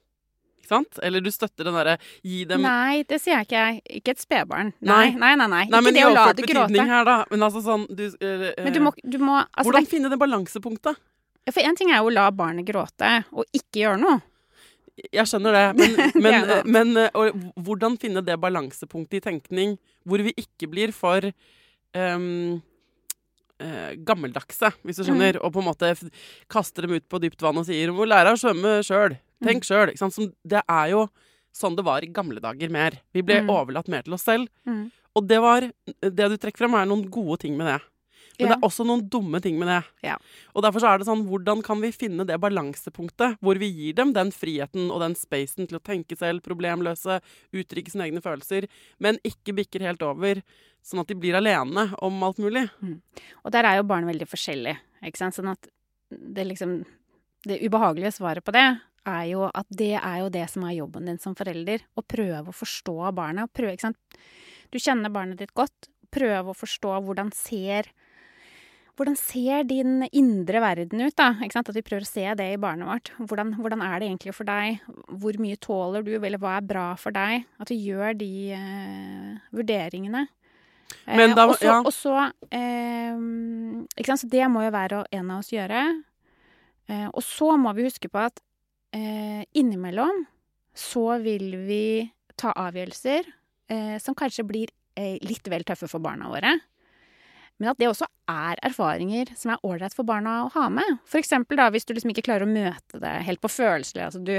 Sant? 0.70 1.01
Eller 1.03 1.20
du 1.20 1.28
støtter 1.34 1.66
den 1.66 1.74
derre 1.74 1.96
gi 2.22 2.44
dem 2.48 2.62
Nei, 2.62 3.03
det 3.09 3.18
sier 3.20 3.40
jeg 3.40 3.48
ikke. 3.48 3.64
Ikke 3.98 4.14
et 4.14 4.22
spedbarn. 4.22 4.72
Nei. 4.80 5.11
Nei, 5.18 5.34
nei, 5.36 5.48
nei. 5.51 5.64
nei. 5.66 5.80
Ikke 5.82 5.94
det 5.96 6.05
å 6.07 6.12
la 6.14 6.26
det 6.32 6.46
gråte. 6.46 6.86
her, 6.92 7.05
da. 7.09 7.16
Men 7.32 7.46
altså 7.48 7.62
sånn 7.64 7.88
du, 7.90 8.07
øh, 8.07 8.44
Men 8.62 8.76
du 8.76 8.80
må, 8.86 8.94
du 9.03 9.18
må 9.18 9.40
altså, 9.40 9.66
Hvordan 9.66 9.88
det, 9.88 9.90
finne 9.90 10.12
det 10.12 10.20
balansepunktet? 10.20 11.01
For 11.49 11.61
én 11.64 11.76
ting 11.78 11.91
er 11.91 12.03
jo 12.03 12.11
å 12.11 12.12
la 12.14 12.28
barnet 12.30 12.66
gråte, 12.68 13.24
og 13.32 13.45
ikke 13.57 13.80
gjøre 13.84 14.01
noe. 14.03 14.20
Jeg 15.12 15.24
skjønner 15.30 15.53
det, 15.57 15.66
men, 15.78 15.95
men, 16.24 16.34
Det 16.34 16.49
det. 16.49 16.59
men 16.68 16.97
eh, 16.97 17.11
og 17.16 17.38
hvordan 17.64 17.97
finne 17.99 18.20
det 18.26 18.36
balansepunktet 18.43 19.20
i 19.20 19.24
tenkning 19.30 19.78
hvor 20.05 20.20
vi 20.20 20.34
ikke 20.36 20.68
blir 20.68 20.93
for 20.93 21.24
um, 21.97 22.61
uh, 23.62 23.93
gammeldagse, 24.05 24.70
hvis 24.84 25.01
du 25.01 25.05
skjønner, 25.09 25.38
Mm. 25.38 25.45
og 25.47 25.53
på 25.57 25.62
en 25.62 25.68
måte 25.70 25.91
kaster 26.53 26.82
dem 26.86 26.99
ut 26.99 27.09
på 27.09 27.20
dypt 27.22 27.41
vann 27.41 27.59
og 27.59 27.66
sier 27.66 27.88
'må 27.93 28.05
lære 28.09 28.34
å 28.36 28.41
svømme 28.41 28.80
sjøl'. 28.84 29.16
Mm. 29.41 29.47
Tenk 29.49 29.64
sjøl. 29.64 29.95
Det 30.45 30.62
er 30.68 30.86
jo 30.93 31.09
sånn 31.57 31.76
det 31.76 31.84
var 31.84 32.03
i 32.05 32.12
gamle 32.12 32.41
dager 32.41 32.68
mer. 32.70 32.93
Vi 33.14 33.22
ble 33.22 33.41
Mm. 33.41 33.49
overlatt 33.49 33.88
mer 33.88 34.03
til 34.03 34.12
oss 34.14 34.22
selv. 34.24 34.49
Mm. 34.66 34.91
Og 35.16 35.26
det 35.26 35.41
var 35.41 35.61
Det 36.01 36.28
du 36.28 36.36
trekker 36.36 36.59
frem, 36.59 36.74
er 36.74 36.86
noen 36.86 37.09
gode 37.11 37.41
ting 37.41 37.57
med 37.57 37.66
det. 37.66 37.80
Men 38.41 38.49
Ja. 38.49 38.55
det 38.55 38.59
er 38.59 38.66
også 38.68 38.86
noen 38.88 39.03
dumme 39.09 39.41
ting 39.45 39.59
med 39.61 39.68
det. 39.68 39.84
Ja. 40.03 40.16
Og 40.55 40.62
derfor 40.64 40.80
så 40.80 40.88
er 40.95 40.99
det 40.99 41.07
sånn, 41.07 41.26
hvordan 41.28 41.62
kan 41.62 41.80
vi 41.80 41.93
finne 41.93 42.24
det 42.26 42.38
balansepunktet 42.41 43.38
hvor 43.41 43.59
vi 43.61 43.68
gir 43.70 43.95
dem 43.95 44.12
den 44.16 44.30
friheten 44.32 44.91
og 44.91 45.01
den 45.05 45.14
spacen 45.14 45.68
til 45.68 45.78
å 45.78 45.82
tenke 45.84 46.16
selv, 46.16 46.43
problemløse, 46.43 47.20
uttrykke 47.53 47.91
sine 47.93 48.09
egne 48.09 48.22
følelser, 48.24 48.66
men 48.99 49.18
ikke 49.24 49.55
bikker 49.55 49.84
helt 49.84 50.03
over, 50.03 50.43
sånn 50.82 51.01
at 51.03 51.09
de 51.12 51.14
blir 51.14 51.36
alene 51.36 51.91
om 52.01 52.22
alt 52.24 52.38
mulig? 52.38 52.66
Og 53.45 53.53
der 53.53 53.64
er 53.68 53.76
jo 53.76 53.88
barn 53.91 54.09
veldig 54.09 54.26
forskjellige, 54.28 54.78
ikke 55.05 55.18
sant. 55.20 55.34
Sånn 55.36 55.53
at 55.53 55.68
det 56.11 56.47
liksom 56.47 56.84
Det 57.47 57.57
ubehagelige 57.64 58.12
svaret 58.12 58.45
på 58.45 58.53
det 58.53 58.80
er 59.07 59.24
jo 59.30 59.47
at 59.55 59.66
det 59.70 59.95
er 59.97 60.18
jo 60.20 60.28
det 60.28 60.43
som 60.51 60.62
er 60.68 60.74
jobben 60.76 61.07
din 61.07 61.18
som 61.18 61.34
forelder. 61.34 61.80
Å 61.97 62.03
prøve 62.05 62.49
å 62.53 62.53
forstå 62.53 63.14
barnet. 63.16 63.49
Prøve. 63.57 63.95
Du 64.70 64.78
kjenner 64.78 65.09
barnet 65.09 65.38
ditt 65.38 65.55
godt. 65.55 65.88
Prøve 66.12 66.53
å 66.53 66.55
forstå 66.59 66.99
hvordan 67.07 67.32
ser 67.32 67.88
hvordan 69.01 69.16
ser 69.16 69.62
din 69.64 70.03
indre 70.12 70.61
verden 70.61 71.01
ut, 71.07 71.14
da? 71.16 71.30
At 71.40 71.70
vi 71.72 71.80
prøver 71.86 72.05
å 72.05 72.09
se 72.09 72.26
det 72.36 72.48
i 72.53 72.59
barnet 72.61 72.84
vårt. 72.84 73.11
Hvordan, 73.16 73.55
hvordan 73.57 73.80
er 73.86 73.94
det 74.03 74.11
egentlig 74.11 74.34
for 74.36 74.44
deg? 74.44 74.82
Hvor 75.09 75.38
mye 75.40 75.57
tåler 75.57 76.05
du, 76.05 76.12
eller 76.18 76.40
hva 76.42 76.59
er 76.59 76.66
bra 76.68 76.84
for 77.01 77.16
deg? 77.16 77.46
At 77.57 77.72
vi 77.72 77.78
gjør 77.88 78.18
de 78.20 78.28
eh, 78.59 79.38
vurderingene. 79.57 80.26
Eh, 81.07 81.16
Men 81.16 81.32
da- 81.32 81.46
eh, 81.46 81.55
også, 81.55 81.64
ja. 81.64 81.78
og 81.80 81.92
så 81.96 82.14
eh, 82.53 84.14
så 84.20 84.28
det 84.28 84.44
må 84.53 84.66
jo 84.66 84.74
være 84.76 85.01
og 85.01 85.16
en 85.16 85.30
av 85.32 85.40
oss 85.40 85.53
gjøre. 85.55 85.82
Eh, 86.90 87.09
og 87.09 87.22
så 87.24 87.55
må 87.57 87.72
vi 87.76 87.86
huske 87.88 88.11
på 88.12 88.20
at 88.20 88.40
eh, 88.92 89.46
innimellom 89.57 90.26
så 90.76 91.07
vil 91.24 91.55
vi 91.64 91.84
ta 92.36 92.53
avgjørelser 92.53 93.24
eh, 93.70 93.96
som 94.03 94.14
kanskje 94.18 94.44
blir 94.44 94.76
litt 95.01 95.46
vel 95.48 95.62
tøffe 95.64 95.86
for 95.88 96.03
barna 96.05 96.28
våre. 96.28 96.51
Men 97.61 97.72
at 97.72 97.80
det 97.80 97.90
også 97.90 98.08
er 98.30 98.61
erfaringer 98.64 99.34
som 99.36 99.52
er 99.52 99.66
ålreit 99.66 99.94
for 99.96 100.08
barna 100.08 100.46
å 100.46 100.52
ha 100.54 100.68
med. 100.72 101.00
For 101.08 101.20
da, 101.56 101.68
hvis 101.74 101.84
du 101.84 101.92
liksom 101.92 102.14
ikke 102.14 102.24
klarer 102.30 102.48
å 102.48 102.50
møte 102.50 103.00
det 103.02 103.18
helt 103.26 103.42
på 103.42 103.52
følelser. 103.52 104.06
Altså 104.08 104.22
du 104.24 104.38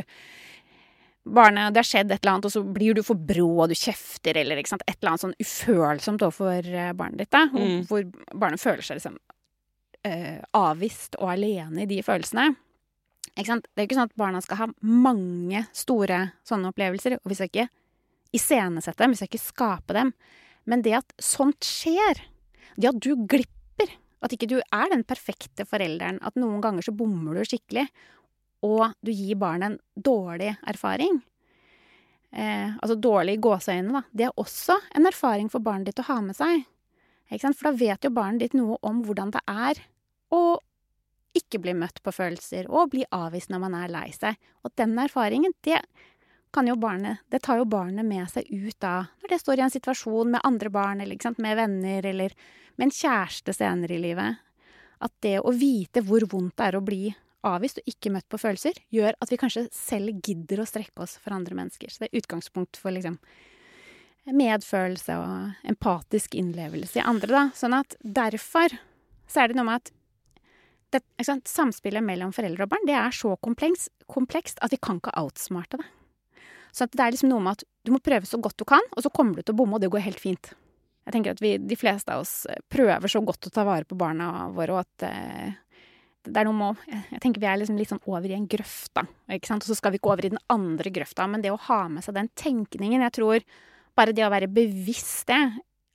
Barnet, 1.22 1.70
det 1.70 1.84
har 1.84 1.86
skjedd 1.86 2.10
et 2.10 2.24
eller 2.24 2.32
annet, 2.32 2.46
og 2.50 2.54
så 2.56 2.64
blir 2.66 2.96
du 2.98 3.04
for 3.06 3.14
brå, 3.14 3.46
og 3.62 3.70
du 3.70 3.76
kjefter, 3.78 4.40
eller 4.42 4.58
sant, 4.66 4.82
et 4.88 4.96
eller 4.96 5.12
annet 5.12 5.22
sånn 5.22 5.36
ufølsomt 5.38 6.24
overfor 6.26 6.66
eh, 6.66 6.88
barnet 6.98 7.22
ditt, 7.22 7.30
da. 7.30 7.44
Mm. 7.54 7.84
Hvor 7.86 8.08
barnet 8.34 8.64
føler 8.64 8.82
seg 8.82 8.98
liksom 8.98 9.20
eh, 10.08 10.40
avvist 10.58 11.20
og 11.20 11.30
alene 11.36 11.84
i 11.84 11.90
de 11.92 12.00
følelsene. 12.06 12.48
Det 13.36 13.46
er 13.46 13.62
jo 13.84 13.86
ikke 13.86 14.00
sånn 14.00 14.10
at 14.10 14.18
barna 14.18 14.42
skal 14.42 14.64
ha 14.64 14.68
mange 14.82 15.62
store 15.78 16.24
sånne 16.48 16.74
opplevelser, 16.74 17.20
og 17.22 17.32
vi 17.32 17.38
skal 17.38 17.52
ikke 17.52 17.70
iscenesette 18.36 19.04
dem, 19.04 19.14
vi 19.14 19.22
skal 19.22 19.30
ikke 19.30 19.44
skape 19.46 19.96
dem. 19.98 20.16
Men 20.70 20.84
det 20.86 20.98
at 21.04 21.16
sånt 21.22 21.66
skjer, 21.66 22.26
at 22.78 23.02
du 23.04 23.14
glipper, 23.30 23.92
at 24.22 24.34
ikke 24.36 24.50
du 24.50 24.58
er 24.62 24.92
den 24.92 25.04
perfekte 25.08 25.66
forelderen, 25.68 26.22
at 26.22 26.38
noen 26.40 26.62
ganger 26.64 26.86
så 26.86 26.94
bommer 26.96 27.38
du 27.38 27.46
skikkelig, 27.48 27.88
og 28.66 28.94
du 29.02 29.12
gir 29.12 29.40
barnet 29.42 29.74
en 29.74 30.04
dårlig 30.06 30.52
erfaring, 30.70 31.22
eh, 32.32 32.76
altså 32.78 32.98
dårlig 33.02 33.40
i 33.40 33.42
gåseøynene, 33.42 34.02
da, 34.02 34.04
det 34.14 34.28
er 34.28 34.42
også 34.42 34.78
en 34.98 35.10
erfaring 35.10 35.50
for 35.50 35.66
barnet 35.66 35.90
ditt 35.90 36.04
å 36.04 36.10
ha 36.12 36.20
med 36.22 36.38
seg. 36.38 36.68
For 37.32 37.70
da 37.70 37.72
vet 37.80 38.04
jo 38.04 38.12
barnet 38.12 38.44
ditt 38.44 38.58
noe 38.60 38.76
om 38.86 39.02
hvordan 39.08 39.32
det 39.32 39.42
er 39.48 39.80
å 40.36 40.60
ikke 41.38 41.62
bli 41.64 41.74
møtt 41.80 42.02
på 42.04 42.12
følelser, 42.12 42.68
og 42.68 42.92
bli 42.92 43.06
avvist 43.16 43.52
når 43.52 43.62
man 43.64 43.78
er 43.80 43.92
lei 43.92 44.10
seg. 44.12 44.36
Og 44.68 44.74
den 44.80 44.98
erfaringen, 45.00 45.54
det 45.64 45.80
kan 46.54 46.68
jo 46.68 46.76
barnet 46.80 47.24
Det 47.32 47.42
tar 47.46 47.62
jo 47.62 47.66
barnet 47.70 48.06
med 48.06 48.28
seg 48.32 48.48
ut 48.50 48.78
da, 48.84 49.08
når 49.22 49.34
det 49.34 49.40
står 49.42 49.60
i 49.60 49.66
en 49.66 49.74
situasjon 49.74 50.32
med 50.36 50.44
andre 50.48 50.72
barn, 50.74 51.02
eller 51.02 51.20
sant, 51.24 51.40
med 51.42 51.58
venner, 51.60 52.06
eller 52.06 52.36
med 52.76 52.90
en 52.90 52.96
kjæreste 52.96 53.56
senere 53.56 53.96
i 53.96 54.02
livet. 54.04 54.42
At 55.02 55.14
det 55.26 55.40
å 55.40 55.54
vite 55.56 56.04
hvor 56.06 56.26
vondt 56.30 56.58
det 56.60 56.68
er 56.68 56.78
å 56.78 56.86
bli 56.86 57.06
avvist 57.48 57.80
og 57.82 57.88
ikke 57.90 58.12
møtt 58.14 58.28
på 58.30 58.40
følelser, 58.42 58.78
gjør 58.94 59.16
at 59.18 59.32
vi 59.32 59.40
kanskje 59.42 59.66
selv 59.74 60.20
gidder 60.22 60.62
å 60.62 60.68
strekke 60.70 61.02
oss 61.04 61.16
for 61.22 61.34
andre 61.34 61.58
mennesker. 61.58 61.90
Så 61.90 62.04
det 62.04 62.12
er 62.12 62.22
utgangspunkt 62.22 62.78
for 62.78 62.94
liksom 62.94 63.18
medfølelse 64.30 65.16
og 65.18 65.72
empatisk 65.72 66.36
innlevelse 66.38 67.00
i 67.02 67.06
andre, 67.06 67.32
da. 67.32 67.44
Sånn 67.58 67.74
at 67.74 67.98
derfor 68.02 68.76
så 69.32 69.42
er 69.42 69.50
det 69.50 69.58
noe 69.58 69.68
med 69.72 69.82
at 69.82 69.92
det, 70.92 71.02
samspillet 71.48 72.04
mellom 72.04 72.34
foreldre 72.36 72.68
og 72.68 72.74
barn 72.74 72.86
det 72.86 72.98
er 73.00 73.16
så 73.16 73.34
komplekst, 73.40 73.90
komplekst 74.12 74.60
at 74.62 74.74
vi 74.74 74.80
kan 74.82 75.00
ikke 75.00 75.16
outsmarte 75.18 75.80
det. 75.80 75.88
Så 76.72 76.88
det 76.88 77.04
er 77.04 77.14
liksom 77.14 77.32
noe 77.32 77.44
med 77.44 77.60
at 77.60 77.66
du 77.86 77.94
må 77.94 78.02
prøve 78.04 78.28
så 78.28 78.40
godt 78.42 78.60
du 78.62 78.66
kan, 78.68 78.84
og 78.96 79.04
så 79.04 79.12
kommer 79.14 79.38
du 79.40 79.46
til 79.46 79.56
å 79.56 79.60
bomme, 79.62 79.78
og 79.78 79.84
det 79.84 79.92
går 79.92 80.06
helt 80.06 80.22
fint. 80.22 80.54
Jeg 81.06 81.16
tenker 81.16 81.34
at 81.34 81.42
vi, 81.42 81.56
de 81.58 81.78
fleste 81.80 82.14
av 82.14 82.24
oss 82.24 82.46
prøver 82.72 83.12
så 83.12 83.24
godt 83.26 83.50
å 83.50 83.54
ta 83.54 83.66
vare 83.68 83.88
på 83.90 83.98
barna 83.98 84.48
våre, 84.54 84.78
og 84.78 84.84
at 84.86 85.08
eh, 85.10 85.56
det 86.22 86.38
er 86.38 86.46
noe 86.46 86.54
med 86.54 86.76
å 86.76 87.00
Jeg 87.16 87.24
tenker 87.24 87.42
vi 87.42 87.50
er 87.50 87.58
liksom 87.58 87.80
litt 87.80 87.90
sånn 87.90 88.04
over 88.06 88.30
i 88.30 88.38
en 88.38 88.46
grøft, 88.50 88.92
da. 88.94 89.08
Ikke 89.34 89.50
sant? 89.50 89.66
Og 89.66 89.72
så 89.72 89.78
skal 89.80 89.94
vi 89.94 89.98
ikke 89.98 90.12
over 90.14 90.28
i 90.28 90.34
den 90.34 90.42
andre 90.54 90.94
grøfta. 90.94 91.26
Men 91.26 91.42
det 91.42 91.54
å 91.54 91.60
ha 91.66 91.82
med 91.90 92.06
seg 92.06 92.18
den 92.18 92.30
tenkningen 92.38 93.02
Jeg 93.08 93.16
tror 93.18 93.46
bare 93.98 94.14
det 94.16 94.24
å 94.28 94.32
være 94.32 94.52
bevisst 94.52 95.28
det, 95.32 95.42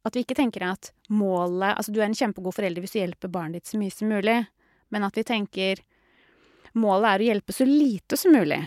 at 0.06 0.16
vi 0.16 0.22
ikke 0.22 0.36
tenker 0.38 0.66
at 0.66 0.90
målet 1.08 1.72
Altså, 1.72 1.94
du 1.94 2.00
er 2.00 2.08
en 2.08 2.18
kjempegod 2.18 2.54
forelder 2.54 2.82
hvis 2.82 2.96
du 2.96 3.00
hjelper 3.00 3.32
barnet 3.32 3.60
ditt 3.60 3.70
så 3.70 3.78
mye 3.80 3.94
som 3.94 4.10
mulig, 4.10 4.40
men 4.94 5.06
at 5.06 5.16
vi 5.16 5.24
tenker 5.26 5.82
målet 6.76 7.08
er 7.08 7.22
å 7.22 7.28
hjelpe 7.30 7.54
så 7.54 7.66
lite 7.66 8.18
som 8.20 8.34
mulig. 8.36 8.60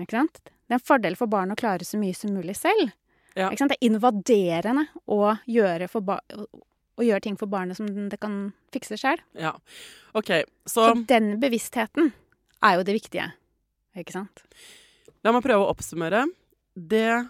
Ikke 0.00 0.16
sant? 0.16 0.40
Det 0.42 0.76
er 0.76 0.78
en 0.80 0.86
fordel 0.88 1.16
for 1.18 1.30
barn 1.30 1.52
å 1.52 1.58
klare 1.58 1.84
så 1.84 2.00
mye 2.00 2.16
som 2.16 2.32
mulig 2.32 2.54
selv. 2.56 2.92
Ja. 3.36 3.48
Ikke 3.48 3.62
sant? 3.62 3.72
Det 3.72 3.78
er 3.80 3.88
invaderende 3.90 4.86
å 5.10 5.34
gjøre, 5.48 5.88
å 5.92 7.06
gjøre 7.06 7.24
ting 7.24 7.36
for 7.40 7.52
barnet 7.52 7.78
som 7.78 7.88
det 8.12 8.20
kan 8.22 8.52
fikse 8.74 8.98
sjøl. 9.00 9.20
Ja. 9.38 9.54
Okay, 10.16 10.46
så 10.66 10.90
Så 10.92 11.06
den 11.08 11.36
bevisstheten 11.40 12.12
er 12.62 12.78
jo 12.78 12.86
det 12.88 12.96
viktige. 13.00 13.30
Ikke 13.98 14.14
sant? 14.14 14.44
La 15.24 15.32
meg 15.34 15.44
prøve 15.44 15.64
å 15.64 15.72
oppsummere. 15.72 16.24
Det 16.72 17.28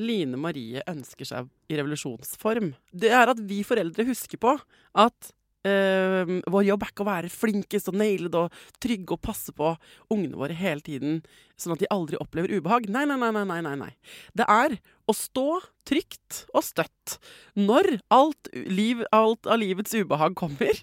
Line 0.00 0.38
Marie 0.40 0.82
ønsker 0.88 1.28
seg 1.28 1.50
i 1.70 1.76
revolusjonsform, 1.78 2.72
det 2.90 3.10
er 3.14 3.30
at 3.30 3.40
vi 3.46 3.60
foreldre 3.66 4.06
husker 4.08 4.40
på 4.40 4.54
at 4.98 5.32
Uh, 5.60 6.38
vår 6.48 6.62
jobb 6.70 6.84
er 6.86 6.92
ikke 6.94 7.04
å 7.04 7.10
være 7.10 7.30
flinkest 7.32 7.90
og 7.90 7.96
nailed 8.00 8.36
og 8.38 8.54
trygge 8.80 9.12
og 9.12 9.20
passe 9.20 9.52
på 9.52 9.74
ungene 10.08 10.38
våre 10.40 10.54
hele 10.56 10.80
tiden, 10.80 11.18
sånn 11.60 11.74
at 11.74 11.82
de 11.82 11.90
aldri 11.92 12.16
opplever 12.16 12.54
ubehag. 12.56 12.86
Nei, 12.88 13.02
nei, 13.04 13.18
nei, 13.20 13.28
nei, 13.44 13.58
nei, 13.66 13.74
nei. 13.82 13.90
Det 14.32 14.46
er 14.48 14.78
å 15.04 15.14
stå 15.16 15.58
trygt 15.88 16.44
og 16.54 16.64
støtt 16.64 17.18
når 17.60 17.98
alt, 18.14 18.48
liv, 18.54 19.02
alt 19.12 19.50
av 19.50 19.60
livets 19.60 19.92
ubehag 19.98 20.38
kommer. 20.38 20.80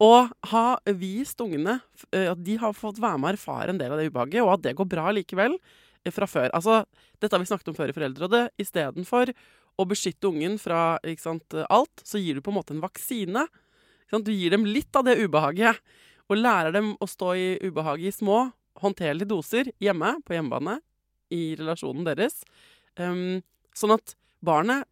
Og 0.00 0.32
ha 0.52 0.64
vist 0.96 1.40
ungene 1.44 1.78
uh, 1.82 2.30
at 2.30 2.40
de 2.44 2.56
har 2.60 2.76
fått 2.76 3.02
være 3.02 3.20
med 3.20 3.34
og 3.34 3.36
erfare 3.36 3.72
en 3.74 3.82
del 3.82 3.92
av 3.92 4.00
det 4.00 4.08
ubehaget, 4.08 4.40
og 4.46 4.54
at 4.54 4.64
det 4.64 4.74
går 4.80 4.88
bra 4.96 5.12
likevel 5.12 5.58
uh, 5.60 6.10
fra 6.12 6.30
før. 6.30 6.48
Altså, 6.56 6.82
dette 7.20 7.36
har 7.36 7.44
vi 7.44 7.52
snakket 7.52 7.68
om 7.72 7.76
før 7.76 7.92
i 7.92 7.98
Foreldrerådet. 7.98 8.42
Istedenfor 8.64 9.36
å 9.76 9.84
beskytte 9.88 10.32
ungen 10.32 10.56
fra 10.60 10.96
sant, 11.20 11.60
alt, 11.68 12.00
så 12.00 12.16
gir 12.16 12.38
du 12.38 12.44
på 12.44 12.52
en 12.52 12.60
måte 12.62 12.72
en 12.72 12.84
vaksine 12.84 13.44
du 14.26 14.32
gir 14.32 14.54
dem 14.54 14.66
litt 14.68 14.94
av 14.96 15.06
det 15.06 15.18
ubehaget, 15.18 15.80
og 16.26 16.40
lærer 16.40 16.74
dem 16.74 16.94
å 17.02 17.08
stå 17.10 17.34
i 17.38 17.48
ubehaget 17.62 18.10
i 18.10 18.14
små, 18.14 18.46
håndterlige 18.82 19.30
doser 19.30 19.70
hjemme, 19.82 20.16
på 20.26 20.36
hjemmebane, 20.36 20.80
i 21.34 21.56
relasjonen 21.58 22.06
deres. 22.06 22.42
Um, 22.98 23.42
sånn 23.74 23.96
at 23.96 24.14
barnet 24.44 24.86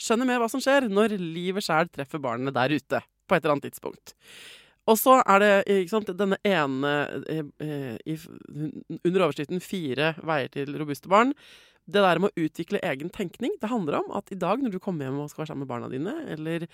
skjønner 0.00 0.28
mer 0.28 0.42
hva 0.42 0.48
som 0.50 0.62
skjer 0.62 0.88
når 0.90 1.16
livet 1.18 1.64
sjæl 1.66 1.90
treffer 1.90 2.22
barnet 2.22 2.54
der 2.54 2.74
ute 2.74 3.02
på 3.02 3.36
et 3.36 3.42
eller 3.42 3.56
annet 3.56 3.70
tidspunkt. 3.70 4.14
Og 4.90 4.98
så 4.98 5.20
er 5.20 5.42
det 5.42 5.76
sant, 5.90 6.10
denne 6.18 6.38
ene 6.42 6.92
eh, 7.30 7.98
i, 8.02 8.16
under 9.04 9.28
overskriften 9.28 9.62
'Fire 9.62 10.14
veier 10.26 10.50
til 10.50 10.74
robuste 10.78 11.10
barn' 11.10 11.36
det 11.90 12.02
der 12.04 12.20
med 12.22 12.30
å 12.30 12.44
utvikle 12.44 12.80
egen 12.86 13.10
tenkning, 13.10 13.56
det 13.60 13.70
handler 13.72 13.98
om 13.98 14.12
at 14.14 14.30
i 14.30 14.38
dag 14.38 14.62
når 14.62 14.74
du 14.74 14.78
kommer 14.82 15.08
hjem 15.08 15.18
og 15.22 15.30
skal 15.32 15.42
være 15.42 15.50
sammen 15.50 15.66
med 15.66 15.72
barna 15.72 15.90
dine, 15.90 16.14
eller 16.30 16.66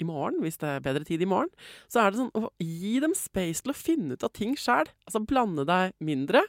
i 0.00 0.06
morgen, 0.08 0.40
hvis 0.44 0.56
det 0.62 0.70
er 0.70 0.84
bedre 0.84 1.04
tid 1.04 1.22
i 1.22 1.28
morgen, 1.28 1.52
så 1.92 2.00
er 2.00 2.12
det 2.12 2.22
sånn 2.22 2.32
å 2.38 2.48
gi 2.62 2.94
dem 3.04 3.16
space 3.18 3.64
til 3.64 3.74
å 3.74 3.76
finne 3.76 4.16
ut 4.16 4.24
av 4.24 4.32
ting 4.36 4.56
sjæl. 4.56 4.88
Altså 5.04 5.22
blande 5.28 5.66
deg 5.68 5.92
mindre. 6.04 6.46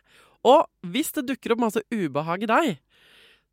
Og 0.48 0.64
hvis 0.88 1.12
det 1.18 1.28
dukker 1.28 1.56
opp 1.56 1.66
masse 1.66 1.84
ubehag 1.92 2.46
i 2.46 2.52
deg, 2.52 2.72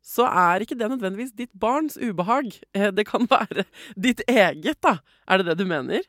så 0.03 0.25
er 0.27 0.63
ikke 0.63 0.75
det 0.79 0.89
nødvendigvis 0.91 1.31
ditt 1.35 1.51
barns 1.55 1.95
ubehag. 1.95 2.51
Eh, 2.75 2.89
det 2.91 3.07
kan 3.07 3.27
være 3.31 3.65
ditt 3.95 4.23
eget, 4.27 4.79
da. 4.83 4.97
Er 5.27 5.39
det 5.39 5.51
det 5.51 5.63
du 5.63 5.67
mener? 5.69 6.03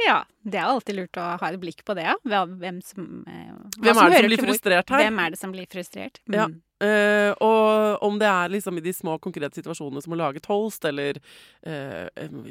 Ja, 0.00 0.22
det 0.44 0.60
er 0.60 0.68
alltid 0.68 0.96
lurt 0.98 1.18
å 1.20 1.26
ha 1.40 1.50
et 1.50 1.60
blikk 1.60 1.84
på 1.86 1.96
det, 1.96 2.04
ja. 2.08 2.16
Hvem 2.24 2.80
som 2.84 3.24
eh, 3.28 3.52
Hvem 3.80 4.00
er 4.04 4.12
det 4.12 4.20
som 4.20 4.32
blir 4.32 4.44
frustrert 4.44 4.92
her? 4.92 5.04
Hvem 5.04 5.22
er 5.24 5.34
det 5.34 5.40
som 5.40 5.54
blir 5.54 5.68
frustrert? 5.70 6.20
Mm. 6.28 6.36
Ja. 6.38 6.48
Uh, 6.78 7.34
og 7.42 8.04
om 8.06 8.18
det 8.20 8.28
er 8.30 8.52
liksom 8.54 8.78
i 8.78 8.84
de 8.84 8.92
små, 8.94 9.16
konkrete 9.22 9.58
situasjonene 9.58 10.02
som 10.04 10.14
å 10.14 10.18
lage 10.20 10.42
toast, 10.44 10.84
eller 10.86 11.18
uh, 11.66 12.06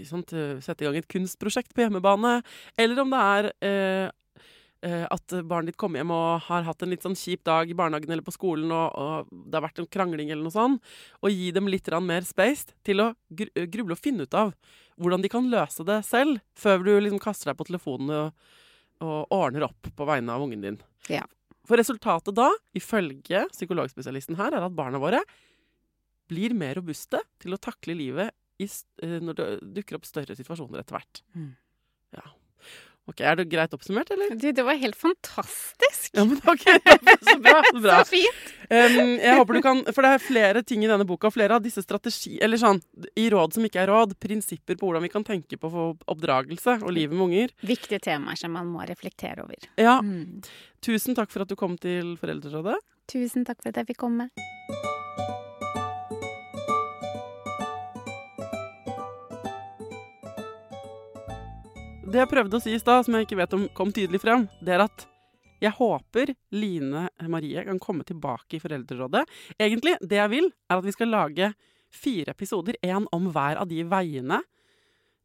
sånt, 0.08 0.34
sette 0.64 0.84
i 0.84 0.88
gang 0.88 0.98
et 1.00 1.08
kunstprosjekt 1.12 1.72
på 1.76 1.86
hjemmebane, 1.86 2.42
eller 2.78 3.04
om 3.04 3.14
det 3.14 3.26
er 3.74 4.14
at 4.88 5.34
barnet 5.50 5.72
ditt 5.72 5.78
kommer 5.82 5.98
hjem 6.00 6.12
og 6.14 6.44
har 6.46 6.62
hatt 6.68 6.84
en 6.86 6.92
litt 6.94 7.02
sånn 7.04 7.16
kjip 7.18 7.42
dag 7.50 7.68
i 7.68 7.76
barnehagen 7.76 8.12
eller 8.14 8.24
på 8.24 8.32
skolen, 8.32 8.70
og, 8.72 8.94
og 8.94 9.32
det 9.50 9.58
har 9.58 9.64
vært 9.66 9.82
en 9.82 9.90
krangling 9.90 10.30
eller 10.30 10.46
noe 10.46 10.54
sånt, 10.54 10.92
og 11.18 11.34
gi 11.34 11.50
dem 11.56 11.68
litt 11.68 11.90
mer 12.06 12.22
space 12.24 12.78
til 12.86 13.02
å 13.02 13.08
gruble 13.34 13.98
og 13.98 14.00
finne 14.00 14.30
ut 14.30 14.38
av 14.38 14.54
hvordan 15.02 15.26
de 15.26 15.32
kan 15.34 15.50
løse 15.50 15.84
det 15.88 15.98
selv, 16.06 16.40
før 16.56 16.86
du 16.86 16.92
liksom 16.94 17.24
kaster 17.24 17.52
deg 17.52 17.58
på 17.58 17.68
telefonen 17.72 18.14
og, 18.20 18.54
og 19.02 19.34
ordner 19.34 19.66
opp 19.68 19.90
på 19.98 20.08
vegne 20.08 20.38
av 20.38 20.46
ungen 20.46 20.64
din. 20.64 20.80
Ja. 21.10 21.26
For 21.68 21.80
resultatet 21.80 22.36
da, 22.38 22.48
ifølge 22.78 23.44
psykologspesialisten 23.52 24.40
her, 24.40 24.56
er 24.56 24.66
at 24.68 24.76
barna 24.76 25.02
våre 25.04 25.22
blir 26.32 26.56
mer 26.56 26.80
robuste 26.80 27.22
til 27.42 27.56
å 27.56 27.60
takle 27.62 27.96
livet 27.98 28.34
eh, 28.64 29.18
når 29.24 29.38
det 29.38 29.48
dukker 29.80 30.00
opp 30.00 30.08
større 30.08 30.36
situasjoner 30.36 30.82
etter 30.82 30.98
hvert. 30.98 31.22
Mm. 31.36 31.52
Ok, 33.08 33.22
Er 33.24 33.38
det 33.40 33.48
greit 33.48 33.72
oppsummert, 33.72 34.10
eller? 34.12 34.34
Du, 34.36 34.50
det 34.52 34.64
var 34.68 34.76
helt 34.76 34.96
fantastisk! 35.00 36.10
Ja, 36.14 36.26
men 36.28 36.42
ok, 36.44 36.66
Så 37.24 37.38
bra. 37.40 37.62
Så, 37.72 37.80
bra. 37.80 38.00
så 38.04 38.10
fint! 38.10 38.50
Um, 38.68 39.14
jeg 39.16 39.38
håper 39.40 39.56
du 39.56 39.62
kan, 39.64 39.80
For 39.96 40.04
det 40.04 40.12
er 40.12 40.24
flere 40.26 40.64
ting 40.68 40.84
i 40.84 40.90
denne 40.92 41.08
boka, 41.08 41.32
flere 41.32 41.56
av 41.56 41.64
disse 41.64 41.84
strategi... 41.86 42.36
Eller 42.44 42.60
sånn, 42.60 42.82
i 43.16 43.30
råd 43.32 43.56
som 43.56 43.68
ikke 43.68 43.86
er 43.86 43.92
råd, 43.94 44.18
prinsipper 44.20 44.76
på 44.76 44.90
hvordan 44.90 45.08
vi 45.08 45.14
kan 45.14 45.24
tenke 45.28 45.60
på 45.62 45.72
oppdragelse 45.72 46.82
og 46.82 46.92
livet 46.92 47.16
med 47.16 47.30
unger. 47.30 47.56
Viktige 47.64 48.04
temaer 48.10 48.40
som 48.40 48.52
man 48.58 48.68
må 48.74 48.84
reflektere 48.90 49.48
over. 49.48 49.72
Ja. 49.80 50.02
Mm. 50.04 50.44
Tusen 50.84 51.16
takk 51.16 51.32
for 51.32 51.48
at 51.48 51.52
du 51.52 51.56
kom 51.60 51.80
til 51.80 52.18
Foreldrerådet. 52.20 52.76
Tusen 53.08 53.48
takk 53.48 53.64
for 53.64 53.72
at 53.72 53.80
jeg 53.80 53.94
fikk 53.94 54.04
komme. 54.04 54.28
Det 62.08 62.22
jeg 62.22 62.30
prøvde 62.32 62.56
å 62.56 62.64
si 62.64 62.72
i 62.72 62.80
stad, 62.80 63.04
som 63.04 63.18
jeg 63.18 63.26
ikke 63.26 63.36
vet 63.42 63.54
om 63.58 63.66
kom 63.76 63.90
tydelig 63.92 64.22
frem, 64.24 64.46
det 64.64 64.78
er 64.78 64.86
at 64.86 65.04
jeg 65.60 65.76
håper 65.76 66.30
Line 66.56 67.08
Marie 67.28 67.64
kan 67.68 67.82
komme 67.84 68.06
tilbake 68.08 68.56
i 68.56 68.62
Foreldrerådet. 68.64 69.26
Egentlig, 69.58 69.98
det 70.00 70.20
jeg 70.22 70.32
vil, 70.32 70.48
er 70.70 70.78
at 70.78 70.86
vi 70.86 70.94
skal 70.96 71.12
lage 71.12 71.50
fire 71.92 72.32
episoder, 72.32 72.78
én 72.80 73.10
om 73.12 73.28
hver 73.34 73.60
av 73.60 73.68
de 73.68 73.82
veiene 73.92 74.40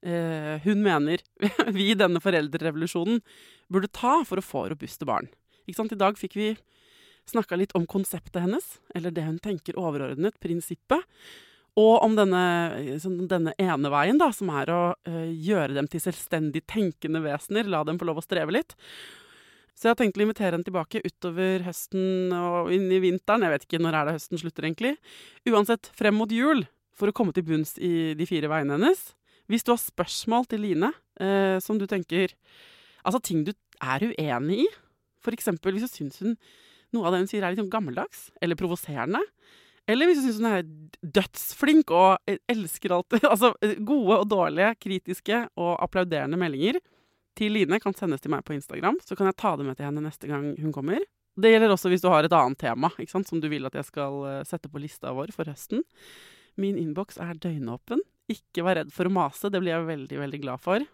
eh, 0.02 0.58
hun 0.64 0.82
mener 0.82 1.22
vi 1.76 1.92
i 1.92 1.98
denne 1.98 2.22
foreldrerevolusjonen 2.24 3.22
burde 3.70 3.92
ta 3.94 4.18
for 4.26 4.42
å 4.42 4.46
få 4.46 4.64
robuste 4.72 5.06
barn. 5.06 5.30
Ikke 5.68 5.78
sant? 5.78 5.94
I 5.94 6.02
dag 6.02 6.18
fikk 6.18 6.34
vi 6.40 6.50
snakka 7.30 7.60
litt 7.60 7.76
om 7.78 7.86
konseptet 7.86 8.42
hennes, 8.42 8.80
eller 8.90 9.14
det 9.14 9.28
hun 9.28 9.38
tenker 9.38 9.78
overordnet, 9.78 10.40
prinsippet. 10.42 11.06
Og 11.80 12.02
om 12.04 12.14
denne, 12.18 12.42
sånn, 13.00 13.22
denne 13.30 13.54
ene 13.60 13.90
veien, 13.92 14.18
da, 14.20 14.28
som 14.36 14.50
er 14.52 14.68
å 14.72 14.80
uh, 14.92 15.24
gjøre 15.30 15.72
dem 15.78 15.88
til 15.88 16.02
selvstendig 16.04 16.66
tenkende 16.68 17.22
vesener. 17.24 17.70
La 17.70 17.80
dem 17.88 18.00
få 18.00 18.08
lov 18.10 18.20
å 18.20 18.24
streve 18.24 18.52
litt. 18.52 18.76
Så 19.72 19.88
jeg 19.88 19.94
har 19.94 20.00
tenkt 20.02 20.20
å 20.20 20.24
invitere 20.26 20.52
henne 20.52 20.66
tilbake 20.66 21.00
utover 21.00 21.64
høsten 21.64 22.34
og 22.36 22.68
inn 22.76 22.90
i 22.92 23.00
vinteren. 23.02 23.46
Jeg 23.46 23.54
vet 23.54 23.64
ikke 23.66 23.80
når 23.80 23.96
er 23.96 24.08
det 24.08 24.16
høsten 24.18 24.42
slutter, 24.42 24.68
egentlig. 24.68 24.92
Uansett, 25.48 25.88
frem 25.96 26.18
mot 26.20 26.32
jul, 26.32 26.60
for 26.92 27.08
å 27.08 27.16
komme 27.16 27.32
til 27.32 27.46
bunns 27.48 27.78
i 27.80 28.12
de 28.18 28.28
fire 28.28 28.52
veiene 28.52 28.76
hennes. 28.76 29.00
Hvis 29.50 29.64
du 29.64 29.72
har 29.72 29.80
spørsmål 29.80 30.46
til 30.52 30.62
Line 30.66 30.92
uh, 30.92 31.56
som 31.64 31.80
du 31.80 31.88
tenker 31.90 32.36
Altså 33.02 33.18
ting 33.18 33.40
du 33.42 33.50
er 33.82 34.04
uenig 34.12 34.60
i. 34.62 34.66
For 35.18 35.34
eksempel 35.34 35.74
hvis 35.74 35.88
du 35.88 35.90
syns 35.90 36.20
hun 36.22 36.36
noe 36.94 37.08
av 37.08 37.14
det 37.14 37.22
hun 37.24 37.30
sier 37.30 37.42
er 37.42 37.50
litt 37.50 37.58
sånn 37.58 37.72
gammeldags 37.72 38.28
eller 38.44 38.58
provoserende. 38.60 39.18
Eller 39.90 40.08
hvis 40.08 40.20
du 40.20 40.28
syns 40.28 40.40
hun 40.40 40.50
er 40.52 40.66
dødsflink 41.02 41.90
og 41.90 42.36
elsker 42.50 42.94
alt 42.94 43.16
Altså 43.32 43.52
gode 43.82 44.20
og 44.20 44.28
dårlige, 44.30 44.74
kritiske 44.78 45.46
og 45.58 45.74
applauderende 45.82 46.38
meldinger 46.38 46.78
til 47.38 47.54
Line 47.56 47.80
kan 47.80 47.96
sendes 47.96 48.22
til 48.22 48.32
meg 48.32 48.44
på 48.46 48.54
Instagram. 48.56 48.98
Så 49.04 49.16
kan 49.16 49.28
jeg 49.28 49.38
ta 49.40 49.54
det 49.56 49.66
med 49.66 49.78
til 49.78 49.88
henne 49.88 50.04
neste 50.04 50.28
gang 50.30 50.52
hun 50.60 50.74
kommer. 50.74 51.02
Det 51.32 51.48
gjelder 51.48 51.72
også 51.72 51.88
hvis 51.88 52.04
du 52.04 52.10
har 52.12 52.26
et 52.26 52.34
annet 52.36 52.60
tema 52.60 52.90
sant, 53.08 53.28
som 53.28 53.40
du 53.40 53.48
vil 53.48 53.64
at 53.64 53.76
jeg 53.78 53.88
skal 53.88 54.18
eh, 54.28 54.42
sette 54.48 54.68
på 54.68 54.82
lista 54.82 55.14
vår 55.16 55.32
for 55.32 55.48
høsten. 55.48 55.84
Min 56.60 56.76
innboks 56.76 57.16
er 57.16 57.38
døgnåpen. 57.40 58.04
Ikke 58.32 58.64
vær 58.66 58.82
redd 58.82 58.92
for 58.92 59.08
å 59.08 59.12
mase, 59.12 59.48
det 59.48 59.62
blir 59.62 59.72
jeg 59.72 59.88
veldig, 59.88 60.18
veldig 60.26 60.42
glad 60.44 60.62
for. 60.62 60.84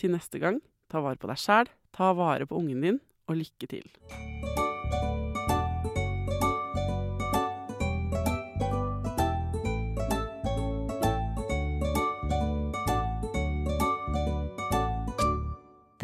Til 0.00 0.16
neste 0.16 0.40
gang, 0.40 0.62
ta 0.92 1.04
vare 1.04 1.20
på 1.20 1.28
deg 1.30 1.40
sjæl, 1.40 1.70
ta 1.96 2.12
vare 2.16 2.48
på 2.48 2.58
ungen 2.60 2.84
din, 2.84 3.02
og 3.28 3.40
lykke 3.44 3.68
til. 3.70 4.64